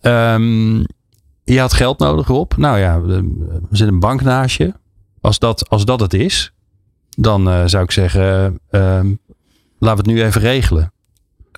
Ehm, 0.00 0.76
je 1.44 1.60
had 1.60 1.72
geld 1.72 1.98
nodig, 1.98 2.26
Rob. 2.26 2.52
Nou 2.56 2.78
ja, 2.78 2.94
er 2.94 3.24
zit 3.70 3.88
een 3.88 4.00
bank 4.00 4.20
naast 4.22 4.56
je. 4.56 4.72
Als 5.20 5.38
dat, 5.38 5.68
als 5.68 5.84
dat 5.84 6.00
het 6.00 6.14
is, 6.14 6.52
dan 7.10 7.48
eh, 7.50 7.62
zou 7.66 7.84
ik 7.84 7.90
zeggen, 7.90 8.58
ehm, 8.70 9.14
laten 9.82 10.04
we 10.04 10.10
het 10.10 10.18
nu 10.18 10.26
even 10.26 10.40
regelen. 10.40 10.92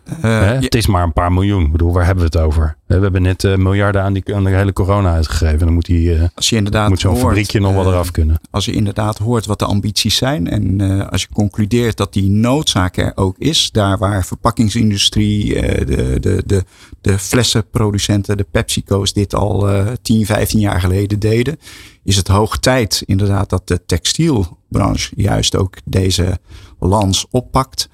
Eh, 0.05 0.21
Hè? 0.21 0.55
Het 0.55 0.75
is 0.75 0.87
maar 0.87 1.03
een 1.03 1.13
paar 1.13 1.33
miljoen. 1.33 1.65
Ik 1.65 1.73
bedoel, 1.73 1.93
waar 1.93 2.07
hebben 2.07 2.25
we 2.31 2.39
het 2.39 2.47
over? 2.47 2.77
We 2.87 2.95
hebben 2.95 3.23
net 3.23 3.45
eh, 3.45 3.57
miljarden 3.57 4.03
aan, 4.03 4.13
die, 4.13 4.35
aan 4.35 4.45
de 4.45 4.51
hele 4.51 4.73
corona 4.73 5.13
uitgegeven. 5.13 5.59
Dan 5.59 5.73
moet, 5.73 5.87
die, 5.87 6.15
eh, 6.15 6.25
als 6.35 6.49
je 6.51 6.57
inderdaad 6.57 6.89
moet 6.89 7.01
zo'n 7.01 7.17
fabriekje 7.17 7.61
nog 7.61 7.75
wel 7.75 7.87
eraf 7.87 8.11
kunnen. 8.11 8.41
als 8.51 8.65
je 8.65 8.73
inderdaad 8.73 9.19
hoort 9.19 9.47
wat 9.47 9.59
de 9.59 9.65
ambities 9.65 10.17
zijn 10.17 10.51
en 10.51 11.11
als 11.11 11.23
je 11.23 11.29
concludeert 11.33 11.97
dat 11.97 12.13
die 12.13 12.31
noodzaak 12.31 12.97
er 12.97 13.13
ook 13.15 13.39
is, 13.39 13.71
daar 13.71 13.99
waar 13.99 14.25
verpakkingsindustrie, 14.25 15.55
de, 15.85 16.17
de, 16.21 16.43
de, 16.47 16.65
de 17.01 17.19
flessenproducenten, 17.19 18.37
de 18.37 18.47
PepsiCo's 18.51 19.13
dit 19.13 19.35
al 19.35 19.69
eh 19.71 19.87
10, 20.03 20.27
15 20.27 20.61
jaar 20.61 20.81
geleden 20.81 21.19
deden, 21.19 21.59
is 22.05 22.17
het 22.17 22.29
hoog 22.29 22.59
tijd 22.59 23.03
inderdaad 23.07 23.51
dat 23.51 23.69
de 23.69 23.85
textielbranche 23.87 25.13
juist 25.17 25.57
ook 25.57 25.77
deze 25.85 26.39
lans 26.79 27.27
oppakt. 27.31 27.89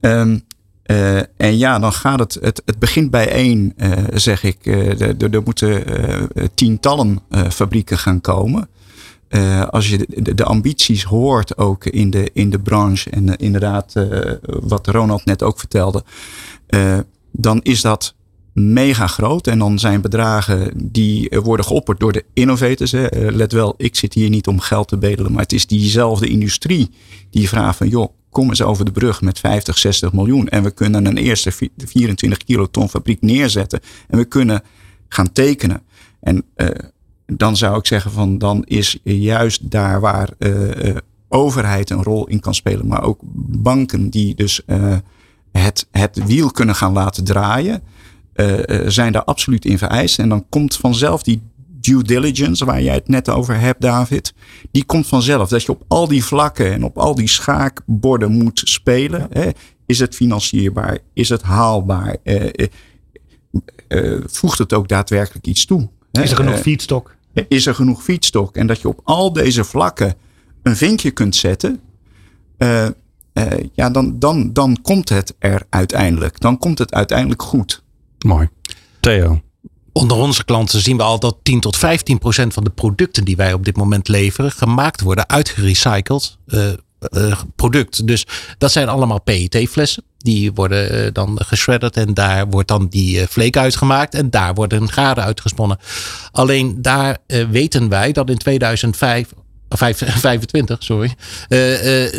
Ehm, 0.00 0.38
eh, 0.86 1.16
en 1.36 1.58
ja, 1.58 1.78
dan 1.78 1.92
gaat 1.92 2.18
het, 2.18 2.38
het, 2.40 2.62
het 2.64 2.78
begint 2.78 3.10
bij 3.10 3.28
één, 3.28 3.72
eh, 3.76 3.92
zeg 4.14 4.42
ik. 4.42 4.56
Eh, 4.66 5.00
er- 5.00 5.42
moeten 5.44 5.84
tientallen 6.54 7.20
fabrieken 7.50 7.98
gaan 7.98 8.20
komen. 8.20 8.68
Als 9.70 9.88
je 9.88 10.06
de, 10.34 10.44
ambities 10.44 11.04
hoort 11.04 11.58
ook 11.58 11.84
in 11.84 12.10
de, 12.10 12.30
in 12.32 12.50
de 12.50 12.58
branche 12.58 13.10
en 13.10 13.36
inderdaad 13.36 13.92
wat 14.46 14.86
Ronald 14.86 15.24
net 15.24 15.42
ook 15.42 15.58
vertelde, 15.58 16.04
dan 17.32 17.60
is 17.62 17.80
dat 17.80 18.14
mega 18.52 19.06
groot. 19.06 19.46
En 19.46 19.58
dan 19.58 19.78
zijn 19.78 20.00
bedragen 20.00 20.72
die 20.90 21.28
worden 21.42 21.66
geopperd 21.66 22.00
door 22.00 22.12
de 22.12 22.24
innovators. 22.34 22.92
Hè. 22.92 23.06
Let 23.30 23.52
wel, 23.52 23.74
ik 23.76 23.96
zit 23.96 24.14
hier 24.14 24.28
niet 24.28 24.46
om 24.46 24.60
geld 24.60 24.88
te 24.88 24.98
bedelen, 24.98 25.32
maar 25.32 25.42
het 25.42 25.52
is 25.52 25.66
diezelfde 25.66 26.28
industrie 26.28 26.90
die 27.30 27.48
vraagt 27.48 27.76
van 27.76 27.88
joh, 27.88 28.12
kom 28.36 28.48
eens 28.48 28.62
over 28.62 28.84
de 28.84 28.92
brug 28.92 29.20
met 29.20 29.38
50, 29.38 29.78
60 29.78 30.12
miljoen. 30.12 30.48
En 30.48 30.62
we 30.62 30.70
kunnen 30.70 31.06
een 31.06 31.16
eerste 31.16 31.52
vi- 31.52 31.70
24 31.76 32.38
kiloton 32.38 32.88
fabriek 32.88 33.20
neerzetten. 33.20 33.80
En 34.08 34.18
we 34.18 34.24
kunnen 34.24 34.62
gaan 35.08 35.32
tekenen. 35.32 35.82
En 36.20 36.44
eh, 36.54 36.68
dan 37.26 37.56
zou 37.56 37.78
ik 37.78 37.86
zeggen 37.86 38.10
van 38.10 38.38
dan 38.38 38.64
is 38.64 38.98
juist 39.02 39.70
daar 39.70 40.00
waar 40.00 40.30
eh, 40.38 40.96
overheid 41.28 41.90
een 41.90 42.02
rol 42.02 42.26
in 42.26 42.40
kan 42.40 42.54
spelen, 42.54 42.86
maar 42.86 43.02
ook 43.02 43.20
banken 43.62 44.10
die 44.10 44.34
dus 44.34 44.62
het, 45.52 45.86
het 45.90 46.24
wiel 46.26 46.50
kunnen 46.50 46.74
gaan 46.74 46.92
laten 46.92 47.24
draaien, 47.24 47.82
zijn 48.86 49.12
daar 49.12 49.24
absoluut 49.24 49.64
in 49.64 49.78
vereist. 49.78 50.18
En 50.18 50.28
dan 50.28 50.46
komt 50.48 50.76
vanzelf 50.76 51.22
die 51.22 51.42
due 51.86 52.02
diligence, 52.02 52.64
waar 52.64 52.82
jij 52.82 52.94
het 52.94 53.08
net 53.08 53.28
over 53.28 53.60
hebt, 53.60 53.80
David, 53.80 54.34
die 54.70 54.84
komt 54.84 55.06
vanzelf. 55.06 55.48
Dat 55.48 55.62
je 55.62 55.72
op 55.72 55.84
al 55.88 56.08
die 56.08 56.24
vlakken 56.24 56.72
en 56.72 56.84
op 56.84 56.98
al 56.98 57.14
die 57.14 57.28
schaakborden 57.28 58.32
moet 58.32 58.60
spelen. 58.64 59.26
Hè. 59.30 59.50
Is 59.86 59.98
het 59.98 60.14
financierbaar? 60.14 60.98
Is 61.14 61.28
het 61.28 61.42
haalbaar? 61.42 62.16
Eh, 62.22 62.48
eh, 62.54 62.66
eh, 63.88 64.20
voegt 64.26 64.58
het 64.58 64.72
ook 64.72 64.88
daadwerkelijk 64.88 65.46
iets 65.46 65.64
toe? 65.64 65.88
hè? 66.12 66.22
Is 66.22 66.30
er 66.30 66.36
genoeg 66.36 66.58
feedstock? 66.60 67.14
is 67.48 67.66
er 67.66 67.74
genoeg 67.74 68.02
fietsstok? 68.02 68.56
En 68.56 68.66
dat 68.66 68.80
je 68.80 68.88
op 68.88 69.00
al 69.04 69.32
deze 69.32 69.64
vlakken 69.64 70.14
een 70.62 70.76
vinkje 70.76 71.10
kunt 71.10 71.36
zetten. 71.36 71.80
eh, 72.56 72.86
eh, 73.32 73.64
ja, 73.72 73.90
dan, 73.90 74.18
dan, 74.18 74.52
dan 74.52 74.78
komt 74.82 75.08
het 75.08 75.34
er 75.38 75.62
uiteindelijk. 75.70 76.40
Dan 76.40 76.58
komt 76.58 76.78
het 76.78 76.92
uiteindelijk 76.94 77.42
goed. 77.42 77.82
Mooi. 78.26 78.48
Theo. 79.00 79.40
Onder 79.96 80.16
onze 80.16 80.44
klanten 80.44 80.80
zien 80.80 80.96
we 80.96 81.02
al 81.02 81.18
dat 81.18 81.36
10 81.42 81.60
tot 81.60 81.76
15 81.76 82.18
procent 82.18 82.54
van 82.54 82.64
de 82.64 82.70
producten 82.70 83.24
die 83.24 83.36
wij 83.36 83.52
op 83.52 83.64
dit 83.64 83.76
moment 83.76 84.08
leveren, 84.08 84.52
gemaakt 84.52 85.00
worden 85.00 85.28
uit 85.28 85.48
gerecycled 85.48 86.36
eh, 86.46 87.40
product. 87.54 88.06
Dus 88.06 88.26
dat 88.58 88.72
zijn 88.72 88.88
allemaal 88.88 89.20
PET-flessen. 89.20 90.04
Die 90.18 90.52
worden 90.52 90.90
eh, 90.90 91.12
dan 91.12 91.38
geschredderd 91.44 91.96
en 91.96 92.14
daar 92.14 92.46
wordt 92.48 92.68
dan 92.68 92.86
die 92.88 93.26
vleek 93.26 93.56
uitgemaakt 93.56 94.14
en 94.14 94.30
daar 94.30 94.54
worden 94.54 94.92
gaden 94.92 95.24
uitgesponnen. 95.24 95.78
Alleen 96.32 96.82
daar 96.82 97.18
weten 97.50 97.88
wij 97.88 98.12
dat 98.12 98.30
in 98.30 98.38
2005, 98.38 99.32
of 99.68 99.78
vijf- 99.78 100.20
25, 100.20 100.82
sorry, 100.82 101.14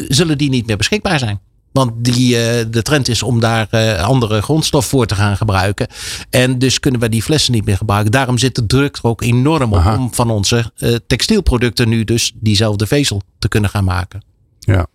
zullen 0.08 0.38
die 0.38 0.50
niet 0.50 0.68
meer 0.68 0.78
beschikbaar 0.78 1.20
zijn. 1.20 1.40
Want 1.78 1.92
die, 1.98 2.38
eh, 2.38 2.66
de 2.70 2.82
trend 2.82 3.08
is 3.08 3.24
om 3.24 3.40
daar 3.40 3.68
eh, 3.70 4.04
andere 4.04 4.42
grondstof 4.42 4.86
voor 4.86 5.06
te 5.06 5.16
gaan 5.16 5.38
gebruiken. 5.38 5.88
En 6.30 6.60
dus 6.60 6.80
kunnen 6.80 7.00
we 7.00 7.10
die 7.10 7.24
flessen 7.24 7.54
niet 7.54 7.66
meer 7.66 7.78
gebruiken. 7.78 8.12
Daarom 8.12 8.38
zit 8.38 8.56
de 8.56 8.66
druk 8.66 8.98
er 8.98 9.04
ook 9.04 9.22
enorm 9.22 9.74
op 9.74 9.78
Aha. 9.78 9.98
om 9.98 10.14
van 10.14 10.30
onze 10.30 10.72
eh, 10.76 10.96
textielproducten 11.08 11.90
nu 11.90 12.04
dus 12.04 12.32
diezelfde 12.36 12.88
vezel 12.88 13.22
te 13.40 13.48
kunnen 13.48 13.70
gaan 13.70 13.84
maken. 13.84 14.24
Ja. 14.60 14.88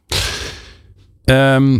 Ehm, 1.24 1.78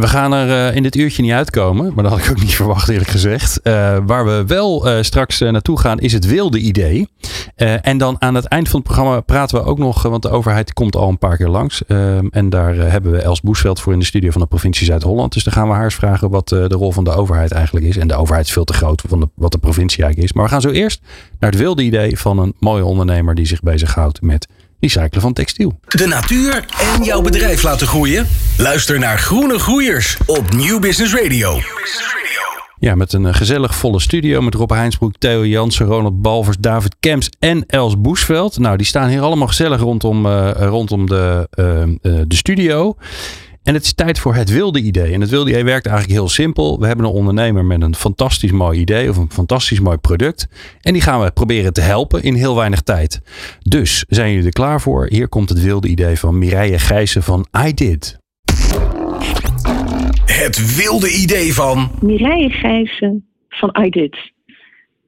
we 0.00 0.06
gaan 0.06 0.32
er 0.32 0.68
eh, 0.68 0.76
in 0.76 0.82
dit 0.82 0.96
uurtje 0.96 1.22
niet 1.22 1.32
uitkomen, 1.32 1.92
maar 1.94 2.04
dat 2.04 2.12
had 2.12 2.22
ik 2.22 2.30
ook 2.30 2.40
niet 2.40 2.54
verwacht 2.62 2.88
eerlijk 2.88 3.10
gezegd. 3.10 3.60
Eh, 3.60 3.98
waar 4.06 4.24
we 4.24 4.44
wel 4.46 4.88
eh, 4.88 5.02
straks 5.02 5.38
naartoe 5.38 5.78
gaan 5.78 5.98
is 5.98 6.12
het 6.12 6.26
wilde 6.26 6.58
idee. 6.58 7.08
En 7.56 7.98
dan 7.98 8.16
aan 8.18 8.34
het 8.34 8.44
eind 8.44 8.68
van 8.68 8.80
het 8.80 8.88
programma 8.88 9.20
praten 9.20 9.58
we 9.58 9.64
ook 9.64 9.78
nog, 9.78 10.02
want 10.02 10.22
de 10.22 10.30
overheid 10.30 10.72
komt 10.72 10.96
al 10.96 11.08
een 11.08 11.18
paar 11.18 11.36
keer 11.36 11.48
langs. 11.48 11.84
Ehm, 11.86 12.26
en 12.30 12.50
daar 12.50 12.74
hebben 12.74 13.12
we 13.12 13.22
Els 13.22 13.40
Boesveld 13.40 13.80
voor 13.80 13.92
in 13.92 13.98
de 13.98 14.04
studio 14.04 14.30
van 14.30 14.40
de 14.40 14.46
provincie 14.46 14.86
Zuid-Holland. 14.86 15.32
Dus 15.32 15.44
dan 15.44 15.52
gaan 15.52 15.68
we 15.68 15.74
haar 15.74 15.84
eens 15.84 15.94
vragen 15.94 16.30
wat 16.30 16.48
de 16.48 16.66
rol 16.68 16.92
van 16.92 17.04
de 17.04 17.10
overheid 17.10 17.52
eigenlijk 17.52 17.86
is. 17.86 17.96
En 17.96 18.08
de 18.08 18.14
overheid 18.14 18.46
is 18.46 18.52
veel 18.52 18.64
te 18.64 18.72
groot 18.72 19.02
van 19.08 19.20
de, 19.20 19.28
wat 19.34 19.52
de 19.52 19.58
provincie 19.58 20.02
eigenlijk 20.02 20.30
is. 20.30 20.36
Maar 20.36 20.44
we 20.44 20.50
gaan 20.50 20.60
zo 20.60 20.70
eerst 20.70 21.00
naar 21.38 21.50
het 21.50 21.58
wilde 21.58 21.82
idee 21.82 22.18
van 22.18 22.38
een 22.38 22.54
mooie 22.58 22.84
ondernemer 22.84 23.34
die 23.34 23.46
zich 23.46 23.60
bezighoudt 23.60 24.22
met 24.22 24.48
recyclen 24.80 25.20
van 25.20 25.32
textiel. 25.32 25.80
De 25.88 26.06
natuur 26.06 26.64
en 26.94 27.04
jouw 27.04 27.20
bedrijf 27.20 27.62
laten 27.62 27.86
groeien? 27.86 28.26
Luister 28.56 28.98
naar 28.98 29.18
Groene 29.18 29.58
Groeiers 29.58 30.16
op 30.26 30.52
Nieuw 30.52 30.78
Business 30.78 31.14
Radio. 31.14 31.60
Ja, 32.80 32.94
met 32.94 33.12
een 33.12 33.26
eh, 33.26 33.34
gezellig 33.34 33.74
volle 33.74 34.00
studio 34.00 34.40
met 34.40 34.54
Rob 34.54 34.70
Heinsbroek, 34.70 35.12
Theo 35.18 35.46
Jansen, 35.46 35.86
Ronald 35.86 36.22
Balvers, 36.22 36.56
David 36.60 36.96
Kemps 37.00 37.30
en 37.38 37.64
Els 37.66 38.00
Boesveld. 38.00 38.58
Nou, 38.58 38.76
die 38.76 38.86
staan 38.86 39.08
hier 39.08 39.20
allemaal 39.20 39.46
gezellig 39.46 39.80
rondom, 39.80 40.26
uh, 40.26 40.50
rondom 40.54 41.06
de, 41.06 41.48
uh, 41.56 42.20
de 42.26 42.36
studio. 42.36 42.96
En 43.68 43.74
het 43.74 43.84
is 43.84 43.94
tijd 43.94 44.18
voor 44.18 44.34
het 44.34 44.50
wilde 44.50 44.80
idee. 44.80 45.12
En 45.12 45.20
het 45.20 45.30
wilde 45.30 45.50
idee 45.50 45.64
werkt 45.64 45.86
eigenlijk 45.86 46.18
heel 46.18 46.28
simpel. 46.28 46.78
We 46.80 46.86
hebben 46.86 47.04
een 47.04 47.12
ondernemer 47.12 47.64
met 47.64 47.82
een 47.82 47.94
fantastisch 47.94 48.50
mooi 48.50 48.80
idee 48.80 49.08
of 49.08 49.16
een 49.16 49.30
fantastisch 49.30 49.80
mooi 49.80 49.96
product. 49.96 50.48
En 50.80 50.92
die 50.92 51.02
gaan 51.02 51.20
we 51.20 51.30
proberen 51.30 51.72
te 51.72 51.80
helpen 51.80 52.22
in 52.22 52.34
heel 52.34 52.56
weinig 52.56 52.80
tijd. 52.80 53.20
Dus 53.62 54.04
zijn 54.08 54.30
jullie 54.30 54.46
er 54.46 54.52
klaar 54.52 54.80
voor? 54.80 55.06
Hier 55.10 55.28
komt 55.28 55.48
het 55.48 55.62
wilde 55.62 55.88
idee 55.88 56.18
van 56.18 56.38
Mireille 56.38 56.78
Gijssen 56.78 57.22
van 57.22 57.46
I 57.66 57.74
Did. 57.74 58.18
Het 60.24 60.76
wilde 60.76 61.10
idee 61.10 61.54
van. 61.54 61.90
Mireille 62.00 62.50
Gijzen 62.50 63.26
van 63.48 63.76
iDid. 63.84 64.32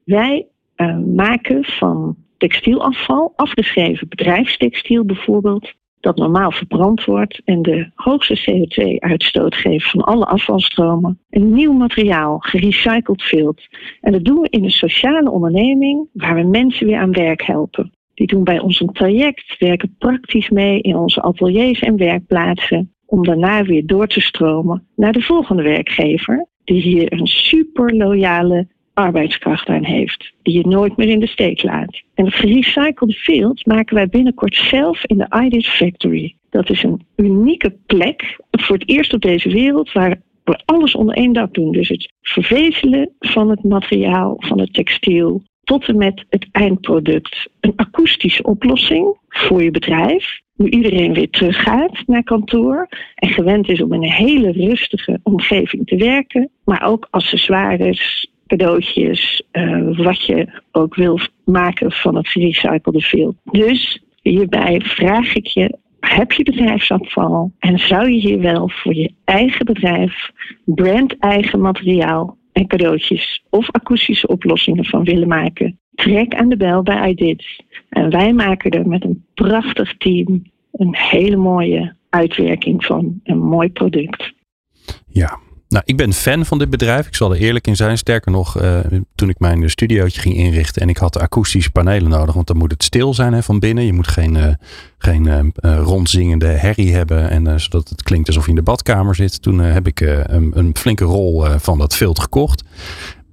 Wij 0.03 0.45
uh, 0.77 0.97
maken 1.15 1.63
van 1.63 2.15
textielafval, 2.37 3.33
afgeschreven 3.35 4.07
bedrijfstextiel 4.07 5.05
bijvoorbeeld, 5.05 5.73
dat 6.01 6.17
normaal 6.17 6.51
verbrand 6.51 7.05
wordt 7.05 7.41
en 7.45 7.61
de 7.61 7.89
hoogste 7.95 8.39
CO2-uitstoot 8.39 9.55
geeft 9.55 9.89
van 9.89 10.01
alle 10.01 10.25
afvalstromen, 10.25 11.19
een 11.29 11.53
nieuw 11.53 11.73
materiaal, 11.73 12.37
gerecycled 12.39 13.23
vilt. 13.23 13.61
En 14.01 14.11
dat 14.11 14.23
doen 14.25 14.39
we 14.39 14.49
in 14.49 14.63
een 14.63 14.71
sociale 14.71 15.31
onderneming 15.31 16.07
waar 16.13 16.35
we 16.35 16.43
mensen 16.43 16.87
weer 16.87 16.99
aan 16.99 17.11
werk 17.11 17.41
helpen. 17.41 17.91
Die 18.13 18.27
doen 18.27 18.43
bij 18.43 18.59
ons 18.59 18.79
een 18.79 18.91
traject, 18.91 19.55
werken 19.59 19.95
praktisch 19.97 20.49
mee 20.49 20.81
in 20.81 20.95
onze 20.95 21.21
ateliers 21.21 21.79
en 21.79 21.97
werkplaatsen 21.97 22.93
om 23.05 23.23
daarna 23.23 23.63
weer 23.63 23.85
door 23.85 24.07
te 24.07 24.21
stromen 24.21 24.87
naar 24.95 25.13
de 25.13 25.21
volgende 25.21 25.63
werkgever, 25.63 26.47
die 26.63 26.81
hier 26.81 27.13
een 27.13 27.27
super 27.27 27.95
loyale 27.95 28.67
arbeidskracht 28.93 29.67
aan 29.67 29.83
heeft, 29.83 30.33
die 30.41 30.57
je 30.57 30.67
nooit 30.67 30.97
meer 30.97 31.09
in 31.09 31.19
de 31.19 31.27
steek 31.27 31.63
laat. 31.63 32.01
En 32.13 32.25
het 32.25 32.33
gerecyclede 32.33 33.13
field 33.13 33.65
maken 33.65 33.95
wij 33.95 34.07
binnenkort 34.07 34.55
zelf 34.55 35.05
in 35.05 35.17
de 35.17 35.41
IDIS 35.43 35.69
Factory. 35.69 36.35
Dat 36.49 36.69
is 36.69 36.83
een 36.83 37.05
unieke 37.15 37.75
plek, 37.85 38.39
voor 38.51 38.77
het 38.77 38.89
eerst 38.89 39.13
op 39.13 39.21
deze 39.21 39.49
wereld, 39.49 39.91
waar 39.91 40.21
we 40.43 40.61
alles 40.65 40.95
onder 40.95 41.15
één 41.15 41.33
dak 41.33 41.53
doen. 41.53 41.71
Dus 41.71 41.87
het 41.87 42.11
vervezelen 42.21 43.09
van 43.19 43.49
het 43.49 43.63
materiaal, 43.63 44.35
van 44.37 44.59
het 44.59 44.73
textiel, 44.73 45.43
tot 45.63 45.87
en 45.87 45.97
met 45.97 46.25
het 46.29 46.47
eindproduct. 46.51 47.49
Een 47.59 47.73
akoestische 47.75 48.43
oplossing 48.43 49.17
voor 49.29 49.63
je 49.63 49.71
bedrijf. 49.71 50.39
Nu 50.55 50.69
iedereen 50.69 51.13
weer 51.13 51.29
teruggaat 51.29 52.03
naar 52.05 52.23
kantoor 52.23 52.87
en 53.15 53.29
gewend 53.29 53.69
is 53.69 53.81
om 53.81 53.93
in 53.93 54.03
een 54.03 54.11
hele 54.11 54.51
rustige 54.51 55.19
omgeving 55.23 55.87
te 55.87 55.95
werken. 55.95 56.49
Maar 56.63 56.83
ook 56.83 57.07
accessoires, 57.09 58.30
cadeautjes, 58.51 59.43
uh, 59.51 59.97
wat 59.97 60.25
je 60.25 60.61
ook 60.71 60.95
wil 60.95 61.19
maken 61.45 61.91
van 61.91 62.15
het 62.15 62.27
gerecyclede 62.27 63.01
veel. 63.01 63.35
Dus 63.51 64.03
hierbij 64.21 64.81
vraag 64.81 65.35
ik 65.35 65.45
je, 65.45 65.77
heb 65.99 66.31
je 66.31 66.43
bedrijfsafval 66.43 67.51
en 67.59 67.79
zou 67.79 68.11
je 68.11 68.19
hier 68.19 68.39
wel 68.39 68.69
voor 68.69 68.93
je 68.93 69.13
eigen 69.23 69.65
bedrijf 69.65 70.31
brand-eigen 70.65 71.61
materiaal 71.61 72.37
en 72.51 72.67
cadeautjes 72.67 73.43
of 73.49 73.71
akoestische 73.71 74.27
oplossingen 74.27 74.85
van 74.85 75.03
willen 75.03 75.27
maken? 75.27 75.79
Trek 75.95 76.33
aan 76.33 76.49
de 76.49 76.57
bel 76.57 76.83
bij 76.83 77.09
iDid. 77.09 77.63
En 77.89 78.09
wij 78.09 78.33
maken 78.33 78.71
er 78.71 78.87
met 78.87 79.03
een 79.03 79.25
prachtig 79.33 79.97
team 79.97 80.41
een 80.71 80.95
hele 80.95 81.35
mooie 81.37 81.95
uitwerking 82.09 82.85
van 82.85 83.19
een 83.23 83.39
mooi 83.39 83.71
product. 83.71 84.33
Ja, 85.07 85.39
nou, 85.71 85.83
ik 85.85 85.97
ben 85.97 86.13
fan 86.13 86.45
van 86.45 86.57
dit 86.57 86.69
bedrijf. 86.69 87.07
Ik 87.07 87.15
zal 87.15 87.31
er 87.31 87.39
eerlijk 87.39 87.67
in 87.67 87.75
zijn. 87.75 87.97
Sterker 87.97 88.31
nog, 88.31 88.61
uh, 88.61 88.79
toen 89.15 89.29
ik 89.29 89.39
mijn 89.39 89.69
studiootje 89.69 90.21
ging 90.21 90.35
inrichten 90.35 90.81
en 90.81 90.89
ik 90.89 90.97
had 90.97 91.19
akoestische 91.19 91.71
panelen 91.71 92.09
nodig, 92.09 92.35
want 92.35 92.47
dan 92.47 92.57
moet 92.57 92.71
het 92.71 92.83
stil 92.83 93.13
zijn 93.13 93.33
hè, 93.33 93.43
van 93.43 93.59
binnen. 93.59 93.85
Je 93.85 93.93
moet 93.93 94.07
geen, 94.07 94.35
uh, 94.35 94.45
geen 94.97 95.53
rondzingende 95.61 96.45
herrie 96.45 96.93
hebben 96.93 97.29
en 97.29 97.59
zodat 97.59 97.89
het 97.89 98.03
klinkt 98.03 98.27
alsof 98.27 98.43
je 98.43 98.49
in 98.49 98.55
de 98.55 98.61
badkamer 98.61 99.15
zit. 99.15 99.41
Toen 99.41 99.59
heb 99.59 99.87
ik 99.87 99.99
een, 99.99 100.51
een, 100.53 100.75
flinke 100.77 101.03
rol 101.03 101.45
van 101.57 101.77
dat 101.77 101.95
vilt 101.95 102.19
gekocht. 102.19 102.63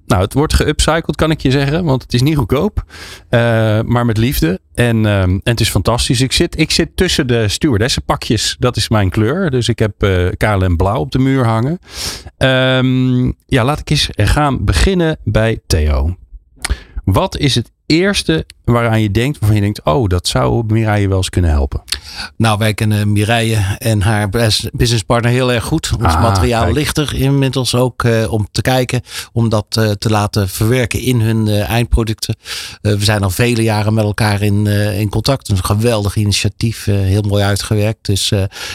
Nou, 0.09 0.21
het 0.21 0.33
wordt 0.33 0.53
geupcycled, 0.53 1.15
kan 1.15 1.31
ik 1.31 1.41
je 1.41 1.51
zeggen, 1.51 1.83
want 1.83 2.01
het 2.01 2.13
is 2.13 2.21
niet 2.21 2.37
goedkoop, 2.37 2.83
uh, 3.29 3.39
maar 3.81 4.05
met 4.05 4.17
liefde. 4.17 4.59
En, 4.73 5.03
uh, 5.03 5.21
en 5.21 5.41
het 5.43 5.59
is 5.59 5.69
fantastisch. 5.69 6.21
Ik 6.21 6.31
zit, 6.31 6.59
ik 6.59 6.71
zit 6.71 6.89
tussen 6.95 7.27
de 7.27 7.47
stewardessenpakjes, 7.47 8.55
dat 8.59 8.77
is 8.77 8.89
mijn 8.89 9.09
kleur. 9.09 9.51
Dus 9.51 9.67
ik 9.67 9.79
heb 9.79 10.03
uh, 10.03 10.29
KLM 10.37 10.77
blauw 10.77 10.99
op 10.99 11.11
de 11.11 11.19
muur 11.19 11.45
hangen. 11.45 11.79
Um, 12.37 13.35
ja, 13.45 13.63
laat 13.63 13.79
ik 13.79 13.89
eens 13.89 14.09
gaan 14.13 14.65
beginnen 14.65 15.17
bij 15.23 15.59
Theo. 15.67 16.15
Wat 17.03 17.37
is 17.37 17.55
het 17.55 17.71
eerste 17.89 18.45
waaraan 18.63 19.01
je 19.01 19.11
denkt, 19.11 19.39
waarvan 19.39 19.57
je 19.57 19.63
denkt, 19.63 19.83
oh, 19.83 20.07
dat 20.07 20.27
zou 20.27 20.63
Mireille 20.67 21.07
wel 21.07 21.17
eens 21.17 21.29
kunnen 21.29 21.51
helpen? 21.51 21.81
Nou, 22.37 22.57
wij 22.57 22.73
kennen 22.73 23.11
Mireille 23.11 23.75
en 23.77 24.01
haar 24.01 24.29
businesspartner 24.71 25.31
heel 25.31 25.51
erg 25.51 25.63
goed. 25.63 25.91
Ons 25.97 26.13
ah, 26.13 26.21
materiaal 26.21 26.63
kijk. 26.63 26.75
ligt 26.75 26.97
er 26.97 27.15
inmiddels 27.15 27.75
ook 27.75 28.03
uh, 28.03 28.31
om 28.31 28.47
te 28.51 28.61
kijken, 28.61 29.01
om 29.31 29.49
dat 29.49 29.65
uh, 29.79 29.91
te 29.91 30.09
laten 30.09 30.49
verwerken 30.49 31.01
in 31.01 31.21
hun 31.21 31.47
uh, 31.47 31.69
eindproducten. 31.69 32.35
we 32.81 33.03
zijn 33.03 33.23
al 33.23 33.29
vele 33.29 33.63
jaren 33.63 33.93
met 33.93 34.03
elkaar 34.03 34.41
in, 34.41 34.67
in 34.67 35.09
contact. 35.09 35.49
Een 35.49 35.63
geweldig 35.63 36.15
initiatief, 36.15 36.85
heel 36.85 37.21
mooi 37.21 37.43
uitgewerkt. 37.43 38.05
Dus 38.05 38.31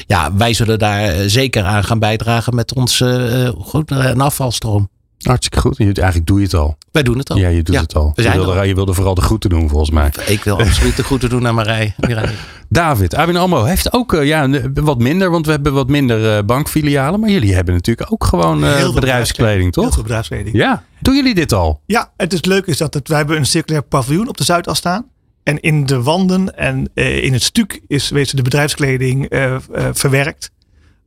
ja, 0.07 0.35
wij 0.37 0.55
zullen 0.55 0.79
daar 0.79 1.29
zeker 1.29 1.65
aan 1.65 1.85
gaan 1.85 1.99
bijdragen 1.99 2.55
met 2.55 2.75
onze 2.75 3.55
goed, 3.59 3.91
een 3.91 4.21
afvalstroom. 4.21 4.89
Hartstikke 5.27 5.61
goed. 5.61 5.77
Je, 5.77 5.85
eigenlijk 5.85 6.27
doe 6.27 6.39
je 6.39 6.45
het 6.45 6.55
al. 6.55 6.77
Wij 6.93 7.03
doen 7.03 7.19
het 7.19 7.31
al. 7.31 7.37
Ja, 7.37 7.49
je 7.49 7.63
doet 7.63 7.75
ja, 7.75 7.81
het 7.81 7.95
al. 7.95 8.13
Je 8.15 8.31
wilde, 8.31 8.67
je 8.67 8.75
wilde 8.75 8.95
vooral 8.95 9.15
de 9.15 9.21
groeten 9.21 9.51
doen, 9.51 9.69
volgens 9.69 9.91
mij. 9.91 10.11
Ik 10.27 10.45
wil 10.45 10.59
absoluut 10.59 10.97
de 10.97 11.05
groeten 11.05 11.29
doen 11.29 11.43
naar 11.43 11.55
Marij. 11.55 11.95
David, 12.69 13.15
ABN 13.15 13.37
AMRO 13.37 13.65
heeft 13.65 13.93
ook 13.93 14.13
uh, 14.13 14.25
ja, 14.25 14.49
wat 14.75 14.99
minder, 14.99 15.31
want 15.31 15.47
we 15.47 15.53
hebben 15.53 15.73
wat 15.73 15.89
minder 15.89 16.37
uh, 16.37 16.45
bankfilialen. 16.45 17.21
Maar 17.21 17.31
jullie 17.31 17.55
hebben 17.55 17.75
natuurlijk 17.75 18.13
ook 18.13 18.25
gewoon 18.25 18.65
uh, 18.65 18.95
bedrijfskleding, 18.95 19.73
toch? 19.73 19.85
Heel 19.85 19.93
veel 19.93 20.03
bedrijfskleding. 20.03 20.57
Ja. 20.57 20.85
Doen 21.01 21.15
jullie 21.15 21.35
dit 21.35 21.53
al? 21.53 21.81
Ja, 21.87 22.13
het 22.17 22.33
is 22.33 22.45
leuk 22.45 22.67
is 22.67 22.77
dat 22.77 22.95
het, 22.95 23.09
wij 23.09 23.19
hebben 23.19 23.37
een 23.37 23.47
circulair 23.47 23.83
paviljoen 23.83 24.29
op 24.29 24.37
de 24.37 24.45
Zuidas 24.45 24.79
staan. 24.79 25.07
En 25.43 25.61
in 25.61 25.87
de 25.87 26.03
wanden 26.03 26.57
en 26.57 26.91
in 26.95 27.33
het 27.33 27.43
stuk 27.43 27.81
is 27.87 28.11
weet 28.11 28.31
je, 28.31 28.37
de 28.37 28.43
bedrijfskleding 28.43 29.27
verwerkt. 29.93 30.51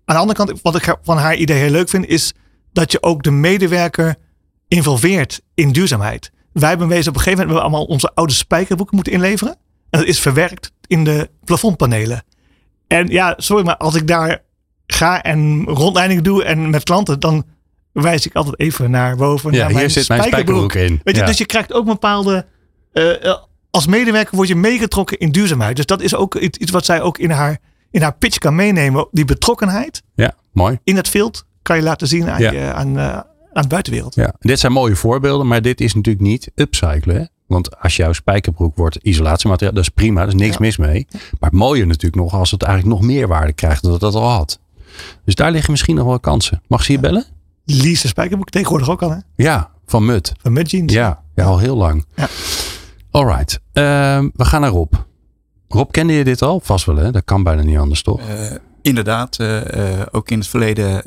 Aan 0.06 0.15
de 0.15 0.21
andere 0.21 0.45
kant, 0.45 0.62
wat 0.62 0.75
ik 0.75 0.95
van 1.03 1.17
haar 1.17 1.36
idee 1.36 1.58
heel 1.58 1.71
leuk 1.71 1.89
vind, 1.89 2.08
is 2.08 2.34
dat 2.73 2.91
je 2.91 3.03
ook 3.03 3.23
de 3.23 3.32
medewerker 3.32 4.15
involveert 4.67 5.41
in 5.53 5.71
duurzaamheid. 5.71 6.32
Wij 6.53 6.69
hebben 6.69 6.88
wezen 6.88 7.10
op 7.10 7.15
een 7.15 7.21
gegeven 7.21 7.39
moment 7.39 7.58
we 7.58 7.69
allemaal 7.69 7.86
onze 7.86 8.12
oude 8.13 8.34
spijkerboeken 8.34 8.95
moeten 8.95 9.13
inleveren. 9.13 9.56
En 9.89 9.99
dat 9.99 10.08
is 10.08 10.19
verwerkt 10.19 10.71
in 10.88 11.03
de 11.03 11.30
plafondpanelen. 11.43 12.23
En 12.88 13.08
ja, 13.08 13.34
sorry, 13.38 13.65
maar 13.65 13.77
als 13.77 13.95
ik 13.95 14.08
daar 14.08 14.43
ga 14.88 15.21
en 15.21 15.63
rondleiding 15.63 16.21
doe 16.21 16.43
en 16.43 16.69
met 16.69 16.84
klanten, 16.84 17.19
dan 17.19 17.45
wijs 17.91 18.25
ik 18.25 18.36
altijd 18.36 18.60
even 18.60 18.91
naar 18.91 19.15
boven. 19.15 19.51
Ja, 19.51 19.58
naar 19.58 19.67
hier 19.67 19.77
mijn 19.77 19.89
zit 19.89 20.08
mijn 20.08 20.23
spijkerbroek 20.23 20.73
in. 20.73 21.01
Weet 21.03 21.15
je, 21.15 21.21
ja. 21.21 21.27
Dus 21.27 21.38
je 21.38 21.45
krijgt 21.45 21.73
ook 21.73 21.86
een 21.86 21.91
bepaalde. 21.91 22.45
Uh, 22.93 23.36
als 23.69 23.88
medewerker 23.88 24.36
word 24.36 24.47
je 24.47 24.56
meegetrokken 24.56 25.17
in 25.17 25.32
duurzaamheid. 25.32 25.75
Dus 25.75 25.86
dat 25.86 26.01
is 26.01 26.15
ook 26.15 26.36
iets, 26.36 26.71
wat 26.71 26.86
zij 26.86 27.01
ook 27.01 27.17
in 27.17 27.30
haar, 27.30 27.58
in 27.91 28.01
haar 28.01 28.15
pitch 28.15 28.38
kan 28.38 28.56
meenemen. 28.56 29.08
Die 29.12 29.25
betrokkenheid. 29.25 30.03
Ja, 30.15 30.36
mooi. 30.51 30.80
In 30.84 30.95
het 30.95 31.10
veld 31.10 31.45
kan 31.67 31.77
je 31.77 31.84
laten 31.84 32.08
zien 32.08 32.30
aan, 32.30 32.41
ja. 32.41 32.51
je, 32.51 32.73
aan, 32.73 32.97
uh, 32.97 33.13
aan 33.53 33.62
de 33.62 33.67
buitenwereld. 33.67 34.15
Ja, 34.15 34.34
dit 34.39 34.60
zijn 34.60 34.71
mooie 34.71 34.95
voorbeelden, 34.95 35.47
maar 35.47 35.62
dit 35.62 35.82
is 35.82 35.93
natuurlijk 35.93 36.25
niet 36.25 36.51
upcyclen. 36.56 37.15
Hè? 37.15 37.23
Want 37.47 37.80
als 37.80 37.95
jouw 37.95 38.13
spijkerbroek 38.13 38.77
wordt 38.77 38.95
isolatiemateriaal, 38.95 39.73
dat 39.75 39.84
is 39.84 39.89
prima, 39.89 40.21
er 40.21 40.27
is 40.27 40.34
niks 40.34 40.53
ja. 40.53 40.60
mis 40.60 40.77
mee. 40.77 41.08
Maar 41.12 41.49
het 41.49 41.60
mooie 41.60 41.86
natuurlijk 41.86 42.15
nog 42.15 42.34
als 42.34 42.51
het 42.51 42.63
eigenlijk 42.63 42.99
nog 42.99 43.08
meer 43.08 43.27
waarde 43.27 43.53
krijgt 43.53 43.82
dan 43.82 43.91
dat 43.91 44.01
het 44.01 44.13
al 44.13 44.30
had. 44.30 44.60
Dus 45.25 45.36
daar 45.36 45.51
liggen 45.51 45.71
misschien 45.71 45.95
nog 45.95 46.06
wel 46.06 46.19
kansen. 46.19 46.62
Mag 46.67 46.84
ze 46.84 46.91
je 46.91 46.99
bellen? 46.99 47.25
Lise 47.65 48.08
spijkerbroek 48.08 48.50
tegenwoordig 48.50 48.89
ook 48.89 49.02
al 49.02 49.12
hè? 49.12 49.17
Ja, 49.35 49.69
van 49.85 50.06
Mut. 50.06 50.33
Van 50.42 50.54
Mut 50.54 50.71
Jeans. 50.71 50.94
Ja, 50.94 51.23
ja 51.35 51.44
al 51.44 51.60
heel 51.60 51.75
lang. 51.75 52.06
Ja. 52.15 52.27
Alright, 53.12 53.60
uh, 53.73 53.83
we 54.33 54.46
gaan 54.46 54.62
naar 54.62 54.69
Rob. 54.69 54.94
Rob, 55.67 55.92
kende 55.92 56.13
je 56.13 56.23
dit 56.23 56.42
al? 56.42 56.60
Vast 56.63 56.85
wel 56.85 56.96
hè? 56.96 57.12
Dat 57.12 57.23
kan 57.25 57.44
bijna 57.44 57.62
niet 57.62 57.77
anders 57.77 58.02
toch? 58.02 58.19
Uh, 58.19 58.52
inderdaad, 58.88 59.38
uh, 59.40 60.02
ook 60.12 60.29
in 60.29 60.40
het 60.40 60.48
verleden 60.48 61.02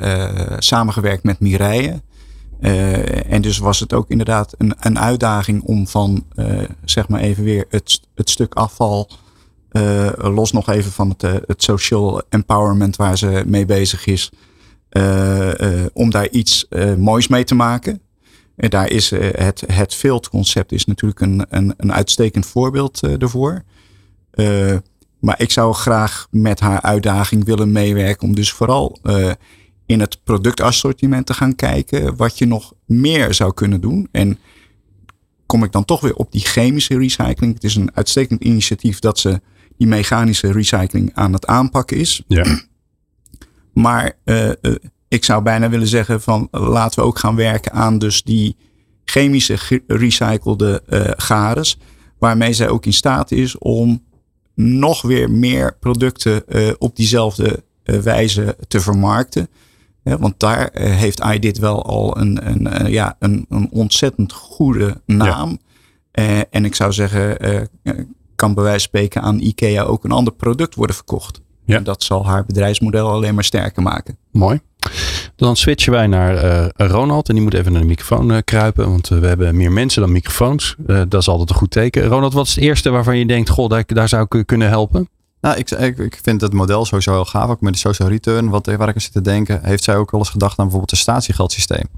samengewerkt 0.63 1.23
met 1.23 1.41
Mireille. 1.41 2.03
En 3.29 3.43
dus 3.43 3.59
was 3.59 3.81
het 3.81 3.93
ook 3.93 4.11
inderdaad 4.11 4.55
een, 4.59 4.75
een 4.81 4.99
uitdaging 4.99 5.63
om 5.63 5.87
van, 5.87 6.27
zeg 6.85 7.09
maar 7.09 7.21
even 7.21 7.45
weer 7.45 7.65
het, 7.69 8.01
het 8.15 8.31
stuk 8.31 8.55
afval, 8.55 9.11
los 10.17 10.53
nog 10.53 10.69
even 10.69 10.93
van 10.93 11.09
het, 11.09 11.23
het 11.23 11.63
social 11.63 12.23
empowerment 12.29 12.97
waar 12.97 13.19
ze 13.19 13.43
mee 13.47 13.67
bezig 13.67 14.07
is, 14.07 14.31
om 15.93 16.11
daar 16.11 16.29
iets 16.29 16.69
moois 16.99 17.29
mee 17.29 17.45
te 17.45 17.55
maken. 17.55 18.01
En 18.57 18.71
daar 18.71 18.91
is 18.91 19.11
het, 19.11 19.63
het 19.67 19.95
field 19.95 20.29
concept 20.29 20.73
is 20.73 20.85
natuurlijk 20.85 21.21
een, 21.21 21.47
een, 21.49 21.75
een 21.77 21.93
uitstekend 21.93 22.47
voorbeeld 22.47 23.01
ervoor. 23.01 23.65
Maar 25.21 25.41
ik 25.41 25.51
zou 25.51 25.75
graag 25.75 26.27
met 26.31 26.61
haar 26.61 26.81
uitdaging 26.81 27.45
willen 27.45 27.73
meewerken 27.73 28.29
om 28.29 28.35
dus 28.35 28.53
vooral 28.53 28.99
uh, 29.03 29.31
in 29.87 30.01
het 30.01 30.25
productassortiment 30.25 31.27
te 31.27 31.35
gaan 31.35 31.55
kijken 31.55 32.17
wat 32.17 32.39
je 32.39 32.47
nog 32.47 32.73
meer 32.87 33.35
zou 33.35 33.55
kunnen 33.55 33.81
doen. 33.81 34.09
En 34.13 34.39
kom 35.47 35.65
ik 35.65 35.73
dan 35.73 35.85
toch 35.85 36.01
weer 36.01 36.15
op 36.15 36.33
die 36.33 36.41
chemische 36.41 36.99
recycling. 36.99 37.55
Het 37.55 37.65
is 37.65 37.75
een 37.75 37.91
uitstekend 37.95 38.43
initiatief 38.45 38.99
dat 38.99 39.19
ze 39.19 39.41
die 39.77 39.87
mechanische 39.87 40.53
recycling 40.53 41.11
aan 41.15 41.33
het 41.33 41.47
aanpakken 41.47 41.97
is. 41.97 42.23
Ja. 42.27 42.45
Maar 43.73 44.13
uh, 44.25 44.49
uh, 44.63 44.75
ik 45.09 45.25
zou 45.25 45.43
bijna 45.43 45.69
willen 45.69 45.87
zeggen 45.87 46.21
van 46.21 46.49
laten 46.51 47.01
we 47.01 47.07
ook 47.07 47.19
gaan 47.19 47.37
werken 47.37 47.73
aan 47.73 47.99
dus 47.99 48.23
die 48.23 48.57
chemische 49.05 49.59
gerecyclede 49.59 50.83
uh, 50.89 51.01
gares. 51.17 51.79
Waarmee 52.19 52.53
zij 52.53 52.69
ook 52.69 52.87
in 52.87 52.93
staat 52.93 53.31
is 53.31 53.59
om 53.59 54.03
nog 54.55 55.03
weer 55.03 55.31
meer 55.31 55.77
producten 55.81 56.45
op 56.79 56.97
diezelfde 56.97 57.63
wijze 57.83 58.57
te 58.69 58.81
vermarkten. 58.81 59.49
Ja, 60.05 60.19
want 60.19 60.41
daar 60.41 60.71
uh, 60.75 60.97
heeft 60.97 61.25
iDit 61.25 61.59
wel 61.59 61.85
al 61.85 62.19
een, 62.19 62.49
een, 62.49 62.91
ja, 62.91 63.17
een, 63.19 63.47
een, 63.49 63.69
ontzettend 63.71 64.33
goede 64.33 65.01
naam. 65.07 65.59
Ja. 66.13 66.45
En 66.51 66.65
ik 66.65 66.75
zou 66.75 66.93
zeggen, 66.93 67.37
kan 68.35 68.55
bij 68.55 68.65
wijze 68.65 68.79
van 68.79 68.89
spreken 68.89 69.23
aan 69.23 69.39
IKEA 69.39 69.83
ook 69.83 70.05
een 70.05 70.11
ander 70.11 70.33
product 70.33 70.75
worden 70.75 70.97
verkocht. 70.97 71.41
Ja. 71.65 71.77
En 71.77 71.85
dat 71.85 72.03
zal 72.03 72.27
haar 72.27 72.47
bedrijfsmodel 72.47 73.11
alleen 73.11 73.35
maar 73.35 73.45
sterker 73.45 73.83
maken. 73.83 74.19
Mooi. 74.31 74.61
Dan 75.37 75.57
switchen 75.57 75.93
wij 75.93 76.07
naar 76.07 76.71
Ronald. 76.77 77.29
En 77.29 77.35
die 77.35 77.45
moet 77.45 77.55
even 77.55 77.73
naar 77.73 77.81
de 77.81 77.87
microfoon 77.87 78.45
kruipen. 78.45 78.91
Want 78.91 79.09
we 79.09 79.27
hebben 79.27 79.57
meer 79.57 79.73
mensen 79.73 80.03
dan 80.03 80.13
microfoons. 80.13 80.77
dat 81.09 81.15
is 81.15 81.29
altijd 81.29 81.51
een 81.51 81.57
goed 81.57 81.71
teken. 81.71 82.05
Ronald, 82.07 82.33
wat 82.33 82.47
is 82.47 82.55
het 82.55 82.65
eerste 82.65 82.91
waarvan 82.91 83.19
je 83.19 83.27
denkt, 83.27 83.49
goh, 83.49 83.69
daar, 83.69 83.85
daar 83.87 84.09
zou 84.09 84.27
ik 84.29 84.47
kunnen 84.47 84.69
helpen? 84.69 85.09
Nou, 85.41 85.57
ik, 85.57 85.71
ik, 85.71 85.99
ik, 85.99 86.19
vind 86.23 86.41
het 86.41 86.53
model 86.53 86.85
sowieso 86.85 87.13
heel 87.13 87.25
gaaf. 87.25 87.51
Ook 87.51 87.61
met 87.61 87.73
de 87.73 87.79
social 87.79 88.09
return, 88.09 88.49
wat, 88.49 88.67
waar 88.67 88.89
ik 88.89 88.95
aan 88.95 89.01
zit 89.01 89.13
te 89.13 89.21
denken. 89.21 89.61
Heeft 89.63 89.85
zij 89.85 89.97
ook 89.97 90.11
wel 90.11 90.21
eens 90.21 90.31
gedacht 90.31 90.59
aan 90.59 90.65
bijvoorbeeld 90.65 90.93
een 90.93 90.99
statiegeldsysteem? 90.99 91.89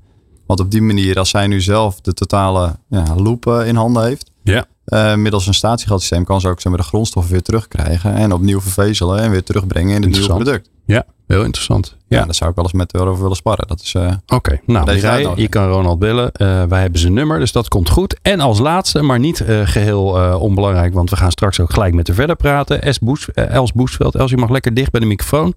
Want 0.46 0.60
op 0.60 0.70
die 0.70 0.82
manier, 0.82 1.18
als 1.18 1.30
zij 1.30 1.46
nu 1.46 1.60
zelf 1.60 2.00
de 2.00 2.12
totale 2.12 2.76
ja, 2.88 3.14
loop 3.16 3.46
in 3.46 3.76
handen 3.76 4.04
heeft. 4.04 4.30
Ja. 4.42 4.66
Uh, 4.92 5.14
middels 5.14 5.46
een 5.46 5.54
statiegeldsysteem 5.54 6.24
kan 6.24 6.40
ze 6.40 6.48
ook 6.48 6.60
zeg 6.60 6.72
maar, 6.72 6.80
de 6.80 6.86
grondstoffen 6.86 7.32
weer 7.32 7.42
terugkrijgen. 7.42 8.14
En 8.14 8.32
opnieuw 8.32 8.60
vervezelen 8.60 9.18
en 9.18 9.30
weer 9.30 9.42
terugbrengen 9.42 9.94
in 9.94 10.02
het 10.02 10.10
nieuwe 10.10 10.26
product. 10.26 10.70
Ja, 10.84 11.04
heel 11.26 11.44
interessant. 11.44 11.96
Ja, 12.08 12.18
ja 12.18 12.24
daar 12.24 12.34
zou 12.34 12.50
ik 12.50 12.56
wel 12.56 12.64
eens 12.64 12.74
met 12.74 12.96
over 12.96 13.22
willen 13.22 13.36
sparren. 13.36 13.68
Dat 13.68 13.80
is. 13.80 13.94
Uh, 13.94 14.02
Oké, 14.02 14.34
okay. 14.34 14.60
nou, 14.66 15.40
je 15.40 15.48
kan 15.48 15.68
Ronald 15.68 15.98
bellen. 15.98 16.30
Uh, 16.36 16.62
wij 16.64 16.80
hebben 16.80 17.00
zijn 17.00 17.12
nummer, 17.12 17.38
dus 17.38 17.52
dat 17.52 17.68
komt 17.68 17.88
goed. 17.88 18.18
En 18.22 18.40
als 18.40 18.58
laatste, 18.58 19.02
maar 19.02 19.18
niet 19.18 19.44
geheel 19.64 20.04
onbelangrijk, 20.38 20.94
want 20.94 21.10
we 21.10 21.16
gaan 21.16 21.30
straks 21.30 21.60
ook 21.60 21.72
gelijk 21.72 21.94
met 21.94 22.06
haar 22.06 22.16
verder 22.16 22.36
praten. 22.36 22.82
Es 22.82 22.98
Boes, 22.98 23.28
Els 23.34 23.72
Boesveld. 23.72 24.14
Els, 24.14 24.30
je 24.30 24.36
mag 24.36 24.50
lekker 24.50 24.74
dicht 24.74 24.90
bij 24.90 25.00
de 25.00 25.06
microfoon. 25.06 25.54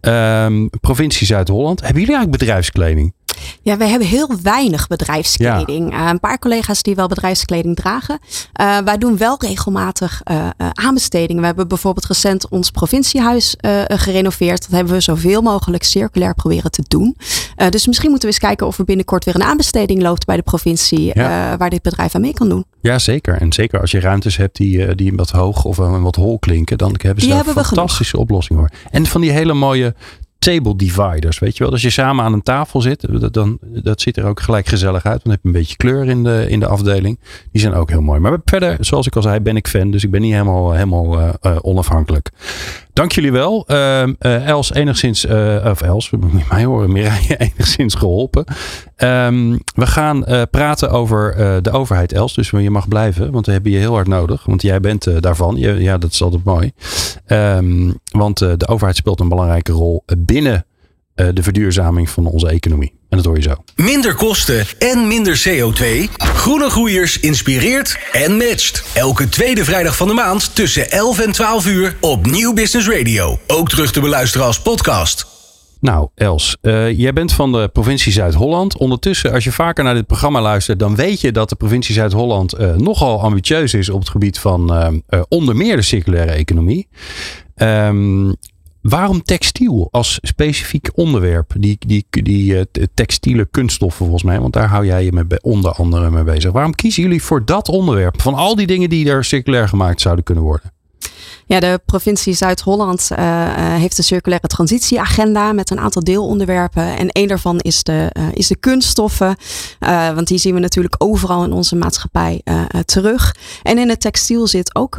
Ehm, 0.00 0.66
provincie 0.80 1.26
Zuid-Holland. 1.26 1.80
Hebben 1.80 2.00
jullie 2.00 2.16
eigenlijk 2.16 2.44
bedrijfskleding? 2.44 3.14
Ja, 3.62 3.76
we 3.76 3.84
hebben 3.84 4.08
heel 4.08 4.30
weinig 4.42 4.86
bedrijfskleding. 4.86 5.90
Ja. 5.90 6.04
Uh, 6.04 6.08
een 6.08 6.20
paar 6.20 6.38
collega's 6.38 6.82
die 6.82 6.94
wel 6.94 7.08
bedrijfskleding 7.08 7.76
dragen. 7.76 8.18
Uh, 8.60 8.78
wij 8.78 8.98
doen 8.98 9.16
wel 9.16 9.36
regelmatig 9.38 10.20
uh, 10.30 10.48
aanbestedingen. 10.72 11.40
We 11.40 11.46
hebben 11.46 11.68
bijvoorbeeld 11.68 12.06
recent 12.06 12.48
ons 12.48 12.70
provinciehuis 12.70 13.54
gerenoveerd. 13.86 14.62
Dat 14.62 14.70
hebben 14.70 14.92
we 14.92 15.00
zoveel 15.00 15.42
mogelijk 15.42 15.82
circulair 15.82 16.34
proberen 16.34 16.70
te 16.70 16.82
doen. 16.88 17.16
dus 17.70 17.86
misschien 17.86 18.10
moeten 18.10 18.28
we 18.28 18.34
eens 18.34 18.44
kijken 18.44 18.66
of 18.66 18.78
er 18.78 18.84
binnenkort 18.84 19.24
weer 19.24 19.34
een 19.34 19.42
aanbesteding 19.42 20.02
loopt 20.02 20.26
bij 20.26 20.36
de 20.36 20.42
provincie. 20.42 21.10
Ja. 21.14 21.56
waar 21.56 21.70
dit 21.70 21.82
bedrijf 21.82 22.14
aan 22.14 22.20
mee 22.20 22.32
kan 22.32 22.48
doen. 22.48 22.64
Ja, 22.80 22.98
zeker. 22.98 23.34
En 23.40 23.52
zeker 23.52 23.80
als 23.80 23.90
je 23.90 24.00
ruimtes 24.00 24.36
hebt 24.36 24.56
die, 24.56 24.94
die 24.94 25.12
wat 25.14 25.30
hoog 25.30 25.64
of 25.64 25.76
wat 25.76 26.16
hol 26.16 26.38
klinken. 26.38 26.78
Dan 26.78 26.90
hebben 26.90 27.20
ze 27.20 27.26
die 27.26 27.28
daar 27.28 27.44
hebben 27.44 27.62
een 27.62 27.64
fantastische 27.64 28.18
oplossing 28.18 28.58
voor. 28.58 28.70
En 28.90 29.06
van 29.06 29.20
die 29.20 29.30
hele 29.30 29.54
mooie 29.54 29.94
table 30.40 30.76
dividers, 30.76 31.38
weet 31.38 31.56
je 31.56 31.62
wel. 31.62 31.72
Als 31.72 31.82
je 31.82 31.90
samen 31.90 32.24
aan 32.24 32.32
een 32.32 32.42
tafel 32.42 32.80
zit, 32.80 33.32
dan, 33.32 33.58
dat 33.60 34.00
ziet 34.00 34.16
er 34.16 34.24
ook 34.24 34.40
gelijk 34.40 34.66
gezellig 34.66 35.04
uit. 35.04 35.22
Dan 35.22 35.32
heb 35.32 35.40
je 35.42 35.48
een 35.48 35.54
beetje 35.54 35.76
kleur 35.76 36.08
in 36.08 36.24
de, 36.24 36.46
in 36.48 36.60
de 36.60 36.66
afdeling. 36.66 37.18
Die 37.52 37.60
zijn 37.60 37.74
ook 37.74 37.90
heel 37.90 38.00
mooi. 38.00 38.20
Maar 38.20 38.38
verder, 38.44 38.76
zoals 38.80 39.06
ik 39.06 39.16
al 39.16 39.22
zei, 39.22 39.40
ben 39.40 39.56
ik 39.56 39.68
fan. 39.68 39.90
Dus 39.90 40.04
ik 40.04 40.10
ben 40.10 40.20
niet 40.20 40.32
helemaal, 40.32 40.72
helemaal 40.72 41.18
uh, 41.18 41.28
uh, 41.42 41.56
onafhankelijk. 41.60 42.30
Dank 42.92 43.12
jullie 43.12 43.32
wel. 43.32 43.64
Uh, 43.68 44.46
Els 44.46 44.72
enigszins, 44.72 45.26
of 45.64 45.80
Els, 45.82 46.10
mij 46.50 46.64
horen, 46.64 46.92
Mireille 46.92 47.36
enigszins 47.50 47.94
geholpen. 47.94 48.44
Um, 48.96 49.60
we 49.74 49.86
gaan 49.86 50.24
praten 50.50 50.90
over 50.90 51.34
de 51.62 51.70
overheid, 51.70 52.12
Els. 52.12 52.34
Dus 52.34 52.50
je 52.50 52.70
mag 52.70 52.88
blijven, 52.88 53.30
want 53.30 53.46
we 53.46 53.52
hebben 53.52 53.72
je 53.72 53.78
heel 53.78 53.94
hard 53.94 54.06
nodig. 54.06 54.44
Want 54.44 54.62
jij 54.62 54.80
bent 54.80 55.22
daarvan. 55.22 55.56
Je, 55.56 55.74
ja, 55.74 55.98
dat 55.98 56.12
is 56.12 56.22
altijd 56.22 56.44
mooi. 56.44 56.72
Um, 57.26 57.98
want 58.10 58.38
de 58.38 58.68
overheid 58.68 58.96
speelt 58.96 59.20
een 59.20 59.28
belangrijke 59.28 59.72
rol 59.72 60.04
binnen 60.18 60.66
de 61.14 61.42
verduurzaming 61.42 62.10
van 62.10 62.26
onze 62.26 62.48
economie. 62.48 62.99
En 63.10 63.16
dat 63.16 63.24
hoor 63.24 63.36
je 63.36 63.42
zo. 63.42 63.54
Minder 63.76 64.14
kosten 64.14 64.64
en 64.78 65.08
minder 65.08 65.42
CO2. 65.48 65.84
Groene 66.16 66.70
Groeiers 66.70 67.20
inspireert 67.20 67.98
en 68.12 68.36
matcht. 68.36 68.84
Elke 68.94 69.28
tweede 69.28 69.64
vrijdag 69.64 69.96
van 69.96 70.08
de 70.08 70.14
maand 70.14 70.54
tussen 70.54 70.90
11 70.90 71.18
en 71.18 71.32
12 71.32 71.66
uur 71.66 71.96
op 72.00 72.26
Nieuw 72.26 72.52
Business 72.52 72.88
Radio. 72.88 73.38
Ook 73.46 73.68
terug 73.68 73.92
te 73.92 74.00
beluisteren 74.00 74.46
als 74.46 74.62
podcast. 74.62 75.26
Nou, 75.80 76.08
Els, 76.14 76.56
uh, 76.62 76.98
jij 76.98 77.12
bent 77.12 77.32
van 77.32 77.52
de 77.52 77.68
provincie 77.72 78.12
Zuid-Holland. 78.12 78.76
Ondertussen, 78.76 79.32
als 79.32 79.44
je 79.44 79.52
vaker 79.52 79.84
naar 79.84 79.94
dit 79.94 80.06
programma 80.06 80.40
luistert, 80.40 80.78
dan 80.78 80.96
weet 80.96 81.20
je 81.20 81.32
dat 81.32 81.48
de 81.48 81.56
provincie 81.56 81.94
Zuid-Holland 81.94 82.58
uh, 82.58 82.74
nogal 82.74 83.20
ambitieus 83.22 83.74
is 83.74 83.88
op 83.88 84.00
het 84.00 84.08
gebied 84.08 84.38
van 84.38 84.72
uh, 85.10 85.20
onder 85.28 85.56
meer 85.56 85.76
de 85.76 85.82
circulaire 85.82 86.32
economie. 86.32 86.88
Um, 87.56 88.36
Waarom 88.82 89.22
textiel 89.22 89.88
als 89.90 90.18
specifiek 90.22 90.90
onderwerp? 90.94 91.52
Die, 91.58 91.76
die, 91.86 92.06
die 92.10 92.54
uh, 92.54 92.60
textiele 92.94 93.46
kunststoffen 93.46 94.04
volgens 94.04 94.24
mij, 94.24 94.40
want 94.40 94.52
daar 94.52 94.68
hou 94.68 94.86
jij 94.86 95.04
je 95.04 95.12
mee, 95.12 95.42
onder 95.42 95.72
andere 95.72 96.10
mee 96.10 96.24
bezig. 96.24 96.52
Waarom 96.52 96.74
kiezen 96.74 97.02
jullie 97.02 97.22
voor 97.22 97.44
dat 97.44 97.68
onderwerp? 97.68 98.20
Van 98.22 98.34
al 98.34 98.54
die 98.54 98.66
dingen 98.66 98.88
die 98.88 99.10
er 99.10 99.24
circulair 99.24 99.68
gemaakt 99.68 100.00
zouden 100.00 100.24
kunnen 100.24 100.44
worden? 100.44 100.72
Ja, 101.46 101.60
de 101.60 101.80
provincie 101.86 102.34
Zuid-Holland 102.34 103.08
uh, 103.12 103.18
heeft 103.74 103.98
een 103.98 104.04
circulaire 104.04 104.48
transitieagenda 104.48 105.52
met 105.52 105.70
een 105.70 105.80
aantal 105.80 106.04
deelonderwerpen. 106.04 106.96
En 106.96 107.08
één 107.08 107.28
daarvan 107.28 107.58
is 107.58 107.82
de, 107.82 108.10
uh, 108.18 108.24
is 108.32 108.46
de 108.46 108.56
kunststoffen. 108.56 109.36
Want 110.14 110.26
die 110.26 110.38
zien 110.38 110.54
we 110.54 110.60
natuurlijk 110.60 110.94
overal 110.98 111.44
in 111.44 111.52
onze 111.52 111.76
maatschappij 111.76 112.42
terug. 112.84 113.36
En 113.62 113.78
in 113.78 113.88
het 113.88 114.00
textiel 114.00 114.46
zit 114.46 114.74
ook 114.74 114.98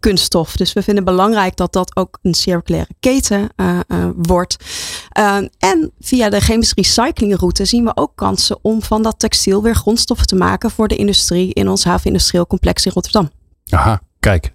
kunststof. 0.00 0.56
Dus 0.56 0.72
we 0.72 0.82
vinden 0.82 1.04
belangrijk 1.04 1.56
dat 1.56 1.72
dat 1.72 1.96
ook 1.96 2.18
een 2.22 2.34
circulaire 2.34 2.90
keten 3.00 3.48
wordt. 4.16 4.56
en 5.58 5.92
via 6.00 6.28
de 6.28 6.40
chemische 6.40 6.74
recyclingroute 6.74 7.64
zien 7.64 7.84
we 7.84 7.92
ook 7.94 8.12
kansen 8.14 8.58
om 8.62 8.82
van 8.82 9.02
dat 9.02 9.18
textiel 9.18 9.62
weer 9.62 9.74
grondstoffen 9.74 10.26
te 10.26 10.36
maken 10.36 10.70
voor 10.70 10.88
de 10.88 10.96
industrie 10.96 11.54
in 11.54 11.68
ons 11.68 11.84
havenindustrieel 11.84 12.46
complex 12.46 12.86
in 12.86 12.92
Rotterdam. 12.92 13.30
Aha, 13.70 14.00
kijk 14.20 14.54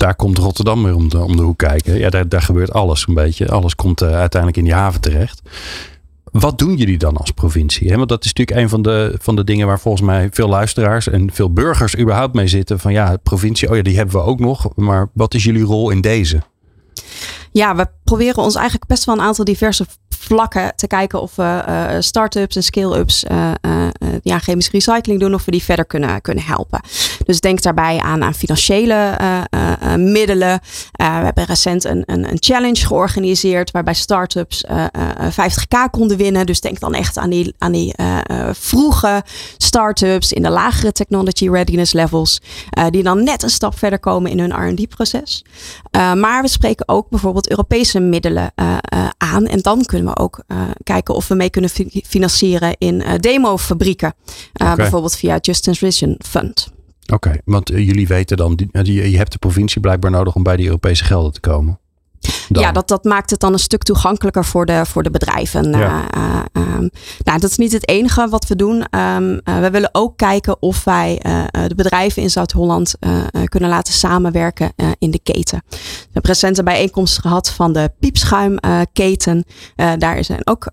daar 0.00 0.14
komt 0.14 0.38
Rotterdam 0.38 0.82
weer 0.82 0.94
om 0.94 1.08
de, 1.08 1.18
om 1.18 1.36
de 1.36 1.42
hoek 1.42 1.58
kijken. 1.58 1.98
Ja, 1.98 2.10
daar, 2.10 2.28
daar 2.28 2.42
gebeurt 2.42 2.72
alles 2.72 3.06
een 3.08 3.14
beetje. 3.14 3.48
Alles 3.48 3.74
komt 3.74 4.02
uh, 4.02 4.08
uiteindelijk 4.08 4.56
in 4.56 4.64
die 4.64 4.74
haven 4.74 5.00
terecht. 5.00 5.42
Wat 6.30 6.58
doen 6.58 6.76
jullie 6.76 6.98
dan 6.98 7.16
als 7.16 7.30
provincie? 7.30 7.96
Want 7.96 8.08
dat 8.08 8.24
is 8.24 8.32
natuurlijk 8.32 8.58
een 8.60 8.68
van 8.68 8.82
de, 8.82 9.14
van 9.18 9.36
de 9.36 9.44
dingen 9.44 9.66
waar 9.66 9.80
volgens 9.80 10.02
mij 10.02 10.28
veel 10.32 10.48
luisteraars 10.48 11.08
en 11.08 11.32
veel 11.32 11.52
burgers 11.52 11.98
überhaupt 11.98 12.34
mee 12.34 12.46
zitten. 12.46 12.78
Van 12.78 12.92
ja, 12.92 13.16
provincie, 13.22 13.70
oh 13.70 13.76
ja, 13.76 13.82
die 13.82 13.96
hebben 13.96 14.14
we 14.14 14.22
ook 14.22 14.40
nog. 14.40 14.68
Maar 14.76 15.10
wat 15.12 15.34
is 15.34 15.44
jullie 15.44 15.64
rol 15.64 15.90
in 15.90 16.00
deze? 16.00 16.42
Ja, 17.52 17.76
we 17.76 17.86
proberen 18.04 18.42
ons 18.42 18.54
eigenlijk 18.54 18.86
best 18.86 19.04
wel 19.04 19.14
een 19.14 19.20
aantal 19.20 19.44
diverse 19.44 19.86
vlakken 20.08 20.72
te 20.76 20.86
kijken 20.86 21.22
of 21.22 21.36
we 21.36 21.62
uh, 21.68 21.96
start-ups 21.98 22.56
en 22.56 22.62
scale-ups 22.62 23.24
uh, 23.24 23.50
ja, 24.22 24.38
chemische 24.38 24.70
recycling 24.70 25.20
doen 25.20 25.34
of 25.34 25.44
we 25.44 25.50
die 25.50 25.62
verder 25.62 25.84
kunnen, 25.84 26.20
kunnen 26.20 26.44
helpen. 26.44 26.80
Dus 27.24 27.40
denk 27.40 27.62
daarbij 27.62 27.98
aan, 27.98 28.22
aan 28.22 28.34
financiële 28.34 29.16
middelen. 29.96 30.60
we 30.92 31.04
hebben 31.04 31.44
recent 31.44 31.84
een, 31.84 32.02
een, 32.06 32.30
een, 32.30 32.36
challenge 32.40 32.86
georganiseerd 32.86 33.70
waarbij 33.70 33.94
start-ups 33.94 34.64
50k 35.30 35.90
konden 35.90 36.16
winnen. 36.16 36.46
Dus 36.46 36.60
denk 36.60 36.80
dan 36.80 36.94
echt 36.94 37.18
aan 37.18 37.30
die, 37.30 37.54
aan 37.58 37.72
die 37.72 37.94
vroege 38.52 39.22
start-ups 39.56 40.32
in 40.32 40.42
de 40.42 40.50
lagere 40.50 40.92
technology 40.92 41.48
readiness 41.48 41.92
levels. 41.92 42.40
die 42.90 43.02
dan 43.02 43.24
net 43.24 43.42
een 43.42 43.50
stap 43.50 43.78
verder 43.78 43.98
komen 43.98 44.30
in 44.30 44.38
hun 44.38 44.68
R&D 44.68 44.88
proces. 44.88 45.44
maar 45.92 46.42
we 46.42 46.48
spreken 46.48 46.88
ook 46.88 47.08
bijvoorbeeld 47.08 47.50
Europese 47.50 48.00
middelen 48.00 48.52
aan. 49.16 49.46
En 49.46 49.60
dan 49.60 49.84
kunnen 49.84 50.06
we 50.06 50.16
ook 50.16 50.44
kijken 50.82 51.14
of 51.14 51.28
we 51.28 51.34
mee 51.34 51.50
kunnen 51.50 51.70
fi 51.70 52.02
financieren 52.06 52.74
in 52.78 53.02
demofabrieken. 53.20 53.99
Okay. 54.52 54.74
Bijvoorbeeld 54.74 55.16
via 55.16 55.38
Just 55.40 55.62
Transition 55.62 56.16
Fund. 56.18 56.72
Oké, 57.02 57.14
okay, 57.14 57.40
want 57.44 57.68
jullie 57.68 58.06
weten 58.06 58.36
dan, 58.36 58.68
je 58.82 59.16
hebt 59.16 59.32
de 59.32 59.38
provincie 59.38 59.80
blijkbaar 59.80 60.10
nodig 60.10 60.34
om 60.34 60.42
bij 60.42 60.56
die 60.56 60.66
Europese 60.66 61.04
gelden 61.04 61.32
te 61.32 61.40
komen. 61.40 61.78
Dan. 62.52 62.62
Ja, 62.62 62.72
dat, 62.72 62.88
dat 62.88 63.04
maakt 63.04 63.30
het 63.30 63.40
dan 63.40 63.52
een 63.52 63.58
stuk 63.58 63.82
toegankelijker 63.82 64.44
voor 64.44 64.66
de, 64.66 64.86
voor 64.86 65.02
de 65.02 65.10
bedrijven. 65.10 65.70
Ja. 65.70 66.04
Uh, 66.16 66.42
uh, 66.56 66.62
um, 66.62 66.90
nou, 67.24 67.38
dat 67.38 67.50
is 67.50 67.56
niet 67.56 67.72
het 67.72 67.88
enige 67.88 68.28
wat 68.28 68.46
we 68.46 68.56
doen. 68.56 68.74
Um, 68.74 69.40
uh, 69.44 69.58
we 69.60 69.70
willen 69.70 69.88
ook 69.92 70.16
kijken 70.16 70.62
of 70.62 70.84
wij 70.84 71.18
de 71.66 71.74
bedrijven 71.74 72.22
in 72.22 72.30
Zuid-Holland 72.30 72.94
kunnen 73.44 73.68
laten 73.68 73.92
samenwerken 73.92 74.72
in 74.98 75.10
de 75.10 75.20
keten. 75.22 75.62
We 75.68 75.76
hebben 76.12 76.30
recent 76.30 76.58
een 76.58 76.64
bijeenkomst 76.64 77.18
gehad 77.18 77.50
van 77.50 77.72
de 77.72 77.92
piepschuimketen. 77.98 79.44
daar 79.98 80.24
zijn 80.24 80.46
ook 80.46 80.70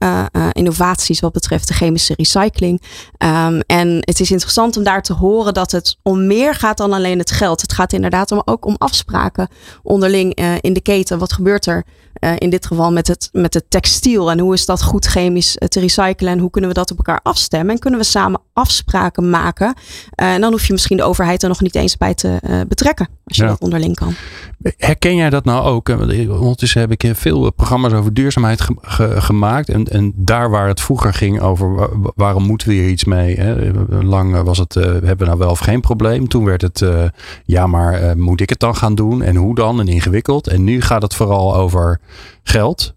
innovaties 0.52 1.20
wat 1.20 1.32
betreft 1.32 1.68
de 1.68 1.74
chemische 1.74 2.14
recycling. 2.18 2.82
Um, 3.18 3.60
en 3.60 3.98
het 4.00 4.20
is 4.20 4.32
interessant 4.32 4.78
om 4.78 4.84
daar 4.84 5.02
te 5.02 5.14
horen 5.14 5.54
dat 5.54 5.72
het 5.72 5.98
om 6.04 6.28
meer 6.28 6.56
gaat 6.56 6.78
dan 6.78 6.94
alleen 6.94 7.20
het 7.20 7.32
geld. 7.32 7.62
Het 7.62 7.74
gaat 7.74 7.94
inderdaad 7.94 8.32
om, 8.32 8.42
ook 8.46 8.66
om 8.66 8.76
afspraken 8.78 9.48
onderling 9.84 10.40
in 10.62 10.74
de 10.74 10.82
keten. 10.82 11.20
Wat 11.20 11.34
gebeurt 11.34 11.66
er 11.68 11.84
uh, 12.22 12.32
in 12.38 12.50
dit 12.50 12.66
geval 12.66 12.92
met 12.92 13.08
het, 13.08 13.30
met 13.32 13.54
het 13.54 13.64
textiel? 13.70 14.32
En 14.32 14.40
hoe 14.40 14.54
is 14.54 14.66
dat 14.66 14.84
goed 14.84 15.06
chemisch 15.06 15.58
te 15.68 15.80
recyclen? 15.80 16.32
En 16.32 16.40
hoe 16.40 16.50
kunnen 16.50 16.70
we 16.70 16.76
dat 16.76 16.92
op 16.92 16.98
elkaar 16.98 17.20
afstemmen? 17.24 17.74
En 17.74 17.80
kunnen 17.80 18.00
we 18.00 18.06
samen 18.06 18.42
afspraken 18.54 19.30
maken? 19.30 19.76
Uh, 20.22 20.34
en 20.34 20.42
dan 20.42 20.52
hoef 20.52 20.66
je 20.66 20.74
misschien 20.74 20.98
de 20.98 21.04
overheid 21.04 21.44
er 21.44 21.50
nog 21.50 21.62
niet 21.62 21.76
eens 21.76 21.98
bij 21.98 22.14
te 22.14 22.40
betrekken. 22.68 23.08
Als 23.26 23.38
je 23.38 23.44
Ja. 23.44 23.50
dat 23.50 23.60
onderling 23.62 23.96
kan. 23.96 24.14
Herken 24.78 25.16
jij 25.16 25.30
dat 25.30 25.46
nou 25.46 25.66
ook? 25.66 25.90
Ondertussen 25.90 26.82
heb 26.82 26.92
ik 26.92 27.12
veel 27.16 27.52
programma's 27.52 27.94
over 27.94 28.14
duurzaamheid 28.14 28.62
ge- 28.62 28.76
ge- 28.82 29.22
gemaakt. 29.22 29.70
En, 29.70 29.84
en 29.86 30.14
daar 30.16 30.50
waar 30.50 30.68
het 30.68 30.82
vroeger 30.82 31.14
ging 31.14 31.42
over 31.42 31.76
wa- 31.76 31.90
waarom 32.16 32.44
moeten 32.44 32.68
we 32.68 32.74
hier 32.74 32.90
iets 32.90 33.04
mee? 33.04 33.36
Hè? 33.36 33.72
Lang 34.04 34.42
was 34.44 34.58
het, 34.58 34.74
hebben 34.74 35.18
we 35.18 35.26
nou 35.26 35.38
wel 35.38 35.50
of 35.50 35.60
geen 35.60 35.82
probleem? 35.82 36.28
Toen 36.28 36.46
werd 36.46 36.62
het, 36.62 36.86
ja 37.46 37.68
maar 37.68 38.18
moet 38.18 38.42
ik 38.42 38.50
het 38.50 38.60
dan 38.60 38.76
gaan 38.76 38.96
doen? 38.96 39.22
En 39.22 39.36
hoe 39.36 39.56
dan? 39.56 39.80
En 39.80 39.88
ingewikkeld. 39.88 40.48
En 40.48 40.64
nu 40.64 40.82
gaat 40.82 41.02
het 41.02 41.16
vooral 41.16 41.56
over 41.56 42.00
geld. 42.44 42.96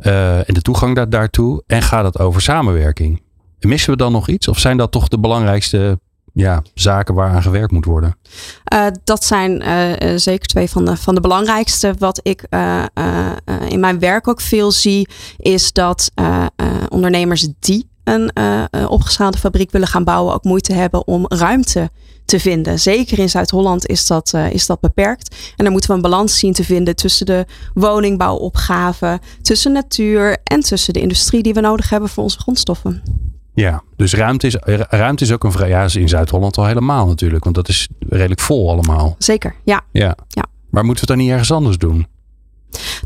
Uh, 0.00 0.48
en 0.48 0.54
de 0.54 0.62
toegang 0.62 0.94
daar, 0.94 1.10
daartoe. 1.10 1.62
En 1.66 1.82
gaat 1.82 2.04
het 2.04 2.18
over 2.18 2.40
samenwerking. 2.40 3.22
Missen 3.60 3.90
we 3.90 3.96
dan 3.96 4.12
nog 4.12 4.28
iets? 4.28 4.48
Of 4.48 4.58
zijn 4.58 4.76
dat 4.76 4.90
toch 4.90 5.08
de 5.08 5.18
belangrijkste 5.18 6.00
ja, 6.32 6.62
zaken 6.74 7.14
waaraan 7.14 7.42
gewerkt 7.42 7.72
moet 7.72 7.84
worden? 7.84 8.16
Uh, 8.72 8.86
dat 9.04 9.24
zijn 9.24 9.62
uh, 9.62 10.16
zeker 10.16 10.46
twee 10.46 10.70
van 10.70 10.84
de, 10.84 10.96
van 10.96 11.14
de 11.14 11.20
belangrijkste. 11.20 11.94
Wat 11.98 12.20
ik 12.22 12.46
in 13.68 13.80
mijn 13.80 13.98
werk 13.98 14.28
ook 14.28 14.40
veel 14.40 14.72
zie, 14.72 15.08
is 15.36 15.72
dat 15.72 16.10
ondernemers 16.88 17.48
die 17.58 17.88
een 18.04 18.32
opgeschaalde 18.88 19.38
fabriek 19.38 19.70
willen 19.70 19.88
gaan 19.88 20.04
bouwen, 20.04 20.34
ook 20.34 20.44
moeite 20.44 20.72
hebben 20.72 21.06
om 21.06 21.24
ruimte 21.28 21.90
te 22.30 22.40
vinden. 22.40 22.78
Zeker 22.78 23.18
in 23.18 23.28
Zuid-Holland 23.28 23.86
is 23.86 24.06
dat, 24.06 24.34
is 24.52 24.66
dat 24.66 24.80
beperkt. 24.80 25.36
En 25.56 25.64
daar 25.64 25.70
moeten 25.72 25.90
we 25.90 25.96
een 25.96 26.02
balans 26.02 26.38
zien 26.38 26.52
te 26.52 26.64
vinden 26.64 26.96
tussen 26.96 27.26
de 27.26 27.46
woningbouwopgave, 27.74 29.20
tussen 29.42 29.72
natuur 29.72 30.36
en 30.44 30.60
tussen 30.60 30.92
de 30.92 31.00
industrie 31.00 31.42
die 31.42 31.54
we 31.54 31.60
nodig 31.60 31.90
hebben 31.90 32.08
voor 32.08 32.22
onze 32.22 32.38
grondstoffen. 32.38 33.02
Ja, 33.54 33.82
dus 33.96 34.14
ruimte 34.14 34.46
is, 34.46 34.56
ruimte 34.88 35.24
is 35.24 35.32
ook 35.32 35.44
een 35.44 35.52
vrij. 35.52 35.68
Ja, 35.68 35.86
in 35.92 36.08
Zuid-Holland 36.08 36.56
al 36.56 36.66
helemaal 36.66 37.06
natuurlijk. 37.06 37.44
Want 37.44 37.56
dat 37.56 37.68
is 37.68 37.88
redelijk 38.08 38.40
vol 38.40 38.70
allemaal. 38.70 39.14
Zeker, 39.18 39.54
ja. 39.64 39.80
Ja. 39.92 40.16
ja. 40.28 40.44
Maar 40.70 40.84
moeten 40.84 41.06
we 41.06 41.12
het 41.12 41.18
dan 41.18 41.26
niet 41.26 41.30
ergens 41.30 41.52
anders 41.52 41.78
doen? 41.78 42.06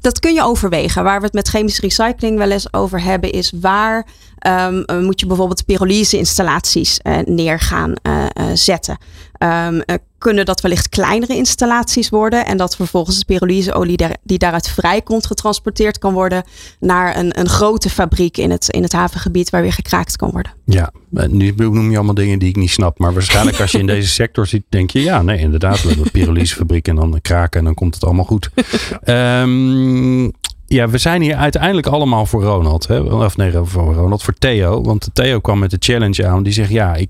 Dat 0.00 0.18
kun 0.18 0.34
je 0.34 0.42
overwegen. 0.42 1.04
Waar 1.04 1.18
we 1.18 1.24
het 1.24 1.34
met 1.34 1.48
chemische 1.48 1.80
recycling 1.80 2.38
wel 2.38 2.50
eens 2.50 2.72
over 2.72 3.02
hebben, 3.02 3.32
is 3.32 3.52
waar 3.60 4.06
um, 4.46 5.04
moet 5.04 5.20
je 5.20 5.26
bijvoorbeeld 5.26 5.64
pyrolyse 5.64 6.18
installaties 6.18 7.00
uh, 7.02 7.18
neer 7.24 7.60
gaan 7.60 7.92
uh, 8.02 8.24
zetten. 8.54 8.98
Um, 9.38 9.82
kunnen 10.24 10.44
dat 10.44 10.60
wellicht 10.60 10.88
kleinere 10.88 11.36
installaties 11.36 12.08
worden 12.08 12.46
en 12.46 12.56
dat 12.56 12.76
vervolgens 12.76 13.18
de 13.18 13.24
pyrolyseolie 13.24 13.96
daar, 13.96 14.16
die 14.22 14.38
daaruit 14.38 14.68
vrijkomt 14.68 15.26
getransporteerd 15.26 15.98
kan 15.98 16.12
worden 16.12 16.44
naar 16.80 17.16
een, 17.16 17.38
een 17.40 17.48
grote 17.48 17.90
fabriek 17.90 18.36
in 18.36 18.50
het, 18.50 18.68
in 18.68 18.82
het 18.82 18.92
havengebied 18.92 19.50
waar 19.50 19.62
weer 19.62 19.72
gekraakt 19.72 20.16
kan 20.16 20.30
worden. 20.30 20.52
Ja, 20.64 20.92
nu 21.10 21.54
noem 21.56 21.90
je 21.90 21.96
allemaal 21.96 22.14
dingen 22.14 22.38
die 22.38 22.48
ik 22.48 22.56
niet 22.56 22.70
snap. 22.70 22.98
Maar 22.98 23.12
waarschijnlijk 23.12 23.60
als 23.60 23.70
je 23.70 23.78
in 23.78 23.86
deze 23.96 24.08
sector 24.08 24.46
zit, 24.46 24.62
denk 24.68 24.90
je 24.90 25.02
ja, 25.02 25.22
nee, 25.22 25.38
inderdaad, 25.38 25.82
we 25.82 25.88
hebben 25.88 26.04
een 26.04 26.12
pyrolysefabriek 26.20 26.88
en 26.88 26.96
dan 26.96 27.18
kraken 27.22 27.58
en 27.58 27.64
dan 27.64 27.74
komt 27.74 27.94
het 27.94 28.04
allemaal 28.04 28.24
goed. 28.24 28.50
um, 29.04 30.32
ja, 30.74 30.88
we 30.88 30.98
zijn 30.98 31.22
hier 31.22 31.34
uiteindelijk 31.34 31.86
allemaal 31.86 32.26
voor 32.26 32.42
Ronald. 32.42 32.86
Hè? 32.86 32.98
Of 32.98 33.36
nee, 33.36 33.52
voor 33.62 33.94
Ronald, 33.94 34.22
voor 34.22 34.34
Theo. 34.34 34.82
Want 34.82 35.10
Theo 35.12 35.40
kwam 35.40 35.58
met 35.58 35.70
de 35.70 35.76
challenge 35.80 36.26
aan. 36.26 36.42
Die 36.42 36.52
zegt, 36.52 36.70
ja, 36.70 36.94
ik, 36.94 37.08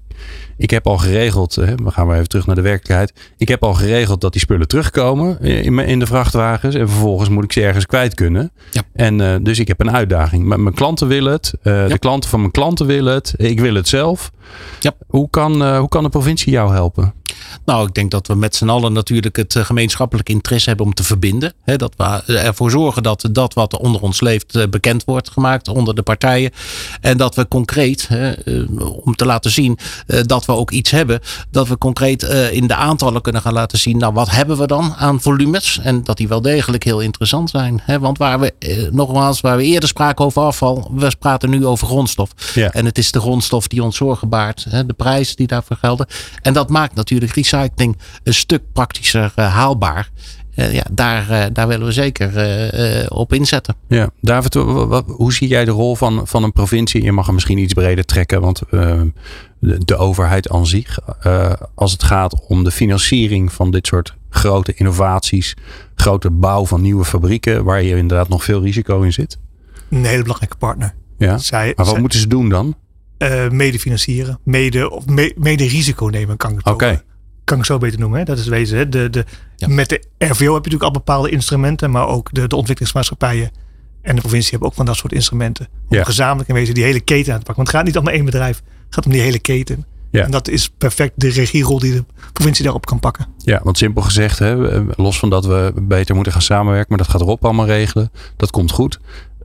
ik 0.56 0.70
heb 0.70 0.86
al 0.86 0.98
geregeld. 0.98 1.54
Hè? 1.54 1.74
We 1.74 1.90
gaan 1.90 2.06
maar 2.06 2.16
even 2.16 2.28
terug 2.28 2.46
naar 2.46 2.54
de 2.54 2.62
werkelijkheid. 2.62 3.12
Ik 3.38 3.48
heb 3.48 3.62
al 3.62 3.74
geregeld 3.74 4.20
dat 4.20 4.32
die 4.32 4.40
spullen 4.40 4.68
terugkomen 4.68 5.40
in, 5.40 5.78
in 5.78 5.98
de 5.98 6.06
vrachtwagens. 6.06 6.74
En 6.74 6.88
vervolgens 6.88 7.28
moet 7.28 7.44
ik 7.44 7.52
ze 7.52 7.62
ergens 7.62 7.86
kwijt 7.86 8.14
kunnen. 8.14 8.52
Ja. 8.70 8.82
En 8.92 9.20
uh, 9.20 9.34
dus 9.40 9.58
ik 9.58 9.68
heb 9.68 9.80
een 9.80 9.92
uitdaging. 9.92 10.44
Mijn 10.44 10.74
klanten 10.74 11.08
willen 11.08 11.32
het. 11.32 11.54
Uh, 11.62 11.82
ja. 11.82 11.88
De 11.88 11.98
klanten 11.98 12.30
van 12.30 12.40
mijn 12.40 12.52
klanten 12.52 12.86
willen 12.86 13.14
het. 13.14 13.34
Ik 13.36 13.60
wil 13.60 13.74
het 13.74 13.88
zelf. 13.88 14.30
Ja. 14.80 14.92
Hoe, 15.06 15.30
kan, 15.30 15.62
uh, 15.62 15.78
hoe 15.78 15.88
kan 15.88 16.02
de 16.02 16.08
provincie 16.08 16.52
jou 16.52 16.72
helpen? 16.72 17.14
Nou, 17.64 17.86
ik 17.86 17.94
denk 17.94 18.10
dat 18.10 18.26
we 18.26 18.34
met 18.34 18.56
z'n 18.56 18.68
allen 18.68 18.92
natuurlijk 18.92 19.36
het 19.36 19.56
gemeenschappelijk 19.58 20.28
interesse 20.28 20.68
hebben 20.68 20.86
om 20.86 20.94
te 20.94 21.04
verbinden. 21.04 21.52
He, 21.62 21.76
dat 21.76 21.94
we 21.96 22.38
ervoor 22.38 22.70
zorgen 22.70 23.02
dat 23.02 23.28
dat 23.30 23.54
wat 23.54 23.78
onder 23.78 24.00
ons 24.00 24.20
leeft 24.20 24.70
bekend 24.70 25.04
wordt 25.04 25.30
gemaakt 25.30 25.68
onder 25.68 25.94
de 25.94 26.02
partijen. 26.02 26.50
En 27.00 27.16
dat 27.16 27.34
we 27.34 27.48
concreet, 27.48 28.08
he, 28.08 28.32
om 29.04 29.16
te 29.16 29.26
laten 29.26 29.50
zien 29.50 29.78
dat 30.06 30.44
we 30.44 30.52
ook 30.52 30.70
iets 30.70 30.90
hebben, 30.90 31.20
dat 31.50 31.68
we 31.68 31.78
concreet 31.78 32.22
in 32.52 32.66
de 32.66 32.74
aantallen 32.74 33.22
kunnen 33.22 33.42
gaan 33.42 33.52
laten 33.52 33.78
zien. 33.78 33.98
Nou, 33.98 34.12
wat 34.12 34.30
hebben 34.30 34.56
we 34.56 34.66
dan 34.66 34.94
aan 34.94 35.20
volumes? 35.20 35.78
En 35.82 36.04
dat 36.04 36.16
die 36.16 36.28
wel 36.28 36.40
degelijk 36.40 36.84
heel 36.84 37.00
interessant 37.00 37.50
zijn. 37.50 37.80
He, 37.82 37.98
want 37.98 38.18
waar 38.18 38.40
we, 38.40 38.54
nogmaals, 38.92 39.40
waar 39.40 39.56
we 39.56 39.64
eerder 39.64 39.88
spraken 39.88 40.24
over 40.24 40.42
afval, 40.42 40.90
we 40.94 41.12
praten 41.18 41.50
nu 41.50 41.66
over 41.66 41.86
grondstof. 41.86 42.30
Ja. 42.54 42.72
En 42.72 42.84
het 42.84 42.98
is 42.98 43.12
de 43.12 43.20
grondstof 43.20 43.68
die 43.68 43.82
ons 43.82 43.96
zorgen 43.96 44.28
baart, 44.28 44.66
de 44.86 44.94
prijzen 44.96 45.36
die 45.36 45.46
daarvoor 45.46 45.76
gelden. 45.76 46.06
En 46.42 46.52
dat 46.52 46.68
maakt 46.68 46.94
natuurlijk 46.94 47.32
recycling 47.50 47.96
een 48.22 48.34
stuk 48.34 48.62
praktischer 48.72 49.32
uh, 49.36 49.54
haalbaar. 49.54 50.10
Uh, 50.56 50.74
ja, 50.74 50.84
daar, 50.92 51.30
uh, 51.30 51.44
daar 51.52 51.68
willen 51.68 51.86
we 51.86 51.92
zeker 51.92 52.32
op 53.10 53.32
inzetten. 53.32 53.74
Ja, 53.88 54.10
David, 54.20 54.54
wat, 54.54 55.04
hoe 55.06 55.32
zie 55.32 55.48
jij 55.48 55.64
de 55.64 55.70
rol 55.70 55.96
van, 55.96 56.26
van 56.26 56.42
een 56.42 56.52
provincie? 56.52 57.02
Je 57.02 57.12
mag 57.12 57.24
hem 57.24 57.34
misschien 57.34 57.58
iets 57.58 57.72
breder 57.72 58.04
trekken, 58.04 58.40
want 58.40 58.62
de, 58.70 59.12
de, 59.84 59.96
overheid 59.96 60.50
aan 60.50 60.66
zich, 60.66 60.98
als 61.74 61.92
het 61.92 62.02
gaat 62.02 62.46
om 62.48 62.64
de 62.64 62.70
financiering 62.70 63.52
van 63.52 63.70
dit 63.70 63.86
soort 63.86 64.16
grote 64.30 64.74
innovaties, 64.74 65.56
grote 65.94 66.30
bouw 66.30 66.66
van 66.66 66.80
nieuwe 66.80 67.04
fabrieken, 67.04 67.64
waar 67.64 67.82
je 67.82 67.96
inderdaad 67.96 68.28
nog 68.28 68.44
veel 68.44 68.62
risico 68.62 69.02
in 69.02 69.12
zit. 69.12 69.38
Een 69.90 70.04
hele 70.04 70.22
belangrijke 70.22 70.56
partner. 70.56 70.94
Ja, 71.18 71.38
zij, 71.38 71.66
maar 71.66 71.74
wat 71.76 71.88
zij, 71.88 72.00
moeten 72.00 72.18
ze 72.18 72.26
doen 72.26 72.48
dan? 72.48 72.74
Uh, 73.18 73.48
mede 73.48 73.78
financieren, 73.78 74.38
mede, 74.42 74.90
of 74.90 75.06
me, 75.06 75.34
mede 75.36 75.66
risico 75.66 76.06
nemen, 76.06 76.36
kan 76.36 76.50
ik 76.50 76.56
het 76.56 76.66
okay. 76.66 77.02
Kan 77.44 77.58
ik 77.58 77.64
zo 77.64 77.78
beter 77.78 77.98
noemen. 77.98 78.18
Hè? 78.18 78.24
Dat 78.24 78.38
is 78.38 78.46
wezen. 78.46 78.78
Hè? 78.78 78.88
De, 78.88 79.10
de, 79.10 79.24
ja. 79.56 79.68
Met 79.68 79.88
de 79.88 80.02
RVO 80.18 80.28
heb 80.28 80.38
je 80.38 80.50
natuurlijk 80.52 80.82
al 80.82 80.90
bepaalde 80.90 81.30
instrumenten, 81.30 81.90
maar 81.90 82.06
ook 82.06 82.28
de, 82.32 82.46
de 82.46 82.56
ontwikkelingsmaatschappijen 82.56 83.50
en 84.02 84.14
de 84.14 84.20
provincie 84.20 84.50
hebben 84.50 84.68
ook 84.68 84.74
van 84.74 84.86
dat 84.86 84.96
soort 84.96 85.12
instrumenten. 85.12 85.68
Om 85.88 85.96
ja. 85.96 86.04
gezamenlijk 86.04 86.48
in 86.48 86.54
wezen 86.54 86.74
die 86.74 86.84
hele 86.84 87.00
keten 87.00 87.32
aan 87.32 87.38
te 87.38 87.44
pakken. 87.44 87.64
Want 87.64 87.68
het 87.68 87.76
gaat 87.76 87.86
niet 87.86 87.98
om 87.98 88.08
één 88.08 88.24
bedrijf, 88.24 88.56
het 88.84 88.94
gaat 88.94 89.06
om 89.06 89.12
die 89.12 89.20
hele 89.20 89.38
keten. 89.38 89.84
Ja. 90.10 90.24
En 90.24 90.30
dat 90.30 90.48
is 90.48 90.70
perfect 90.70 91.12
de 91.14 91.28
regierol 91.28 91.78
die 91.78 91.92
de 91.92 92.04
provincie 92.32 92.64
daarop 92.64 92.86
kan 92.86 93.00
pakken. 93.00 93.26
Ja, 93.38 93.60
want 93.62 93.78
simpel 93.78 94.02
gezegd, 94.02 94.38
hè, 94.38 94.80
los 94.96 95.18
van 95.18 95.30
dat 95.30 95.46
we 95.46 95.72
beter 95.82 96.14
moeten 96.14 96.32
gaan 96.32 96.42
samenwerken, 96.42 96.88
maar 96.88 96.98
dat 96.98 97.08
gaat 97.08 97.20
Rob 97.20 97.44
allemaal 97.44 97.66
regelen. 97.66 98.10
Dat 98.36 98.50
komt 98.50 98.70
goed. 98.70 99.00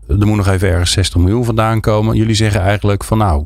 Er 0.07 0.27
moet 0.27 0.37
nog 0.37 0.47
even 0.47 0.69
ergens 0.69 0.91
60 0.91 1.19
miljoen 1.19 1.45
vandaan 1.45 1.81
komen. 1.81 2.15
Jullie 2.15 2.35
zeggen 2.35 2.61
eigenlijk 2.61 3.03
van 3.03 3.17
nou, 3.17 3.45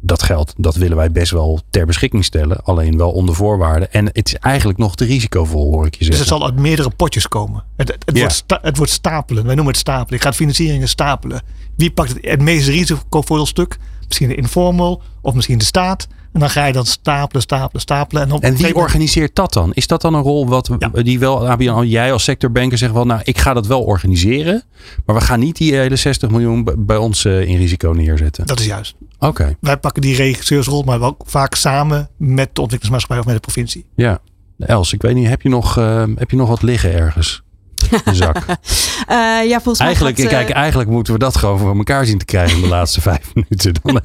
dat 0.00 0.22
geld, 0.22 0.54
dat 0.56 0.74
willen 0.74 0.96
wij 0.96 1.10
best 1.10 1.30
wel 1.32 1.60
ter 1.70 1.86
beschikking 1.86 2.24
stellen. 2.24 2.64
Alleen 2.64 2.96
wel 2.96 3.10
onder 3.10 3.34
voorwaarden. 3.34 3.92
En 3.92 4.06
het 4.06 4.26
is 4.26 4.34
eigenlijk 4.34 4.78
nog 4.78 4.94
te 4.96 5.04
risicovol, 5.04 5.70
hoor 5.72 5.86
ik 5.86 5.94
je 5.94 6.04
zeggen. 6.04 6.10
Dus 6.22 6.30
het 6.30 6.38
zal 6.38 6.44
uit 6.50 6.56
meerdere 6.60 6.90
potjes 6.90 7.28
komen. 7.28 7.64
Het, 7.76 7.88
het, 7.88 8.04
Ja. 8.16 8.18
wordt, 8.20 8.34
sta- 8.34 8.58
het 8.62 8.76
wordt 8.76 8.92
stapelen. 8.92 9.44
Wij 9.44 9.54
noemen 9.54 9.72
het 9.72 9.82
stapelen. 9.82 10.18
Ik 10.18 10.24
ga 10.24 10.32
financieringen 10.32 10.88
stapelen. 10.88 11.42
Wie 11.76 11.90
pakt 11.90 12.08
het, 12.08 12.18
het 12.20 12.42
meest 12.42 12.68
risicovolle 12.68 13.46
stuk? 13.46 13.78
Misschien 14.06 14.28
de 14.28 14.34
informal 14.34 15.02
of 15.20 15.34
misschien 15.34 15.58
de 15.58 15.64
staat. 15.64 16.06
En 16.32 16.40
dan 16.40 16.50
ga 16.50 16.66
je 16.66 16.72
dan 16.72 16.86
stapelen, 16.86 17.42
stapelen, 17.42 17.80
stapelen. 17.80 18.22
En, 18.22 18.32
op 18.32 18.42
een 18.42 18.48
En 18.48 18.54
wie 18.54 18.62
moment- 18.66 18.82
organiseert 18.82 19.34
dat 19.34 19.52
dan? 19.52 19.72
Is 19.72 19.86
dat 19.86 20.00
dan 20.00 20.14
een 20.14 20.22
rol 20.22 20.46
wat 20.48 20.70
die 20.92 21.18
wel, 21.18 21.48
ABN, 21.48 21.82
jij 21.86 22.12
als 22.12 22.24
sectorbanker 22.24 22.78
zegt 22.78 22.92
wel, 22.92 23.04
nou, 23.04 23.20
ik 23.24 23.38
ga 23.38 23.52
dat 23.54 23.66
wel 23.66 23.82
organiseren. 23.82 24.62
Maar 25.06 25.16
we 25.16 25.22
gaan 25.22 25.40
niet 25.40 25.56
die 25.56 25.74
hele 25.74 25.96
60 25.96 26.30
miljoen 26.30 26.68
bij 26.78 26.96
ons 26.96 27.24
eh, 27.24 27.48
in 27.48 27.56
risico 27.56 27.90
neerzetten. 27.92 28.46
Dat 28.46 28.60
is 28.60 28.66
juist. 28.66 28.94
Oké, 29.18 29.56
Wij 29.60 29.76
pakken 29.76 30.02
die 30.02 30.16
regisseursrol, 30.16 30.82
maar 30.82 31.00
wel 31.00 31.16
vaak 31.26 31.54
samen 31.54 32.08
met 32.16 32.54
de 32.54 32.60
ontwikkelingsmaatschappij 32.60 33.18
of 33.18 33.24
met 33.24 33.34
de 33.34 33.40
provincie. 33.40 33.84
ja. 33.94 34.20
Els, 34.58 34.92
ik 34.92 35.02
weet 35.02 35.14
niet, 35.14 35.28
heb 35.28 35.42
je 35.42 35.48
nog, 35.48 35.78
eh, 35.78 36.04
heb 36.16 36.30
je 36.30 36.36
nog 36.36 36.48
wat 36.48 36.62
liggen 36.62 36.92
ergens? 36.92 37.42
Zak. 38.12 38.36
Uh, 38.36 39.48
ja, 39.48 39.60
volgens 39.60 39.78
eigenlijk, 39.78 40.16
mij 40.16 40.26
gaat, 40.26 40.34
kijk, 40.34 40.50
eigenlijk 40.50 40.90
moeten 40.90 41.12
we 41.12 41.18
dat 41.18 41.36
gewoon 41.36 41.58
voor 41.58 41.76
elkaar 41.76 42.06
zien 42.06 42.18
te 42.18 42.24
krijgen 42.24 42.56
in 42.56 42.62
de 42.62 42.68
laatste 42.68 43.00
vijf 43.10 43.34
minuten. 43.34 43.72
Dan, 43.82 44.00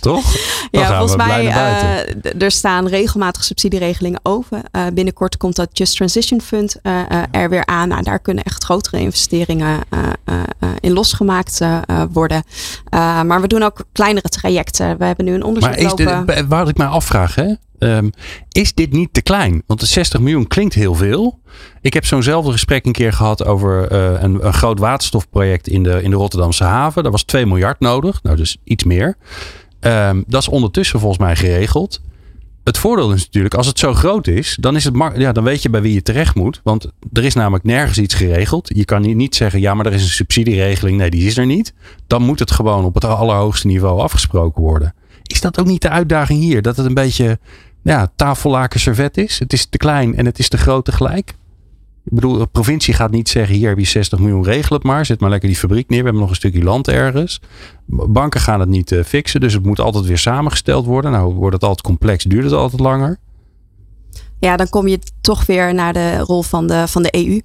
toch? 0.00 0.32
Dan 0.70 0.80
ja, 0.82 0.98
volgens 0.98 1.16
mij 1.26 1.44
uh, 1.44 2.42
er 2.42 2.50
staan 2.50 2.88
regelmatig 2.88 3.44
subsidieregelingen 3.44 4.20
over. 4.22 4.60
Uh, 4.72 4.86
binnenkort 4.92 5.36
komt 5.36 5.56
dat 5.56 5.68
Just 5.72 5.96
Transition 5.96 6.40
Fund 6.40 6.76
er 7.30 7.48
weer 7.48 7.66
aan. 7.66 7.88
Nou, 7.88 8.02
daar 8.02 8.18
kunnen 8.18 8.44
echt 8.44 8.64
grotere 8.64 8.98
investeringen 9.00 9.80
in 10.80 10.92
losgemaakt 10.92 11.60
worden. 12.12 12.42
maar 13.26 13.40
we 13.40 13.46
doen 13.46 13.62
ook 13.62 13.84
kleinere 13.92 14.28
trajecten. 14.28 14.98
We 14.98 15.04
hebben 15.04 15.24
nu 15.24 15.34
een 15.34 15.42
onderzoek 15.42 15.70
maar 15.70 15.80
is 15.80 15.84
lopen. 15.84 16.26
Dit, 16.26 16.46
waar 16.48 16.68
ik 16.68 16.76
mij 16.76 16.86
afvraag, 16.86 17.34
hè? 17.34 17.54
Um, 17.78 18.10
is 18.52 18.74
dit 18.74 18.92
niet 18.92 19.12
te 19.12 19.22
klein? 19.22 19.62
Want 19.66 19.80
de 19.80 19.86
60 19.86 20.20
miljoen 20.20 20.46
klinkt 20.46 20.74
heel 20.74 20.94
veel. 20.94 21.40
Ik 21.80 21.94
heb 21.94 22.04
zo'nzelfde 22.04 22.52
gesprek 22.52 22.86
een 22.86 22.92
keer 22.92 23.12
gehad 23.12 23.44
over 23.44 23.92
uh, 23.92 24.22
een, 24.22 24.46
een, 24.46 24.52
groot 24.52 24.78
waterstofproject 24.78 25.68
in 25.68 25.82
de, 25.82 26.02
in 26.02 26.10
de 26.10 26.16
Rotterdamse 26.16 26.64
haven. 26.64 27.02
Daar 27.02 27.12
was 27.12 27.22
2 27.22 27.46
miljard 27.46 27.80
nodig, 27.80 28.22
nou 28.22 28.36
dus 28.36 28.56
iets 28.64 28.84
meer. 28.84 29.16
Um, 29.80 30.24
dat 30.26 30.40
is 30.40 30.48
ondertussen 30.48 31.00
volgens 31.00 31.20
mij 31.20 31.36
geregeld. 31.36 32.00
Het 32.64 32.78
voordeel 32.78 33.12
is 33.12 33.24
natuurlijk, 33.24 33.54
als 33.54 33.66
het 33.66 33.78
zo 33.78 33.94
groot 33.94 34.26
is, 34.26 34.56
dan, 34.60 34.76
is 34.76 34.84
het 34.84 34.94
ja, 35.16 35.32
dan 35.32 35.44
weet 35.44 35.62
je 35.62 35.70
bij 35.70 35.82
wie 35.82 35.94
je 35.94 36.02
terecht 36.02 36.34
moet. 36.34 36.60
Want 36.64 36.90
er 37.12 37.24
is 37.24 37.34
namelijk 37.34 37.64
nergens 37.64 37.98
iets 37.98 38.14
geregeld. 38.14 38.70
Je 38.74 38.84
kan 38.84 39.16
niet 39.16 39.34
zeggen, 39.34 39.60
ja, 39.60 39.74
maar 39.74 39.86
er 39.86 39.92
is 39.92 40.02
een 40.02 40.08
subsidieregeling. 40.08 40.98
Nee, 40.98 41.10
die 41.10 41.26
is 41.26 41.36
er 41.36 41.46
niet. 41.46 41.74
Dan 42.06 42.22
moet 42.22 42.38
het 42.38 42.50
gewoon 42.50 42.84
op 42.84 42.94
het 42.94 43.04
allerhoogste 43.04 43.66
niveau 43.66 44.00
afgesproken 44.00 44.62
worden. 44.62 44.94
Is 45.22 45.40
dat 45.40 45.58
ook 45.58 45.66
niet 45.66 45.82
de 45.82 45.88
uitdaging 45.88 46.40
hier? 46.40 46.62
Dat 46.62 46.76
het 46.76 46.86
een 46.86 46.94
beetje 46.94 47.38
ja, 47.86 48.12
tafellaken 48.16 48.80
servet 48.80 49.16
is. 49.16 49.38
Het 49.38 49.52
is 49.52 49.66
te 49.66 49.78
klein 49.78 50.14
en 50.14 50.26
het 50.26 50.38
is 50.38 50.48
te 50.48 50.58
groot 50.58 50.84
tegelijk. 50.84 51.34
Ik 52.04 52.12
bedoel, 52.12 52.38
de 52.38 52.46
provincie 52.46 52.94
gaat 52.94 53.10
niet 53.10 53.28
zeggen: 53.28 53.54
hier 53.54 53.68
heb 53.68 53.78
je 53.78 53.84
60 53.84 54.18
miljoen, 54.18 54.44
regel 54.44 54.76
het 54.76 54.84
maar. 54.84 55.06
Zet 55.06 55.20
maar 55.20 55.30
lekker 55.30 55.48
die 55.48 55.58
fabriek 55.58 55.88
neer. 55.88 55.98
We 55.98 56.04
hebben 56.04 56.22
nog 56.22 56.30
een 56.30 56.36
stukje 56.36 56.62
land 56.62 56.88
ergens. 56.88 57.40
Banken 57.86 58.40
gaan 58.40 58.60
het 58.60 58.68
niet 58.68 58.90
uh, 58.90 59.04
fixen, 59.04 59.40
dus 59.40 59.52
het 59.52 59.64
moet 59.64 59.80
altijd 59.80 60.04
weer 60.04 60.18
samengesteld 60.18 60.86
worden. 60.86 61.10
Nou, 61.10 61.34
wordt 61.34 61.54
het 61.54 61.62
altijd 61.62 61.86
complex, 61.86 62.24
duurt 62.24 62.44
het 62.44 62.52
altijd 62.52 62.80
langer. 62.80 63.18
Ja, 64.46 64.56
dan 64.56 64.68
kom 64.68 64.88
je 64.88 64.98
toch 65.20 65.46
weer 65.46 65.74
naar 65.74 65.92
de 65.92 66.18
rol 66.18 66.42
van 66.42 66.66
de, 66.66 66.88
van 66.88 67.02
de 67.02 67.14
EU. 67.14 67.40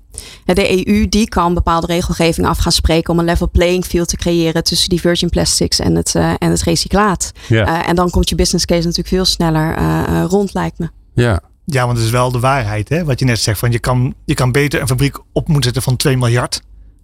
De 0.46 0.88
EU 0.88 1.10
die 1.10 1.30
kan 1.30 1.54
bepaalde 1.54 1.88
regelgeving 1.88 2.48
af 2.48 2.58
gaan 2.58 2.72
spreken 2.72 3.14
om 3.14 3.20
een 3.20 3.26
level 3.26 3.50
playing 3.50 3.86
field 3.86 4.08
te 4.08 4.18
creëren 4.18 4.64
tussen 4.64 4.90
die 4.90 5.00
virgin 5.00 5.30
plastics 5.30 5.80
en 5.80 5.96
het, 5.96 6.14
uh, 6.16 6.30
en 6.38 6.50
het 6.52 6.62
recyclaat. 6.62 7.32
Ja. 7.48 7.68
Uh, 7.68 7.90
en 7.90 7.96
dan 7.96 8.10
komt 8.10 8.30
je 8.30 8.36
business 8.36 8.66
case 8.66 8.82
natuurlijk 8.82 9.08
veel 9.08 9.26
sneller 9.26 9.78
uh, 9.78 10.24
rond, 10.28 10.54
lijkt 10.54 10.80
me. 10.80 10.90
Ja. 11.14 11.42
Ja, 11.66 11.86
want 11.86 11.98
het 11.98 12.06
is 12.06 12.12
wel 12.12 12.32
de 12.32 12.40
waarheid, 12.40 12.90
hè? 12.90 13.04
wat 13.04 13.20
je 13.20 13.26
net 13.26 13.40
zegt. 13.40 13.60
Van 13.60 13.72
je, 13.72 13.80
kan, 13.80 14.14
je 14.26 14.34
kan 14.34 14.52
beter 14.52 14.82
een 14.82 14.88
fabriek 14.88 15.18
op 15.32 15.48
moeten 15.48 15.64
zetten 15.64 15.82
van 15.82 15.96
2 15.96 16.18
miljard 16.18 16.62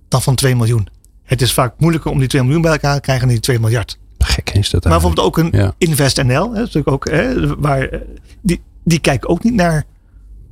dan 0.08 0.22
van 0.22 0.36
2 0.36 0.56
miljoen. 0.56 0.88
Het 1.24 1.42
is 1.42 1.54
vaak 1.54 1.74
moeilijker 1.78 2.12
om 2.12 2.20
die 2.20 2.28
2 2.28 2.42
miljoen 2.44 2.62
bij 2.62 2.72
elkaar 2.72 2.96
te 2.96 3.02
krijgen 3.02 3.26
dan 3.26 3.34
die 3.34 3.44
2 3.44 3.60
miljard. 3.60 3.98
Gek 4.18 4.50
is 4.50 4.70
dat 4.70 4.84
Maar 4.84 4.92
bijvoorbeeld 4.92 5.28
ook 5.28 5.38
een 5.38 5.50
ja. 5.52 5.74
InvestNL, 5.78 6.54
hè, 6.54 6.60
natuurlijk 6.60 6.90
ook, 6.90 7.10
hè, 7.10 7.56
waar, 7.58 7.90
die, 8.42 8.62
die 8.88 9.00
kijken 9.00 9.30
ook 9.30 9.44
niet 9.44 9.54
naar 9.54 9.84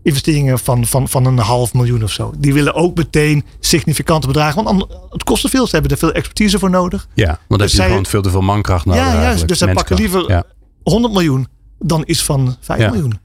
investeringen 0.03 0.59
van, 0.59 0.85
van, 0.85 1.07
van 1.07 1.25
een 1.25 1.37
half 1.37 1.73
miljoen 1.73 2.03
of 2.03 2.11
zo. 2.11 2.33
Die 2.37 2.53
willen 2.53 2.73
ook 2.73 2.97
meteen 2.97 3.45
significante 3.59 4.27
bedragen. 4.27 4.63
Want 4.63 4.85
het 5.09 5.23
kost 5.23 5.41
te 5.41 5.49
veel. 5.49 5.65
Ze 5.67 5.73
hebben 5.73 5.91
er 5.91 5.97
veel 5.97 6.11
expertise 6.11 6.59
voor 6.59 6.69
nodig. 6.69 7.07
Ja, 7.13 7.25
want 7.25 7.39
dan 7.47 7.57
dus 7.57 7.71
heb 7.71 7.81
je 7.81 7.87
gewoon 7.87 8.05
veel 8.05 8.21
te 8.21 8.29
veel 8.29 8.41
mankracht 8.41 8.85
nodig. 8.85 9.01
Ja, 9.01 9.21
juist. 9.21 9.47
Dus 9.47 9.57
ze 9.57 9.67
pakken 9.67 9.95
liever 9.95 10.29
ja. 10.29 10.43
100 10.83 11.13
miljoen 11.13 11.47
dan 11.79 12.03
iets 12.05 12.23
van 12.23 12.55
5 12.59 12.79
ja. 12.79 12.89
miljoen. 12.89 13.19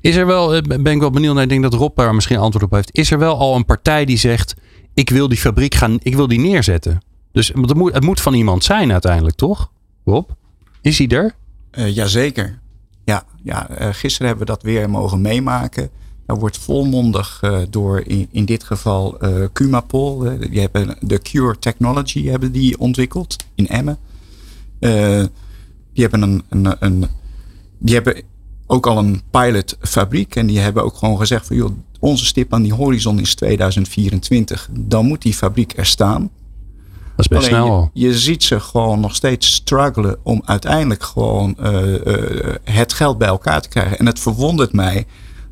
Is 0.00 0.16
er 0.16 0.26
wel, 0.26 0.54
eh, 0.54 0.62
ben 0.62 0.92
ik 0.92 1.00
wel 1.00 1.10
benieuwd 1.10 1.34
naar, 1.34 1.42
ik 1.42 1.48
denk 1.48 1.62
dat 1.62 1.74
Rob 1.74 1.96
daar 1.96 2.14
misschien 2.14 2.38
antwoord 2.38 2.64
op 2.64 2.70
heeft. 2.70 2.96
Is 2.96 3.10
er 3.10 3.18
wel 3.18 3.38
al 3.38 3.56
een 3.56 3.64
partij 3.64 4.04
die 4.04 4.18
zegt, 4.18 4.54
ik 4.94 5.10
wil 5.10 5.28
die 5.28 5.38
fabriek 5.38 5.74
gaan, 5.74 5.98
ik 6.02 6.14
wil 6.14 6.28
die 6.28 6.40
neerzetten? 6.40 7.00
Dus 7.32 7.48
het 7.48 7.74
moet, 7.74 7.94
het 7.94 8.04
moet 8.04 8.20
van 8.20 8.34
iemand 8.34 8.64
zijn 8.64 8.92
uiteindelijk, 8.92 9.36
toch? 9.36 9.70
Rob? 10.04 10.30
Is 10.80 10.98
hij 10.98 11.08
er? 11.08 11.34
Uh, 11.72 11.94
jazeker. 11.94 12.58
Ja, 13.08 13.24
ja 13.42 13.70
uh, 13.70 13.88
gisteren 13.92 14.26
hebben 14.26 14.46
we 14.46 14.52
dat 14.52 14.62
weer 14.62 14.90
mogen 14.90 15.20
meemaken. 15.20 15.90
Daar 16.26 16.38
wordt 16.38 16.58
volmondig 16.58 17.40
uh, 17.44 17.58
door 17.70 18.00
in, 18.00 18.28
in 18.30 18.44
dit 18.44 18.64
geval 18.64 19.18
Cumapol. 19.52 20.26
Uh, 20.26 20.50
die 20.50 20.60
hebben 20.60 20.96
de 21.00 21.18
Cure 21.18 21.58
Technology 21.58 22.26
hebben 22.26 22.52
die 22.52 22.78
ontwikkeld 22.78 23.36
in 23.54 23.68
Emmen. 23.68 23.98
die 25.92 26.02
hebben 26.02 26.22
een, 26.22 26.42
een, 26.48 26.76
een, 26.78 27.06
die 27.78 27.94
hebben 27.94 28.22
ook 28.66 28.86
al 28.86 28.98
een 28.98 29.22
pilotfabriek. 29.30 30.36
En 30.36 30.46
die 30.46 30.58
hebben 30.58 30.84
ook 30.84 30.96
gewoon 30.96 31.18
gezegd 31.18 31.46
van 31.46 31.56
joh, 31.56 31.70
onze 31.98 32.24
stip 32.24 32.52
aan 32.52 32.62
die 32.62 32.74
horizon 32.74 33.20
is 33.20 33.34
2024. 33.34 34.68
Dan 34.72 35.06
moet 35.06 35.22
die 35.22 35.34
fabriek 35.34 35.76
er 35.76 35.86
staan. 35.86 36.30
Dat 37.18 37.30
is 37.30 37.36
best 37.38 37.52
Alleen 37.52 37.66
snel. 37.66 37.90
Je, 37.92 38.08
je, 38.08 38.18
ziet 38.18 38.44
ze 38.44 38.60
gewoon 38.60 39.00
nog 39.00 39.14
steeds 39.14 39.52
struggelen 39.52 40.18
om 40.22 40.42
uiteindelijk 40.44 41.02
gewoon 41.02 41.56
het 42.64 42.92
geld 42.92 43.18
bij 43.18 43.28
elkaar 43.28 43.60
te 43.60 43.68
krijgen. 43.68 43.98
En 43.98 44.06
het 44.06 44.20
verwondert 44.20 44.72
mij 44.72 45.06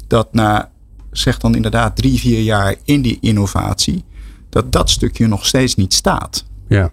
dat 0.06 0.32
na, 0.32 0.70
zeg 1.10 1.38
dan 1.38 1.54
inderdaad, 1.54 1.96
drie, 1.96 2.18
vier 2.18 2.40
jaar 2.40 2.74
in 2.84 3.02
die 3.02 3.18
innovatie, 3.20 4.04
dat 4.48 4.72
dat 4.72 4.90
stukje 4.90 5.26
nog 5.26 5.46
steeds 5.46 5.74
niet 5.74 5.94
staat. 5.94 6.44
Ja. 6.68 6.92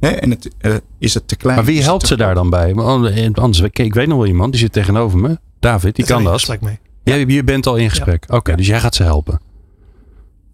Hè? 0.00 0.08
En 0.08 0.30
het, 0.30 0.50
uh, 0.60 0.74
is 0.98 1.14
het 1.14 1.28
te 1.28 1.36
klein? 1.36 1.56
Maar 1.56 1.64
wie 1.64 1.82
helpt 1.82 2.06
ze 2.06 2.16
daar 2.16 2.34
dan 2.34 2.50
bij? 2.50 2.74
Anders, 2.74 3.60
ik 3.60 3.94
weet 3.94 4.08
nog 4.08 4.18
wel 4.18 4.26
iemand, 4.26 4.52
die 4.52 4.60
zit 4.60 4.72
tegenover 4.72 5.18
me. 5.18 5.38
David, 5.60 5.96
die 5.96 6.04
kan 6.04 6.24
dat. 6.24 6.60
Mee. 6.60 6.78
Ja. 7.04 7.14
Je, 7.14 7.26
je 7.26 7.44
bent 7.44 7.66
al 7.66 7.76
in 7.76 7.90
gesprek. 7.90 8.24
Ja. 8.24 8.26
Oké, 8.26 8.36
okay, 8.36 8.54
dus 8.56 8.66
jij 8.66 8.80
gaat 8.80 8.94
ze 8.94 9.02
helpen. 9.02 9.40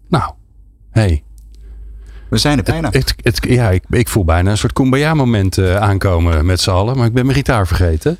Nou, 0.07 0.31
hey. 0.91 1.23
We 2.33 2.39
zijn 2.39 2.57
er 2.57 2.63
bijna. 2.63 2.89
Het, 2.89 3.13
het, 3.15 3.15
het, 3.23 3.39
ja, 3.49 3.69
ik, 3.69 3.83
ik, 3.89 4.07
voel 4.07 4.25
bijna 4.25 4.51
een 4.51 4.57
soort 4.57 4.73
kumbaya-moment 4.73 5.57
uh, 5.57 5.75
aankomen 5.75 6.45
met 6.45 6.59
z'n 6.59 6.69
allen. 6.69 6.97
Maar 6.97 7.05
ik 7.05 7.13
ben 7.13 7.25
mijn 7.25 7.37
gitaar 7.37 7.67
vergeten. 7.67 8.17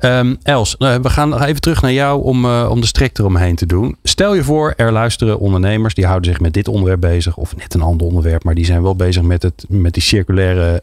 Um, 0.00 0.36
Els, 0.42 0.76
uh, 0.78 0.94
we 0.94 1.10
gaan 1.10 1.42
even 1.42 1.60
terug 1.60 1.82
naar 1.82 1.92
jou 1.92 2.22
om, 2.22 2.44
uh, 2.44 2.68
om 2.70 2.80
de 2.80 2.86
strik 2.86 3.18
eromheen 3.18 3.56
te 3.56 3.66
doen. 3.66 3.96
Stel 4.02 4.34
je 4.34 4.44
voor, 4.44 4.74
er 4.76 4.92
luisteren 4.92 5.38
ondernemers 5.38 5.94
die 5.94 6.06
houden 6.06 6.30
zich 6.30 6.40
met 6.40 6.52
dit 6.52 6.68
onderwerp 6.68 7.00
bezig. 7.00 7.36
Of 7.36 7.56
net 7.56 7.74
een 7.74 7.82
ander 7.82 8.06
onderwerp, 8.06 8.44
maar 8.44 8.54
die 8.54 8.64
zijn 8.64 8.82
wel 8.82 8.96
bezig 8.96 9.22
met 9.22 9.42
het, 9.42 9.64
met 9.68 9.94
die 9.94 10.02
circulaire, 10.02 10.82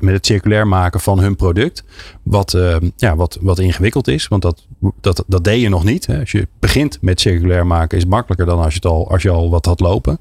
met 0.00 0.14
het 0.14 0.26
circulair 0.26 0.66
maken 0.66 1.00
van 1.00 1.18
hun 1.18 1.36
product. 1.36 1.84
Wat, 2.22 2.54
ehm, 2.54 2.90
ja, 2.96 3.16
wat, 3.16 3.38
wat 3.40 3.58
ingewikkeld 3.58 4.08
is, 4.08 4.28
want 4.28 4.42
dat, 4.42 4.66
dat, 5.00 5.24
dat 5.26 5.44
deed 5.44 5.60
je 5.60 5.68
nog 5.68 5.84
niet. 5.84 6.06
Hè. 6.06 6.20
Als 6.20 6.32
je 6.32 6.48
begint 6.58 6.98
met 7.00 7.20
circulair 7.20 7.66
maken 7.66 7.96
is 7.96 8.02
het 8.02 8.12
makkelijker 8.12 8.46
dan 8.46 8.58
als 8.58 8.72
je, 8.72 8.80
het 8.82 8.90
al, 8.90 9.10
als 9.10 9.22
je 9.22 9.30
al 9.30 9.50
wat 9.50 9.64
had 9.64 9.80
lopen. 9.80 10.18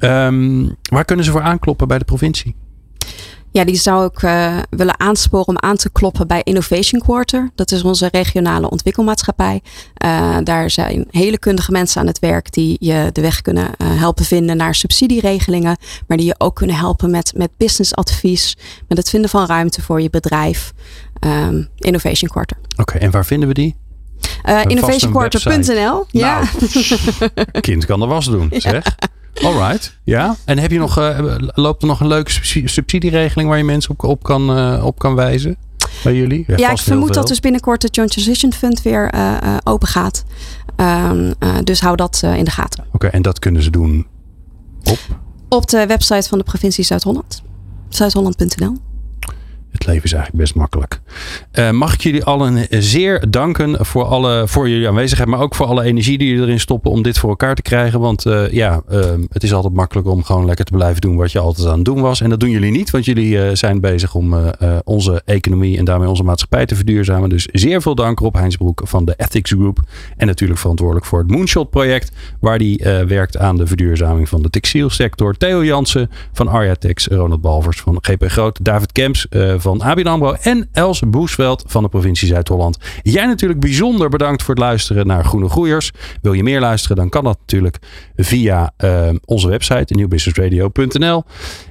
Um, 0.00 0.76
waar 0.82 1.04
kunnen 1.04 1.24
ze 1.24 1.30
voor 1.30 1.42
aankloppen 1.42 1.88
bij 1.88 1.98
de 1.98 2.04
provincie? 2.04 2.54
Ja, 3.56 3.64
die 3.64 3.76
zou 3.76 4.06
ik 4.06 4.22
uh, 4.22 4.58
willen 4.70 5.00
aansporen 5.00 5.48
om 5.48 5.58
aan 5.58 5.76
te 5.76 5.90
kloppen 5.90 6.26
bij 6.26 6.40
Innovation 6.42 7.00
Quarter. 7.00 7.50
Dat 7.54 7.70
is 7.72 7.82
onze 7.82 8.08
regionale 8.12 8.70
ontwikkelmaatschappij. 8.70 9.60
Uh, 10.04 10.36
daar 10.42 10.70
zijn 10.70 11.06
hele 11.10 11.38
kundige 11.38 11.72
mensen 11.72 12.00
aan 12.00 12.06
het 12.06 12.18
werk 12.18 12.52
die 12.52 12.76
je 12.80 13.08
de 13.12 13.20
weg 13.20 13.42
kunnen 13.42 13.64
uh, 13.64 13.98
helpen 13.98 14.24
vinden 14.24 14.56
naar 14.56 14.74
subsidieregelingen. 14.74 15.76
Maar 16.06 16.16
die 16.16 16.26
je 16.26 16.34
ook 16.38 16.56
kunnen 16.56 16.76
helpen 16.76 17.10
met, 17.10 17.32
met 17.36 17.50
businessadvies, 17.56 18.56
met 18.88 18.98
het 18.98 19.10
vinden 19.10 19.30
van 19.30 19.46
ruimte 19.46 19.82
voor 19.82 20.00
je 20.00 20.10
bedrijf. 20.10 20.72
Um, 21.20 21.68
Innovation 21.78 22.30
Quarter. 22.30 22.56
Oké, 22.62 22.80
okay, 22.80 23.00
en 23.00 23.10
waar 23.10 23.24
vinden 23.24 23.48
we 23.48 23.54
die? 23.54 23.76
Innovationquarter.nl. 24.66 26.04
Ja. 26.10 26.42
Nou, 27.34 27.60
kind 27.60 27.86
kan 27.86 28.00
de 28.00 28.06
was 28.06 28.24
doen, 28.24 28.48
zeg. 28.56 28.84
Ja. 28.84 29.08
Alright, 29.42 29.98
ja. 30.04 30.36
En 30.44 30.58
heb 30.58 30.70
je 30.70 30.78
nog, 30.78 30.98
uh, 30.98 31.34
loopt 31.38 31.82
er 31.82 31.88
nog 31.88 32.00
een 32.00 32.06
leuke 32.06 32.30
subsidieregeling 32.64 33.48
waar 33.48 33.58
je 33.58 33.64
mensen 33.64 33.90
op, 33.90 34.04
op, 34.04 34.22
kan, 34.22 34.58
uh, 34.58 34.84
op 34.84 34.98
kan 34.98 35.14
wijzen? 35.14 35.56
Bij 36.02 36.14
jullie? 36.14 36.44
Ja, 36.46 36.56
ja 36.56 36.70
ik 36.70 36.78
vermoed 36.78 37.14
dat 37.14 37.28
dus 37.28 37.40
binnenkort 37.40 37.82
het 37.82 37.94
Joint 37.94 38.12
Transition 38.12 38.52
Fund 38.52 38.82
weer 38.82 39.14
uh, 39.14 39.56
open 39.64 39.88
gaat. 39.88 40.24
Um, 40.76 41.34
dus 41.64 41.80
hou 41.80 41.96
dat 41.96 42.22
in 42.36 42.44
de 42.44 42.50
gaten. 42.50 42.84
Oké, 42.86 42.94
okay, 42.94 43.10
en 43.10 43.22
dat 43.22 43.38
kunnen 43.38 43.62
ze 43.62 43.70
doen 43.70 44.06
op? 44.84 44.98
Op 45.48 45.68
de 45.68 45.86
website 45.86 46.28
van 46.28 46.38
de 46.38 46.44
provincie 46.44 46.84
Zuid-Holland. 46.84 47.42
Zuidholland.nl 47.88 48.76
het 49.78 49.86
leven 49.86 50.04
is 50.04 50.12
eigenlijk 50.12 50.42
best 50.42 50.54
makkelijk. 50.54 51.00
Uh, 51.52 51.70
mag 51.70 51.94
ik 51.94 52.00
jullie 52.00 52.24
allen 52.24 52.66
zeer 52.70 53.30
danken 53.30 53.86
voor, 53.86 54.04
alle, 54.04 54.48
voor 54.48 54.68
jullie 54.68 54.88
aanwezigheid, 54.88 55.28
maar 55.28 55.40
ook 55.40 55.54
voor 55.54 55.66
alle 55.66 55.84
energie 55.84 56.18
die 56.18 56.28
jullie 56.28 56.42
erin 56.42 56.60
stoppen 56.60 56.90
om 56.90 57.02
dit 57.02 57.18
voor 57.18 57.28
elkaar 57.28 57.54
te 57.54 57.62
krijgen. 57.62 58.00
Want 58.00 58.26
uh, 58.26 58.50
ja, 58.50 58.82
uh, 58.90 59.00
het 59.28 59.42
is 59.42 59.52
altijd 59.52 59.74
makkelijk 59.74 60.08
om 60.08 60.22
gewoon 60.22 60.46
lekker 60.46 60.64
te 60.64 60.72
blijven 60.72 61.00
doen 61.00 61.16
wat 61.16 61.32
je 61.32 61.38
altijd 61.38 61.66
aan 61.68 61.74
het 61.74 61.84
doen 61.84 62.00
was. 62.00 62.20
En 62.20 62.30
dat 62.30 62.40
doen 62.40 62.50
jullie 62.50 62.70
niet, 62.70 62.90
want 62.90 63.04
jullie 63.04 63.54
zijn 63.56 63.80
bezig 63.80 64.14
om 64.14 64.34
onze 64.84 65.22
economie 65.24 65.78
en 65.78 65.84
daarmee 65.84 66.08
onze 66.08 66.22
maatschappij 66.22 66.66
te 66.66 66.74
verduurzamen. 66.74 67.28
Dus 67.28 67.48
zeer 67.52 67.82
veel 67.82 67.94
dank 67.94 68.18
Rob 68.18 68.34
Heinsbroek 68.34 68.80
van 68.84 69.04
de 69.04 69.14
Ethics 69.16 69.50
Group. 69.50 69.78
En 70.16 70.26
natuurlijk 70.26 70.60
verantwoordelijk 70.60 71.06
voor 71.06 71.18
het 71.18 71.30
Moonshot 71.30 71.70
project, 71.70 72.12
waar 72.40 72.58
die 72.58 72.84
werkt 73.06 73.38
aan 73.38 73.56
de 73.56 73.66
verduurzaming 73.66 74.28
van 74.28 74.42
de 74.42 74.50
textielsector. 74.50 75.36
Theo 75.36 75.64
Jansen 75.64 76.10
van 76.32 76.48
Arjatex, 76.48 77.06
Ronald 77.06 77.40
Balvers 77.40 77.80
van 77.80 77.98
GP 78.00 78.24
Groot, 78.26 78.64
David 78.64 78.92
Kemps 78.92 79.26
van 79.56 79.65
van 79.66 79.80
ABN 79.80 80.06
AMRO 80.06 80.32
en 80.40 80.68
Els 80.72 81.00
Boesveld 81.06 81.64
van 81.66 81.82
de 81.82 81.88
provincie 81.88 82.28
Zuid-Holland. 82.28 82.78
Jij 83.02 83.26
natuurlijk 83.26 83.60
bijzonder 83.60 84.08
bedankt 84.08 84.42
voor 84.42 84.54
het 84.54 84.62
luisteren 84.62 85.06
naar 85.06 85.24
Groene 85.24 85.48
Groeiers. 85.48 85.90
Wil 86.22 86.32
je 86.32 86.42
meer 86.42 86.60
luisteren, 86.60 86.96
dan 86.96 87.08
kan 87.08 87.24
dat 87.24 87.38
natuurlijk 87.38 87.78
via 88.16 88.72
uh, 88.84 89.08
onze 89.24 89.48
website, 89.48 89.94
nieuwbusinessradio.nl. 89.94 91.24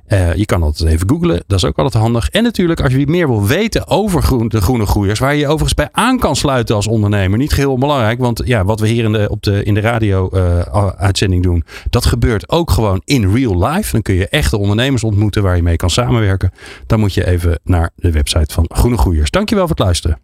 Uh, 0.07 0.35
je 0.35 0.45
kan 0.45 0.63
altijd 0.63 0.89
even 0.89 1.09
googlen, 1.09 1.43
dat 1.47 1.57
is 1.57 1.65
ook 1.65 1.77
altijd 1.77 2.03
handig. 2.03 2.29
En 2.29 2.43
natuurlijk, 2.43 2.81
als 2.81 2.93
je 2.93 3.07
meer 3.07 3.27
wil 3.27 3.45
weten 3.45 3.87
over 3.87 4.49
de 4.49 4.61
groene 4.61 4.85
groeiers, 4.85 5.19
waar 5.19 5.33
je 5.33 5.39
je 5.39 5.45
overigens 5.45 5.73
bij 5.73 5.89
aan 5.91 6.19
kan 6.19 6.35
sluiten 6.35 6.75
als 6.75 6.87
ondernemer. 6.87 7.37
Niet 7.37 7.53
geheel 7.53 7.71
onbelangrijk, 7.71 8.19
want 8.19 8.41
ja, 8.45 8.65
wat 8.65 8.79
we 8.79 8.87
hier 8.87 9.03
in 9.03 9.11
de, 9.11 9.27
op 9.29 9.43
de, 9.43 9.63
in 9.63 9.73
de 9.73 9.79
radio-uitzending 9.79 11.43
doen, 11.43 11.63
dat 11.89 12.05
gebeurt 12.05 12.49
ook 12.49 12.71
gewoon 12.71 13.01
in 13.05 13.33
real 13.33 13.67
life. 13.67 13.91
Dan 13.91 14.01
kun 14.01 14.15
je 14.15 14.27
echte 14.27 14.57
ondernemers 14.57 15.03
ontmoeten 15.03 15.43
waar 15.43 15.55
je 15.55 15.63
mee 15.63 15.75
kan 15.75 15.89
samenwerken. 15.89 16.51
Dan 16.87 16.99
moet 16.99 17.13
je 17.13 17.27
even 17.27 17.59
naar 17.63 17.89
de 17.95 18.11
website 18.11 18.53
van 18.53 18.65
Groene 18.67 18.97
Groeiers. 18.97 19.31
Dankjewel 19.31 19.67
voor 19.67 19.75
het 19.75 19.85
luisteren. 19.85 20.19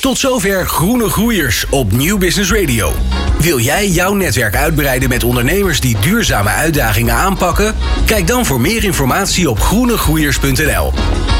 Tot 0.00 0.18
zover 0.18 0.66
Groene 0.66 1.08
Groeiers 1.08 1.66
op 1.70 1.92
Nieuw 1.92 2.18
Business 2.18 2.52
Radio. 2.52 2.92
Wil 3.38 3.58
jij 3.58 3.88
jouw 3.88 4.14
netwerk 4.14 4.56
uitbreiden 4.56 5.08
met 5.08 5.24
ondernemers 5.24 5.80
die 5.80 5.96
duurzame 6.00 6.48
uitdagingen 6.48 7.14
aanpakken? 7.14 7.74
Kijk 8.06 8.26
dan 8.26 8.46
voor 8.46 8.60
meer 8.60 8.84
informatie 8.84 9.50
op 9.50 9.60
groenegroeiers.nl. 9.60 10.92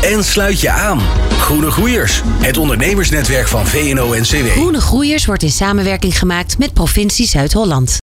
En 0.02 0.24
sluit 0.24 0.60
je 0.60 0.70
aan. 0.70 1.00
Groene 1.38 1.70
Groeiers, 1.70 2.22
het 2.26 2.56
ondernemersnetwerk 2.56 3.48
van 3.48 3.66
VNO-NCW. 3.66 4.46
Groene 4.46 4.80
Groeiers 4.80 5.26
wordt 5.26 5.42
in 5.42 5.50
samenwerking 5.50 6.18
gemaakt 6.18 6.58
met 6.58 6.72
provincie 6.72 7.26
Zuid-Holland. 7.26 7.94